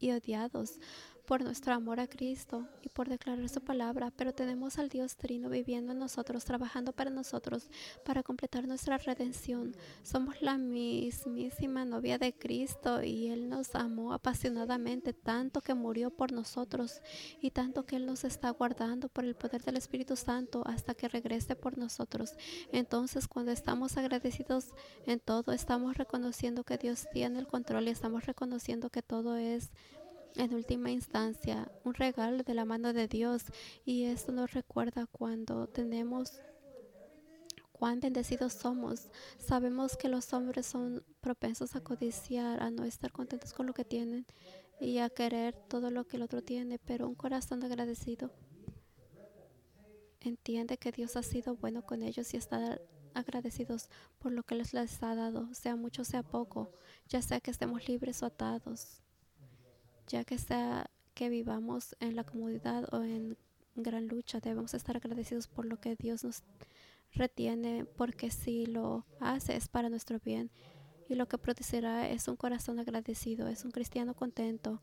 y 0.00 0.10
odiados 0.10 0.80
por 1.28 1.44
nuestro 1.44 1.74
amor 1.74 2.00
a 2.00 2.06
Cristo 2.06 2.66
y 2.80 2.88
por 2.88 3.10
declarar 3.10 3.46
su 3.50 3.60
palabra, 3.60 4.10
pero 4.16 4.32
tenemos 4.32 4.78
al 4.78 4.88
Dios 4.88 5.14
Trino 5.16 5.50
viviendo 5.50 5.92
en 5.92 5.98
nosotros, 5.98 6.46
trabajando 6.46 6.92
para 6.92 7.10
nosotros, 7.10 7.68
para 8.02 8.22
completar 8.22 8.66
nuestra 8.66 8.96
redención. 8.96 9.76
Somos 10.02 10.40
la 10.40 10.56
mismísima 10.56 11.84
novia 11.84 12.16
de 12.16 12.32
Cristo 12.32 13.02
y 13.02 13.28
Él 13.28 13.50
nos 13.50 13.74
amó 13.74 14.14
apasionadamente, 14.14 15.12
tanto 15.12 15.60
que 15.60 15.74
murió 15.74 16.08
por 16.08 16.32
nosotros 16.32 17.02
y 17.42 17.50
tanto 17.50 17.84
que 17.84 17.96
Él 17.96 18.06
nos 18.06 18.24
está 18.24 18.48
guardando 18.48 19.10
por 19.10 19.26
el 19.26 19.34
poder 19.34 19.62
del 19.62 19.76
Espíritu 19.76 20.16
Santo 20.16 20.62
hasta 20.64 20.94
que 20.94 21.08
regrese 21.08 21.54
por 21.56 21.76
nosotros. 21.76 22.32
Entonces, 22.72 23.28
cuando 23.28 23.52
estamos 23.52 23.98
agradecidos 23.98 24.68
en 25.04 25.20
todo, 25.20 25.52
estamos 25.52 25.98
reconociendo 25.98 26.64
que 26.64 26.78
Dios 26.78 27.06
tiene 27.12 27.38
el 27.38 27.46
control 27.46 27.86
y 27.86 27.90
estamos 27.90 28.24
reconociendo 28.24 28.88
que 28.88 29.02
todo 29.02 29.36
es 29.36 29.72
en 30.38 30.54
última 30.54 30.90
instancia 30.90 31.70
un 31.84 31.94
regalo 31.94 32.44
de 32.44 32.54
la 32.54 32.64
mano 32.64 32.92
de 32.92 33.08
Dios 33.08 33.42
y 33.84 34.04
esto 34.04 34.32
nos 34.32 34.52
recuerda 34.52 35.06
cuando 35.06 35.66
tenemos 35.66 36.40
cuán 37.72 38.00
bendecidos 38.00 38.52
somos. 38.52 39.08
Sabemos 39.38 39.96
que 39.96 40.08
los 40.08 40.32
hombres 40.32 40.66
son 40.66 41.04
propensos 41.20 41.74
a 41.74 41.80
codiciar, 41.80 42.62
a 42.62 42.70
no 42.70 42.84
estar 42.84 43.10
contentos 43.12 43.52
con 43.52 43.66
lo 43.66 43.74
que 43.74 43.84
tienen 43.84 44.26
y 44.80 44.98
a 44.98 45.10
querer 45.10 45.56
todo 45.68 45.90
lo 45.90 46.06
que 46.06 46.16
el 46.16 46.22
otro 46.22 46.40
tiene, 46.42 46.78
pero 46.78 47.08
un 47.08 47.16
corazón 47.16 47.62
agradecido 47.64 48.30
entiende 50.20 50.78
que 50.78 50.92
Dios 50.92 51.16
ha 51.16 51.22
sido 51.22 51.56
bueno 51.56 51.82
con 51.82 52.02
ellos 52.02 52.32
y 52.32 52.36
está 52.36 52.80
agradecidos 53.14 53.88
por 54.20 54.30
lo 54.30 54.44
que 54.44 54.54
les, 54.54 54.72
les 54.72 55.02
ha 55.02 55.16
dado, 55.16 55.52
sea 55.52 55.74
mucho, 55.74 56.04
sea 56.04 56.22
poco, 56.22 56.70
ya 57.08 57.22
sea 57.22 57.40
que 57.40 57.50
estemos 57.50 57.88
libres 57.88 58.22
o 58.22 58.26
atados 58.26 59.02
ya 60.08 60.24
que 60.24 60.38
sea 60.38 60.90
que 61.14 61.28
vivamos 61.28 61.96
en 62.00 62.16
la 62.16 62.24
comodidad 62.24 62.92
o 62.92 63.02
en 63.02 63.36
gran 63.76 64.08
lucha, 64.08 64.40
debemos 64.40 64.74
estar 64.74 64.96
agradecidos 64.96 65.46
por 65.46 65.64
lo 65.64 65.80
que 65.80 65.96
Dios 65.96 66.24
nos 66.24 66.42
retiene, 67.12 67.84
porque 67.84 68.30
si 68.30 68.66
lo 68.66 69.04
hace 69.20 69.56
es 69.56 69.68
para 69.68 69.88
nuestro 69.88 70.18
bien 70.24 70.50
y 71.08 71.14
lo 71.14 71.26
que 71.26 71.38
producirá 71.38 72.08
es 72.08 72.28
un 72.28 72.36
corazón 72.36 72.78
agradecido, 72.78 73.48
es 73.48 73.64
un 73.64 73.70
cristiano 73.70 74.14
contento. 74.14 74.82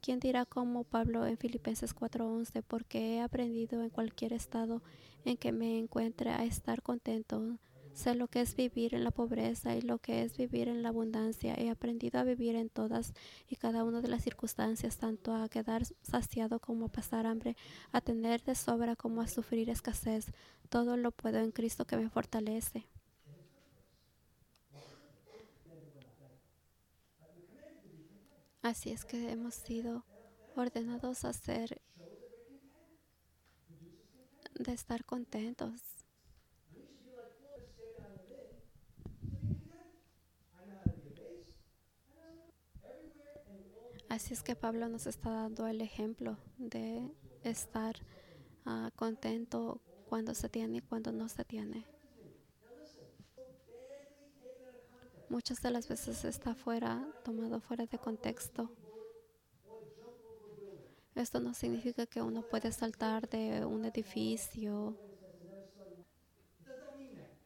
¿Quién 0.00 0.20
dirá 0.20 0.44
como 0.44 0.84
Pablo 0.84 1.26
en 1.26 1.38
Filipenses 1.38 1.94
4:11, 1.94 2.62
porque 2.62 3.16
he 3.16 3.20
aprendido 3.20 3.82
en 3.82 3.90
cualquier 3.90 4.32
estado 4.32 4.82
en 5.24 5.36
que 5.36 5.50
me 5.52 5.78
encuentre 5.78 6.30
a 6.30 6.44
estar 6.44 6.82
contento? 6.82 7.58
Sé 7.94 8.16
lo 8.16 8.26
que 8.26 8.40
es 8.40 8.56
vivir 8.56 8.92
en 8.92 9.04
la 9.04 9.12
pobreza 9.12 9.76
y 9.76 9.80
lo 9.80 9.98
que 9.98 10.22
es 10.22 10.36
vivir 10.36 10.66
en 10.68 10.82
la 10.82 10.88
abundancia. 10.88 11.54
He 11.54 11.70
aprendido 11.70 12.18
a 12.18 12.24
vivir 12.24 12.56
en 12.56 12.68
todas 12.68 13.14
y 13.48 13.54
cada 13.54 13.84
una 13.84 14.00
de 14.00 14.08
las 14.08 14.22
circunstancias, 14.22 14.98
tanto 14.98 15.32
a 15.32 15.48
quedar 15.48 15.84
saciado 16.02 16.58
como 16.58 16.86
a 16.86 16.88
pasar 16.88 17.24
hambre, 17.24 17.56
a 17.92 18.00
tener 18.00 18.42
de 18.42 18.56
sobra 18.56 18.96
como 18.96 19.20
a 19.20 19.28
sufrir 19.28 19.70
escasez. 19.70 20.26
Todo 20.68 20.96
lo 20.96 21.12
puedo 21.12 21.38
en 21.38 21.52
Cristo 21.52 21.86
que 21.86 21.96
me 21.96 22.10
fortalece. 22.10 22.84
Así 28.62 28.90
es 28.90 29.04
que 29.04 29.30
hemos 29.30 29.54
sido 29.54 30.04
ordenados 30.56 31.24
a 31.24 31.32
ser, 31.32 31.80
de 34.58 34.72
estar 34.72 35.04
contentos 35.04 35.93
Así 44.14 44.32
es 44.32 44.44
que 44.44 44.54
Pablo 44.54 44.88
nos 44.88 45.08
está 45.08 45.28
dando 45.28 45.66
el 45.66 45.80
ejemplo 45.80 46.38
de 46.56 47.10
estar 47.42 47.96
uh, 48.64 48.88
contento 48.94 49.80
cuando 50.08 50.36
se 50.36 50.48
tiene 50.48 50.78
y 50.78 50.80
cuando 50.82 51.10
no 51.10 51.28
se 51.28 51.44
tiene. 51.44 51.84
Muchas 55.28 55.60
de 55.62 55.72
las 55.72 55.88
veces 55.88 56.24
está 56.24 56.54
fuera, 56.54 57.04
tomado 57.24 57.58
fuera 57.58 57.86
de 57.86 57.98
contexto. 57.98 58.70
Esto 61.16 61.40
no 61.40 61.52
significa 61.52 62.06
que 62.06 62.22
uno 62.22 62.42
puede 62.42 62.70
saltar 62.70 63.28
de 63.28 63.64
un 63.64 63.84
edificio. 63.84 64.96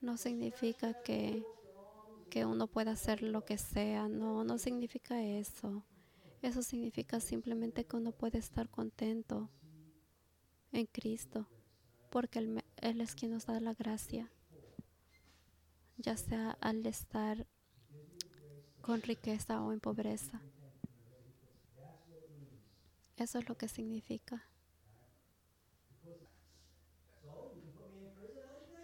No 0.03 0.19
significa 0.19 0.93
que, 0.93 1.43
que 2.29 2.45
uno 2.45 2.66
pueda 2.66 2.91
hacer 2.91 3.23
lo 3.23 3.43
que 3.43 3.57
sea. 3.57 4.07
No, 4.07 4.45
no 4.45 4.59
significa 4.59 5.23
eso. 5.23 5.83
Eso 6.43 6.62
significa 6.62 7.20
simplemente 7.20 7.84
que 7.84 7.97
uno 7.97 8.12
puede 8.12 8.39
estar 8.39 8.68
contento 8.68 9.51
en 10.72 10.86
Cristo, 10.86 11.49
porque 12.11 12.39
Él, 12.76 13.01
es 13.01 13.14
quien 13.14 13.32
nos 13.32 13.47
da 13.47 13.59
la 13.61 13.74
gracia, 13.74 14.30
ya 15.97 16.16
sea 16.16 16.53
al 16.61 16.86
estar 16.86 17.47
con 18.80 19.03
riqueza 19.03 19.62
o 19.62 19.72
en 19.72 19.80
pobreza. 19.80 20.41
Eso 23.16 23.41
es 23.41 23.49
lo 23.49 23.57
que 23.57 23.66
significa. 23.66 24.49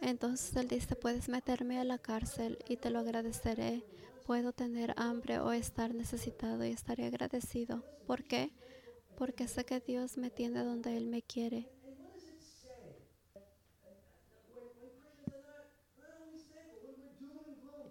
Entonces 0.00 0.54
él 0.56 0.68
dice, 0.68 0.96
puedes 0.96 1.30
meterme 1.30 1.78
a 1.78 1.84
la 1.84 1.96
cárcel 1.96 2.58
y 2.68 2.76
te 2.76 2.90
lo 2.90 2.98
agradeceré. 2.98 3.84
Puedo 4.24 4.52
tener 4.52 4.94
hambre 4.96 5.38
o 5.38 5.52
estar 5.52 5.94
necesitado 5.94 6.64
y 6.64 6.70
estaré 6.70 7.04
agradecido. 7.06 7.84
¿Por 8.06 8.24
qué? 8.24 8.50
Porque 9.16 9.46
sé 9.48 9.64
que 9.64 9.80
Dios 9.80 10.16
me 10.18 10.30
tiene 10.30 10.64
donde 10.64 10.96
Él 10.96 11.06
me 11.06 11.22
quiere. 11.22 11.68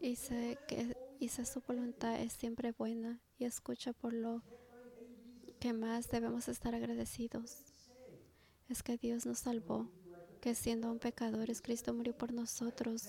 Y 0.02 0.16
sé 0.16 0.60
que 0.68 0.98
y 1.20 1.30
sé 1.30 1.46
su 1.46 1.62
voluntad 1.62 2.20
es 2.20 2.34
siempre 2.34 2.74
buena 2.74 3.22
y 3.38 3.46
escucha 3.46 3.94
por 3.94 4.12
lo 4.14 4.44
que 5.60 5.74
más 5.74 6.10
debemos 6.10 6.48
estar 6.50 6.76
agradecidos. 6.76 7.64
Es 8.68 8.84
que 8.84 8.98
Dios 8.98 9.26
nos 9.26 9.40
salvó, 9.40 9.90
que 10.44 10.56
siendo 10.56 10.92
un 10.92 11.00
pecadores, 11.00 11.62
Cristo 11.62 11.94
murió 11.94 12.14
por 12.18 12.34
nosotros. 12.34 13.08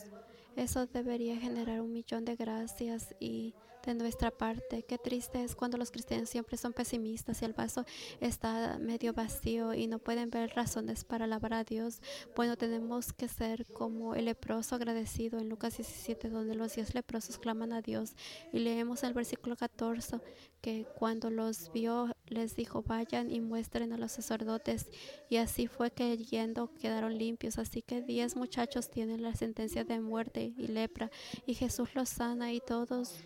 Eso 0.54 0.86
debería 0.86 1.36
generar 1.36 1.80
un 1.80 1.92
millón 1.92 2.24
de 2.24 2.36
gracias 2.36 3.12
y 3.18 3.54
de 3.84 3.94
nuestra 3.94 4.30
parte. 4.30 4.84
Qué 4.84 4.98
triste 4.98 5.42
es 5.42 5.56
cuando 5.56 5.76
los 5.76 5.90
cristianos 5.90 6.28
siempre 6.28 6.56
son 6.56 6.72
pesimistas 6.72 7.42
y 7.42 7.44
el 7.44 7.52
vaso 7.52 7.84
está 8.20 8.78
medio 8.78 9.12
vacío 9.12 9.74
y 9.74 9.88
no 9.88 9.98
pueden 9.98 10.30
ver 10.30 10.52
razones 10.54 11.02
para 11.02 11.24
alabar 11.24 11.54
a 11.54 11.64
Dios. 11.64 12.00
Bueno, 12.36 12.56
tenemos 12.56 13.12
que 13.12 13.26
ser 13.26 13.66
como 13.66 14.14
el 14.14 14.26
leproso 14.26 14.76
agradecido 14.76 15.40
en 15.40 15.48
Lucas 15.48 15.76
17, 15.76 16.30
donde 16.30 16.54
los 16.54 16.76
diez 16.76 16.94
leprosos 16.94 17.38
claman 17.38 17.72
a 17.72 17.82
Dios. 17.82 18.14
Y 18.52 18.60
leemos 18.60 19.02
el 19.02 19.12
versículo 19.12 19.56
14 19.56 20.20
que 20.60 20.86
cuando 20.96 21.30
los 21.30 21.72
vio 21.72 22.13
les 22.34 22.54
dijo 22.56 22.82
vayan 22.82 23.30
y 23.30 23.40
muestren 23.40 23.92
a 23.92 23.98
los 23.98 24.12
sacerdotes 24.12 24.90
y 25.30 25.36
así 25.36 25.66
fue 25.66 25.90
que 25.90 26.16
yendo 26.16 26.72
quedaron 26.74 27.16
limpios. 27.16 27.58
Así 27.58 27.82
que 27.82 28.02
diez 28.02 28.36
muchachos 28.36 28.90
tienen 28.90 29.22
la 29.22 29.34
sentencia 29.34 29.84
de 29.84 30.00
muerte 30.00 30.52
y 30.56 30.66
lepra 30.66 31.10
y 31.46 31.54
Jesús 31.54 31.94
los 31.94 32.08
sana 32.08 32.52
y 32.52 32.60
todos 32.60 33.24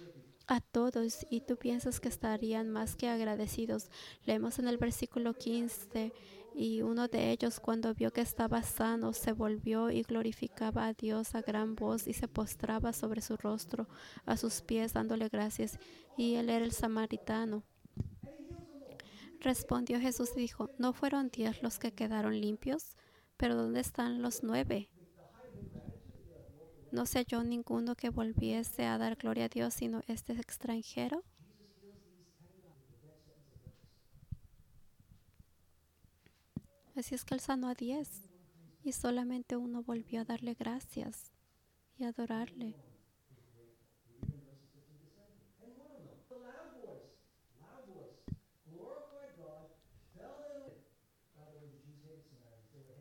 a 0.48 0.60
todos. 0.60 1.26
Y 1.30 1.42
tú 1.42 1.56
piensas 1.56 2.00
que 2.00 2.08
estarían 2.08 2.68
más 2.68 2.96
que 2.96 3.08
agradecidos. 3.08 3.90
Leemos 4.24 4.58
en 4.58 4.66
el 4.66 4.78
versículo 4.78 5.34
15 5.34 6.12
y 6.54 6.82
uno 6.82 7.06
de 7.06 7.30
ellos 7.30 7.60
cuando 7.60 7.94
vio 7.94 8.10
que 8.10 8.20
estaba 8.20 8.62
sano 8.62 9.12
se 9.12 9.32
volvió 9.32 9.90
y 9.90 10.02
glorificaba 10.02 10.86
a 10.86 10.92
Dios 10.94 11.36
a 11.36 11.42
gran 11.42 11.76
voz 11.76 12.08
y 12.08 12.14
se 12.14 12.26
postraba 12.26 12.92
sobre 12.92 13.20
su 13.20 13.36
rostro 13.36 13.86
a 14.24 14.36
sus 14.36 14.62
pies 14.62 14.92
dándole 14.92 15.28
gracias. 15.28 15.78
Y 16.16 16.34
él 16.34 16.50
era 16.50 16.64
el 16.64 16.72
samaritano. 16.72 17.62
Respondió 19.40 20.00
Jesús 20.00 20.30
y 20.34 20.40
dijo, 20.40 20.70
¿no 20.78 20.92
fueron 20.92 21.28
diez 21.28 21.62
los 21.62 21.78
que 21.78 21.92
quedaron 21.92 22.40
limpios? 22.40 22.96
Pero 23.36 23.54
¿dónde 23.54 23.80
están 23.80 24.20
los 24.20 24.42
nueve? 24.42 24.88
No 26.90 27.06
se 27.06 27.18
halló 27.18 27.44
ninguno 27.44 27.94
que 27.94 28.08
volviese 28.08 28.86
a 28.86 28.98
dar 28.98 29.16
gloria 29.16 29.44
a 29.44 29.48
Dios, 29.48 29.74
sino 29.74 30.02
este 30.08 30.32
extranjero. 30.32 31.22
Así 36.96 37.14
es 37.14 37.24
que 37.24 37.34
él 37.34 37.40
sanó 37.40 37.68
a 37.68 37.74
diez 37.74 38.28
y 38.82 38.90
solamente 38.90 39.56
uno 39.56 39.84
volvió 39.84 40.22
a 40.22 40.24
darle 40.24 40.54
gracias 40.54 41.30
y 41.96 42.04
adorarle. 42.04 42.74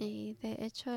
Y 0.08 0.36
de 0.36 0.56
hecho 0.60 0.90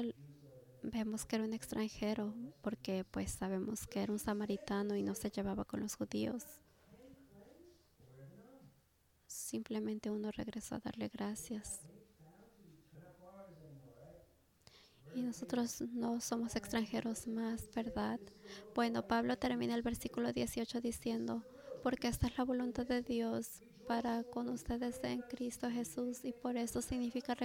vemos 0.84 1.26
que 1.26 1.34
era 1.34 1.44
un 1.44 1.52
extranjero 1.52 2.32
porque 2.62 3.04
pues 3.04 3.32
sabemos 3.32 3.88
que 3.88 4.02
era 4.02 4.12
un 4.12 4.20
samaritano 4.20 4.94
y 4.94 5.02
no 5.02 5.16
se 5.16 5.30
llevaba 5.30 5.64
con 5.64 5.80
los 5.80 5.96
judíos. 5.96 6.44
Simplemente 9.26 10.10
uno 10.10 10.30
regresó 10.30 10.76
a 10.76 10.78
darle 10.78 11.08
gracias. 11.08 11.80
Y 15.12 15.22
nosotros 15.22 15.80
no 15.80 16.20
somos 16.20 16.54
extranjeros 16.54 17.26
más, 17.26 17.68
¿verdad? 17.74 18.20
Bueno, 18.76 19.08
Pablo 19.08 19.36
termina 19.36 19.74
el 19.74 19.82
versículo 19.82 20.32
18 20.32 20.80
diciendo, 20.80 21.44
porque 21.82 22.06
esta 22.06 22.28
es 22.28 22.38
la 22.38 22.44
voluntad 22.44 22.86
de 22.86 23.02
Dios 23.02 23.60
para 23.90 24.22
con 24.22 24.48
ustedes 24.50 25.00
en 25.02 25.20
Cristo 25.22 25.68
Jesús 25.68 26.24
y 26.24 26.32
por 26.32 26.56
eso 26.56 26.80
significa 26.80 27.36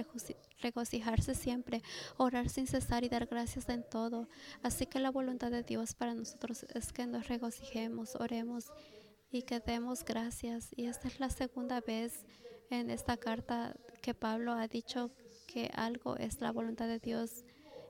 regocijarse 0.60 1.34
siempre, 1.34 1.82
orar 2.18 2.48
sin 2.48 2.68
cesar 2.68 3.02
y 3.02 3.08
dar 3.08 3.26
gracias 3.26 3.68
en 3.68 3.82
todo. 3.82 4.28
Así 4.62 4.86
que 4.86 5.00
la 5.00 5.10
voluntad 5.10 5.50
de 5.50 5.64
Dios 5.64 5.94
para 5.94 6.14
nosotros 6.14 6.64
es 6.72 6.92
que 6.92 7.04
nos 7.08 7.26
regocijemos, 7.26 8.14
oremos 8.14 8.70
y 9.32 9.42
que 9.42 9.58
demos 9.58 10.04
gracias. 10.04 10.68
Y 10.76 10.86
esta 10.86 11.08
es 11.08 11.18
la 11.18 11.30
segunda 11.30 11.80
vez 11.80 12.24
en 12.70 12.90
esta 12.90 13.16
carta 13.16 13.74
que 14.00 14.14
Pablo 14.14 14.52
ha 14.52 14.68
dicho 14.68 15.10
que 15.48 15.68
algo 15.74 16.16
es 16.16 16.40
la 16.40 16.52
voluntad 16.52 16.86
de 16.86 17.00
Dios 17.00 17.42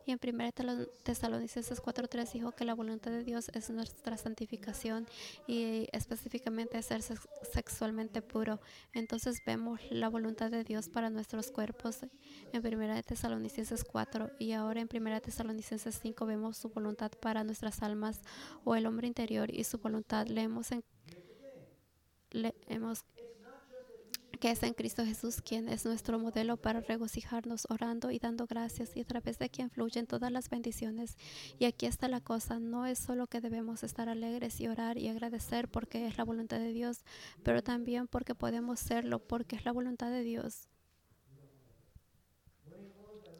y 0.06 0.12
en 0.12 0.20
1 0.22 0.52
Tesalonicenses 1.02 1.82
4.3 1.82 2.32
dijo 2.32 2.52
que 2.52 2.64
la 2.64 2.74
voluntad 2.74 3.10
de 3.10 3.24
Dios 3.24 3.50
es 3.52 3.70
nuestra 3.70 4.16
santificación 4.16 5.06
y 5.48 5.88
específicamente 5.92 6.80
ser 6.82 7.02
sexualmente 7.02 8.22
puro. 8.22 8.60
Entonces 8.92 9.42
vemos 9.44 9.80
la 9.90 10.08
voluntad 10.08 10.50
de 10.50 10.62
Dios 10.62 10.88
para 10.88 11.10
nuestros 11.10 11.50
cuerpos 11.50 11.98
en 12.52 12.64
1 12.64 13.02
Tesalonicenses 13.02 13.84
4 13.84 14.30
y 14.38 14.52
ahora 14.52 14.80
en 14.80 14.88
1 14.90 15.20
Tesalonicenses 15.20 15.98
5 16.00 16.24
vemos 16.24 16.56
su 16.56 16.68
voluntad 16.68 17.10
para 17.20 17.42
nuestras 17.42 17.82
almas 17.82 18.20
o 18.64 18.76
el 18.76 18.86
hombre 18.86 19.08
interior 19.08 19.52
y 19.52 19.64
su 19.64 19.78
voluntad. 19.78 20.28
Leemos 20.28 20.70
en 20.70 20.84
leemos 22.30 23.04
que 24.38 24.50
es 24.50 24.62
en 24.62 24.74
Cristo 24.74 25.04
Jesús 25.04 25.40
quien 25.40 25.68
es 25.68 25.84
nuestro 25.84 26.18
modelo 26.18 26.56
para 26.56 26.80
regocijarnos 26.80 27.66
orando 27.70 28.10
y 28.10 28.18
dando 28.18 28.46
gracias 28.46 28.96
y 28.96 29.00
a 29.00 29.04
través 29.04 29.38
de 29.38 29.50
quien 29.50 29.70
fluyen 29.70 30.06
todas 30.06 30.30
las 30.32 30.50
bendiciones. 30.50 31.16
Y 31.58 31.64
aquí 31.64 31.86
está 31.86 32.08
la 32.08 32.20
cosa, 32.20 32.58
no 32.58 32.86
es 32.86 32.98
solo 32.98 33.26
que 33.26 33.40
debemos 33.40 33.82
estar 33.82 34.08
alegres 34.08 34.60
y 34.60 34.68
orar 34.68 34.98
y 34.98 35.08
agradecer 35.08 35.68
porque 35.68 36.06
es 36.06 36.18
la 36.18 36.24
voluntad 36.24 36.58
de 36.58 36.72
Dios, 36.72 37.04
pero 37.42 37.62
también 37.62 38.06
porque 38.08 38.34
podemos 38.34 38.80
serlo 38.80 39.18
porque 39.18 39.56
es 39.56 39.64
la 39.64 39.72
voluntad 39.72 40.10
de 40.10 40.22
Dios. 40.22 40.68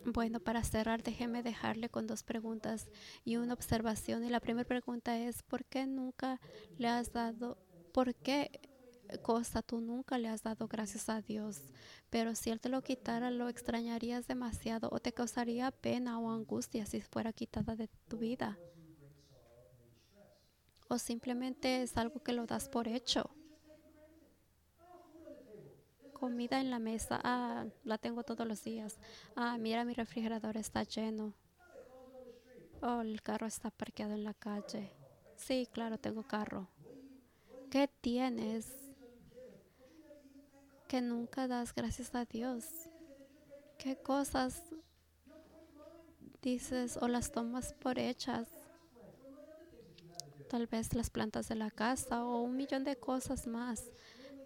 Bueno, 0.04 0.38
para 0.38 0.62
cerrar, 0.62 1.02
déjeme 1.02 1.42
dejarle 1.42 1.88
con 1.88 2.06
dos 2.06 2.22
preguntas 2.22 2.88
y 3.24 3.38
una 3.38 3.54
observación. 3.54 4.22
Y 4.24 4.30
la 4.30 4.38
primera 4.38 4.66
pregunta 4.66 5.18
es, 5.18 5.42
¿por 5.42 5.64
qué 5.64 5.84
nunca 5.84 6.40
le 6.78 6.86
has 6.86 7.12
dado, 7.12 7.58
por 7.92 8.14
qué 8.14 8.60
cosa 9.22 9.62
tú 9.62 9.80
nunca 9.80 10.18
le 10.18 10.28
has 10.28 10.42
dado 10.42 10.68
gracias 10.68 11.08
a 11.08 11.20
Dios. 11.20 11.60
Pero 12.10 12.34
si 12.34 12.50
Él 12.50 12.60
te 12.60 12.68
lo 12.68 12.82
quitara, 12.82 13.30
lo 13.30 13.48
extrañarías 13.48 14.26
demasiado 14.26 14.88
o 14.92 15.00
te 15.00 15.12
causaría 15.12 15.70
pena 15.70 16.18
o 16.18 16.30
angustia 16.30 16.86
si 16.86 17.00
fuera 17.00 17.32
quitada 17.32 17.76
de 17.76 17.88
tu 18.08 18.18
vida. 18.18 18.58
O 20.88 20.98
simplemente 20.98 21.82
es 21.82 21.96
algo 21.96 22.22
que 22.22 22.32
lo 22.32 22.46
das 22.46 22.68
por 22.68 22.86
hecho. 22.86 23.30
Comida 26.12 26.60
en 26.60 26.70
la 26.70 26.78
mesa, 26.78 27.20
ah, 27.24 27.66
la 27.84 27.98
tengo 27.98 28.22
todos 28.22 28.46
los 28.46 28.62
días. 28.62 28.98
Ah, 29.34 29.58
mira, 29.58 29.84
mi 29.84 29.92
refrigerador 29.92 30.56
está 30.56 30.82
lleno. 30.84 31.34
Oh, 32.80 33.00
el 33.00 33.20
carro 33.22 33.46
está 33.46 33.70
parqueado 33.70 34.14
en 34.14 34.24
la 34.24 34.34
calle. 34.34 34.92
Sí, 35.34 35.68
claro, 35.70 35.98
tengo 35.98 36.22
carro. 36.22 36.68
¿Qué 37.70 37.88
tienes? 38.00 38.85
Que 40.86 41.00
nunca 41.00 41.48
das 41.48 41.74
gracias 41.74 42.14
a 42.14 42.24
Dios? 42.24 42.64
¿Qué 43.78 43.96
cosas 43.96 44.62
dices 46.42 46.96
o 47.00 47.08
las 47.08 47.32
tomas 47.32 47.72
por 47.74 47.98
hechas? 47.98 48.48
Tal 50.48 50.66
vez 50.66 50.94
las 50.94 51.10
plantas 51.10 51.48
de 51.48 51.56
la 51.56 51.70
casa 51.70 52.24
o 52.24 52.40
un 52.40 52.56
millón 52.56 52.84
de 52.84 52.96
cosas 52.96 53.46
más. 53.46 53.90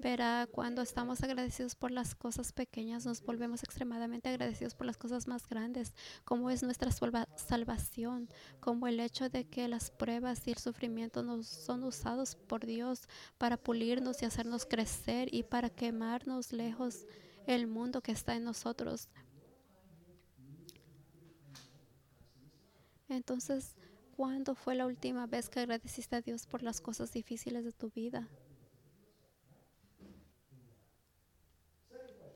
Verá, 0.01 0.48
cuando 0.51 0.80
estamos 0.80 1.22
agradecidos 1.22 1.74
por 1.74 1.90
las 1.90 2.14
cosas 2.14 2.53
pequeñas, 2.53 3.05
nos 3.05 3.20
volvemos 3.22 3.62
extremadamente 3.62 4.30
agradecidos 4.30 4.74
por 4.74 4.86
las 4.86 4.96
cosas 4.96 5.26
más 5.26 5.46
grandes, 5.46 5.92
como 6.24 6.48
es 6.48 6.62
nuestra 6.62 6.90
salvación, 6.90 8.26
como 8.61 8.86
el 8.86 8.98
hecho 8.98 9.28
de 9.28 9.44
que 9.44 9.68
las 9.68 9.90
pruebas 9.90 10.46
y 10.46 10.53
el 10.53 10.57
sufrimiento 10.57 11.22
nos 11.22 11.46
son 11.46 11.84
usados 11.84 12.34
por 12.34 12.64
Dios 12.64 13.09
para 13.36 13.59
pulirnos 13.59 14.22
y 14.22 14.24
hacernos 14.24 14.64
crecer 14.64 15.28
y 15.34 15.42
para 15.42 15.68
quemarnos 15.68 16.55
lejos 16.55 17.05
el 17.46 17.66
mundo 17.66 18.01
que 18.01 18.12
está 18.12 18.34
en 18.34 18.44
nosotros. 18.44 19.11
Entonces, 23.11 23.76
¿cuándo 24.16 24.55
fue 24.55 24.76
la 24.76 24.86
última 24.86 25.26
vez 25.26 25.51
que 25.51 25.61
agradeciste 25.61 26.16
a 26.16 26.22
Dios 26.22 26.46
por 26.46 26.62
las 26.62 26.80
cosas 26.80 27.12
difíciles 27.12 27.66
de 27.66 27.72
tu 27.72 27.90
vida? 27.90 28.30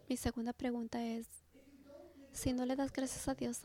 Mi 0.09 0.17
segunda 0.19 0.53
pregunta 0.53 1.03
es, 1.03 1.27
si 2.33 2.53
no 2.53 2.67
le 2.67 2.77
das 2.77 2.93
gracias 2.93 3.27
a 3.27 3.35
Dios 3.35 3.61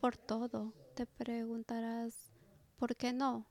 por 0.00 0.16
todo, 0.16 0.72
te 0.94 1.06
preguntarás, 1.06 2.14
¿por 2.76 2.96
qué 2.96 3.12
no? 3.12 3.46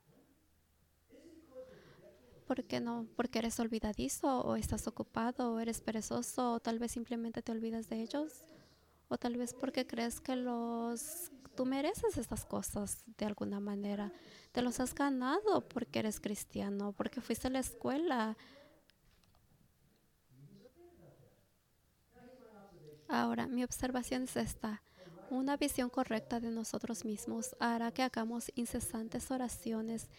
¿Por 2.47 2.63
qué 2.63 2.79
no? 2.79 3.07
¿Porque 3.15 3.39
eres 3.39 3.59
olvidadizo 3.59 4.41
o 4.41 4.55
estás 4.55 4.87
ocupado 4.87 5.53
o 5.53 5.59
eres 5.59 5.79
perezoso 5.79 6.53
o 6.53 6.59
tal 6.59 6.79
vez 6.79 6.91
simplemente 6.91 7.43
te 7.43 7.51
olvidas 7.51 7.87
de 7.87 8.01
ellos? 8.01 8.43
O 9.09 9.17
tal 9.17 9.37
vez 9.37 9.53
porque 9.53 9.85
crees 9.85 10.19
que 10.19 10.35
los 10.35 11.31
tú 11.55 11.65
mereces 11.65 12.17
estas 12.17 12.45
cosas 12.45 13.03
de 13.17 13.25
alguna 13.25 13.59
manera. 13.59 14.11
Te 14.51 14.63
los 14.63 14.79
has 14.79 14.95
ganado 14.95 15.67
porque 15.67 15.99
eres 15.99 16.19
cristiano, 16.19 16.93
porque 16.93 17.21
fuiste 17.21 17.47
a 17.47 17.51
la 17.51 17.59
escuela, 17.59 18.35
Ahora, 23.13 23.45
mi 23.45 23.63
observación 23.63 24.23
es 24.23 24.35
esta. 24.35 24.81
Una 25.29 25.55
visión 25.55 25.91
correcta 25.91 26.39
de 26.39 26.49
nosotros 26.49 27.05
mismos 27.05 27.55
hará 27.59 27.91
que 27.91 28.01
hagamos 28.01 28.51
incesantes 28.55 29.29
oraciones 29.29 30.09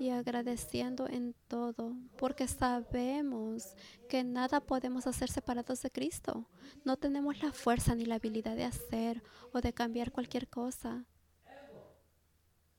y 0.00 0.10
agradeciendo 0.10 1.08
en 1.08 1.36
todo, 1.46 1.94
porque 2.16 2.48
sabemos 2.48 3.76
que 4.08 4.24
nada 4.24 4.60
podemos 4.60 5.06
hacer 5.06 5.30
separados 5.30 5.80
de 5.82 5.92
Cristo. 5.92 6.48
No 6.84 6.96
tenemos 6.96 7.40
la 7.40 7.52
fuerza 7.52 7.94
ni 7.94 8.04
la 8.04 8.16
habilidad 8.16 8.56
de 8.56 8.64
hacer 8.64 9.22
o 9.52 9.60
de 9.60 9.72
cambiar 9.72 10.10
cualquier 10.10 10.48
cosa. 10.48 11.04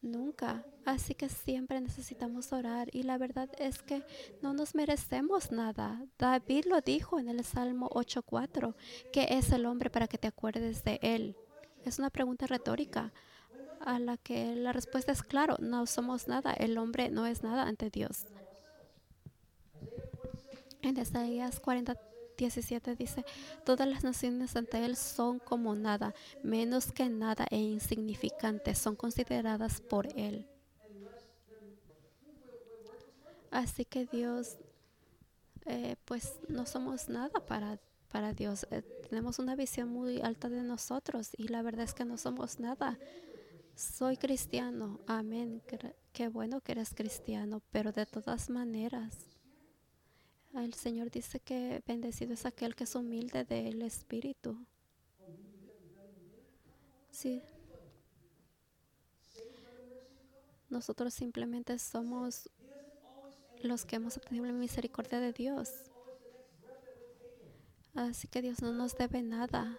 Nunca. 0.01 0.65
Así 0.83 1.13
que 1.13 1.29
siempre 1.29 1.79
necesitamos 1.79 2.51
orar 2.53 2.89
y 2.91 3.03
la 3.03 3.19
verdad 3.19 3.49
es 3.59 3.83
que 3.83 4.03
no 4.41 4.53
nos 4.53 4.73
merecemos 4.73 5.51
nada. 5.51 6.03
David 6.17 6.65
lo 6.65 6.81
dijo 6.81 7.19
en 7.19 7.29
el 7.29 7.43
Salmo 7.43 7.87
8.4, 7.89 8.73
que 9.13 9.27
es 9.29 9.51
el 9.51 9.67
hombre 9.67 9.91
para 9.91 10.07
que 10.07 10.17
te 10.17 10.27
acuerdes 10.27 10.83
de 10.83 10.99
él. 11.03 11.35
Es 11.85 11.99
una 11.99 12.09
pregunta 12.09 12.47
retórica 12.47 13.13
a 13.79 13.99
la 13.99 14.17
que 14.17 14.55
la 14.55 14.73
respuesta 14.73 15.11
es 15.11 15.21
claro, 15.21 15.57
no 15.59 15.85
somos 15.85 16.27
nada, 16.27 16.53
el 16.53 16.77
hombre 16.77 17.09
no 17.09 17.25
es 17.27 17.43
nada 17.43 17.63
ante 17.63 17.89
Dios. 17.89 18.25
En 20.81 20.97
Isaías 20.97 21.59
40 21.59 21.95
17 22.41 22.95
dice, 22.95 23.23
todas 23.63 23.87
las 23.87 24.03
naciones 24.03 24.55
ante 24.55 24.83
Él 24.83 24.95
son 24.95 25.37
como 25.37 25.75
nada, 25.75 26.15
menos 26.41 26.91
que 26.91 27.07
nada 27.07 27.45
e 27.51 27.57
insignificantes, 27.57 28.79
son 28.79 28.95
consideradas 28.95 29.79
por 29.79 30.07
Él. 30.17 30.47
Así 33.51 33.85
que 33.85 34.07
Dios, 34.07 34.57
eh, 35.67 35.97
pues 36.05 36.39
no 36.47 36.65
somos 36.65 37.09
nada 37.09 37.45
para, 37.45 37.79
para 38.11 38.33
Dios. 38.33 38.65
Eh, 38.71 38.81
tenemos 39.07 39.37
una 39.37 39.55
visión 39.55 39.89
muy 39.89 40.19
alta 40.21 40.49
de 40.49 40.63
nosotros 40.63 41.31
y 41.37 41.49
la 41.49 41.61
verdad 41.61 41.85
es 41.85 41.93
que 41.93 42.05
no 42.05 42.17
somos 42.17 42.59
nada. 42.59 42.97
Soy 43.75 44.17
cristiano, 44.17 44.99
amén. 45.05 45.61
Qué 46.11 46.27
bueno 46.27 46.61
que 46.61 46.71
eres 46.71 46.95
cristiano, 46.95 47.61
pero 47.71 47.91
de 47.91 48.05
todas 48.07 48.49
maneras, 48.49 49.30
el 50.53 50.73
Señor 50.73 51.09
dice 51.11 51.39
que 51.39 51.81
bendecido 51.87 52.33
es 52.33 52.45
aquel 52.45 52.75
que 52.75 52.83
es 52.83 52.95
humilde 52.95 53.45
del 53.45 53.81
espíritu. 53.81 54.57
Sí. 57.09 57.41
Nosotros 60.69 61.13
simplemente 61.13 61.77
somos 61.79 62.49
los 63.61 63.85
que 63.85 63.97
hemos 63.97 64.17
obtenido 64.17 64.45
la 64.45 64.53
misericordia 64.53 65.19
de 65.19 65.33
Dios. 65.33 65.69
Así 67.93 68.27
que 68.27 68.41
Dios 68.41 68.61
no 68.61 68.71
nos 68.71 68.95
debe 68.95 69.21
nada. 69.21 69.77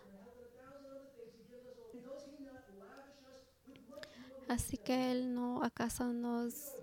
Así 4.49 4.77
que 4.77 5.11
Él 5.11 5.35
no, 5.35 5.63
acaso 5.63 6.13
nos, 6.13 6.75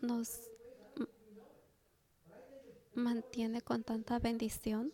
nos 0.00 0.49
mantiene 3.00 3.62
con 3.62 3.82
tanta 3.82 4.18
bendición? 4.18 4.92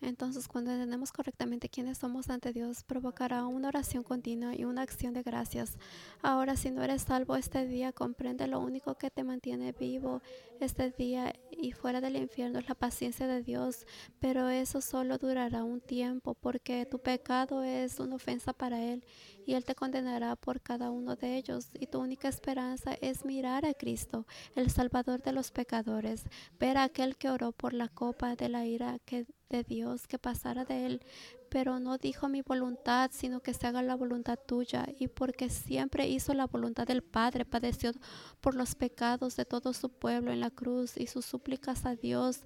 Entonces, 0.00 0.46
cuando 0.46 0.70
entendemos 0.70 1.10
correctamente 1.10 1.68
quiénes 1.68 1.98
somos 1.98 2.30
ante 2.30 2.52
Dios, 2.52 2.84
provocará 2.84 3.46
una 3.46 3.68
oración 3.68 4.04
continua 4.04 4.54
y 4.54 4.64
una 4.64 4.82
acción 4.82 5.12
de 5.12 5.22
gracias. 5.22 5.76
Ahora, 6.22 6.56
si 6.56 6.70
no 6.70 6.82
eres 6.82 7.02
salvo 7.02 7.34
este 7.34 7.66
día, 7.66 7.92
comprende 7.92 8.46
lo 8.46 8.60
único 8.60 8.94
que 8.94 9.10
te 9.10 9.24
mantiene 9.24 9.72
vivo 9.72 10.22
este 10.60 10.90
día 10.90 11.32
y 11.50 11.72
fuera 11.72 12.00
del 12.00 12.16
infierno 12.16 12.58
es 12.58 12.68
la 12.68 12.74
paciencia 12.74 13.26
de 13.26 13.42
Dios, 13.42 13.86
pero 14.20 14.48
eso 14.48 14.80
solo 14.80 15.18
durará 15.18 15.64
un 15.64 15.80
tiempo 15.80 16.34
porque 16.34 16.86
tu 16.86 16.98
pecado 17.00 17.62
es 17.62 17.98
una 17.98 18.16
ofensa 18.16 18.52
para 18.52 18.82
Él 18.82 19.04
y 19.46 19.54
Él 19.54 19.64
te 19.64 19.74
condenará 19.74 20.36
por 20.36 20.60
cada 20.60 20.90
uno 20.90 21.16
de 21.16 21.36
ellos 21.36 21.68
y 21.78 21.86
tu 21.86 21.98
única 22.00 22.28
esperanza 22.28 22.94
es 23.00 23.24
mirar 23.24 23.64
a 23.66 23.74
Cristo, 23.74 24.26
el 24.54 24.70
Salvador 24.70 25.22
de 25.22 25.32
los 25.32 25.50
pecadores, 25.50 26.24
ver 26.58 26.76
a 26.76 26.84
aquel 26.84 27.16
que 27.16 27.30
oró 27.30 27.52
por 27.52 27.72
la 27.72 27.88
copa 27.88 28.36
de 28.36 28.48
la 28.48 28.66
ira 28.66 28.98
que 29.04 29.26
de 29.48 29.64
Dios 29.64 30.06
que 30.06 30.18
pasara 30.18 30.64
de 30.64 30.86
él, 30.86 31.00
pero 31.48 31.80
no 31.80 31.98
dijo 31.98 32.28
mi 32.28 32.42
voluntad, 32.42 33.10
sino 33.12 33.40
que 33.40 33.54
se 33.54 33.66
haga 33.66 33.82
la 33.82 33.96
voluntad 33.96 34.38
tuya. 34.38 34.86
Y 34.98 35.08
porque 35.08 35.48
siempre 35.48 36.08
hizo 36.08 36.34
la 36.34 36.46
voluntad 36.46 36.86
del 36.86 37.02
Padre, 37.02 37.44
padeció 37.44 37.92
por 38.40 38.54
los 38.54 38.74
pecados 38.74 39.36
de 39.36 39.44
todo 39.44 39.72
su 39.72 39.88
pueblo 39.88 40.32
en 40.32 40.40
la 40.40 40.50
cruz 40.50 40.96
y 40.96 41.06
sus 41.06 41.24
súplicas 41.24 41.86
a 41.86 41.94
Dios 41.94 42.42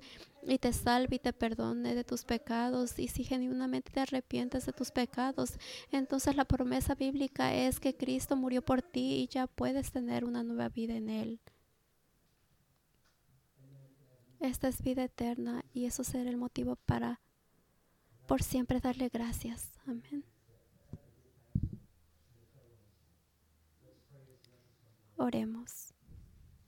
y 0.46 0.59
te 0.59 0.72
salve 0.72 1.16
y 1.16 1.18
te 1.18 1.32
perdone 1.32 1.94
de 1.94 2.05
tus 2.05 2.24
pecados. 2.24 2.98
Y 2.98 3.09
si 3.09 3.24
genuinamente 3.24 3.90
te 3.92 4.00
arrepientes 4.00 4.66
de 4.66 4.72
tus 4.72 4.90
pecados, 4.90 5.59
entonces 5.90 6.36
la 6.36 6.44
promesa 6.44 6.94
bíblica 6.94 7.55
es 7.55 7.80
que 7.80 7.96
Cristo 7.96 8.36
murió 8.36 8.62
por 8.62 8.82
ti 8.82 9.22
y 9.22 9.28
ya 9.28 9.46
puedes 9.46 9.90
tener 9.92 10.24
una 10.24 10.42
nueva 10.42 10.68
vida 10.68 10.94
en 10.94 11.09
Él. 11.09 11.40
Esta 14.43 14.66
es 14.66 14.82
vida 14.82 15.05
eterna 15.05 15.64
y 15.72 15.86
eso 15.86 16.03
será 16.03 16.28
el 16.28 16.36
motivo 16.36 16.74
para 16.74 17.20
por 18.26 18.43
siempre 18.43 18.80
darle 18.80 19.09
gracias. 19.09 19.70
Amén. 19.86 20.24
Oremos. 25.16 25.91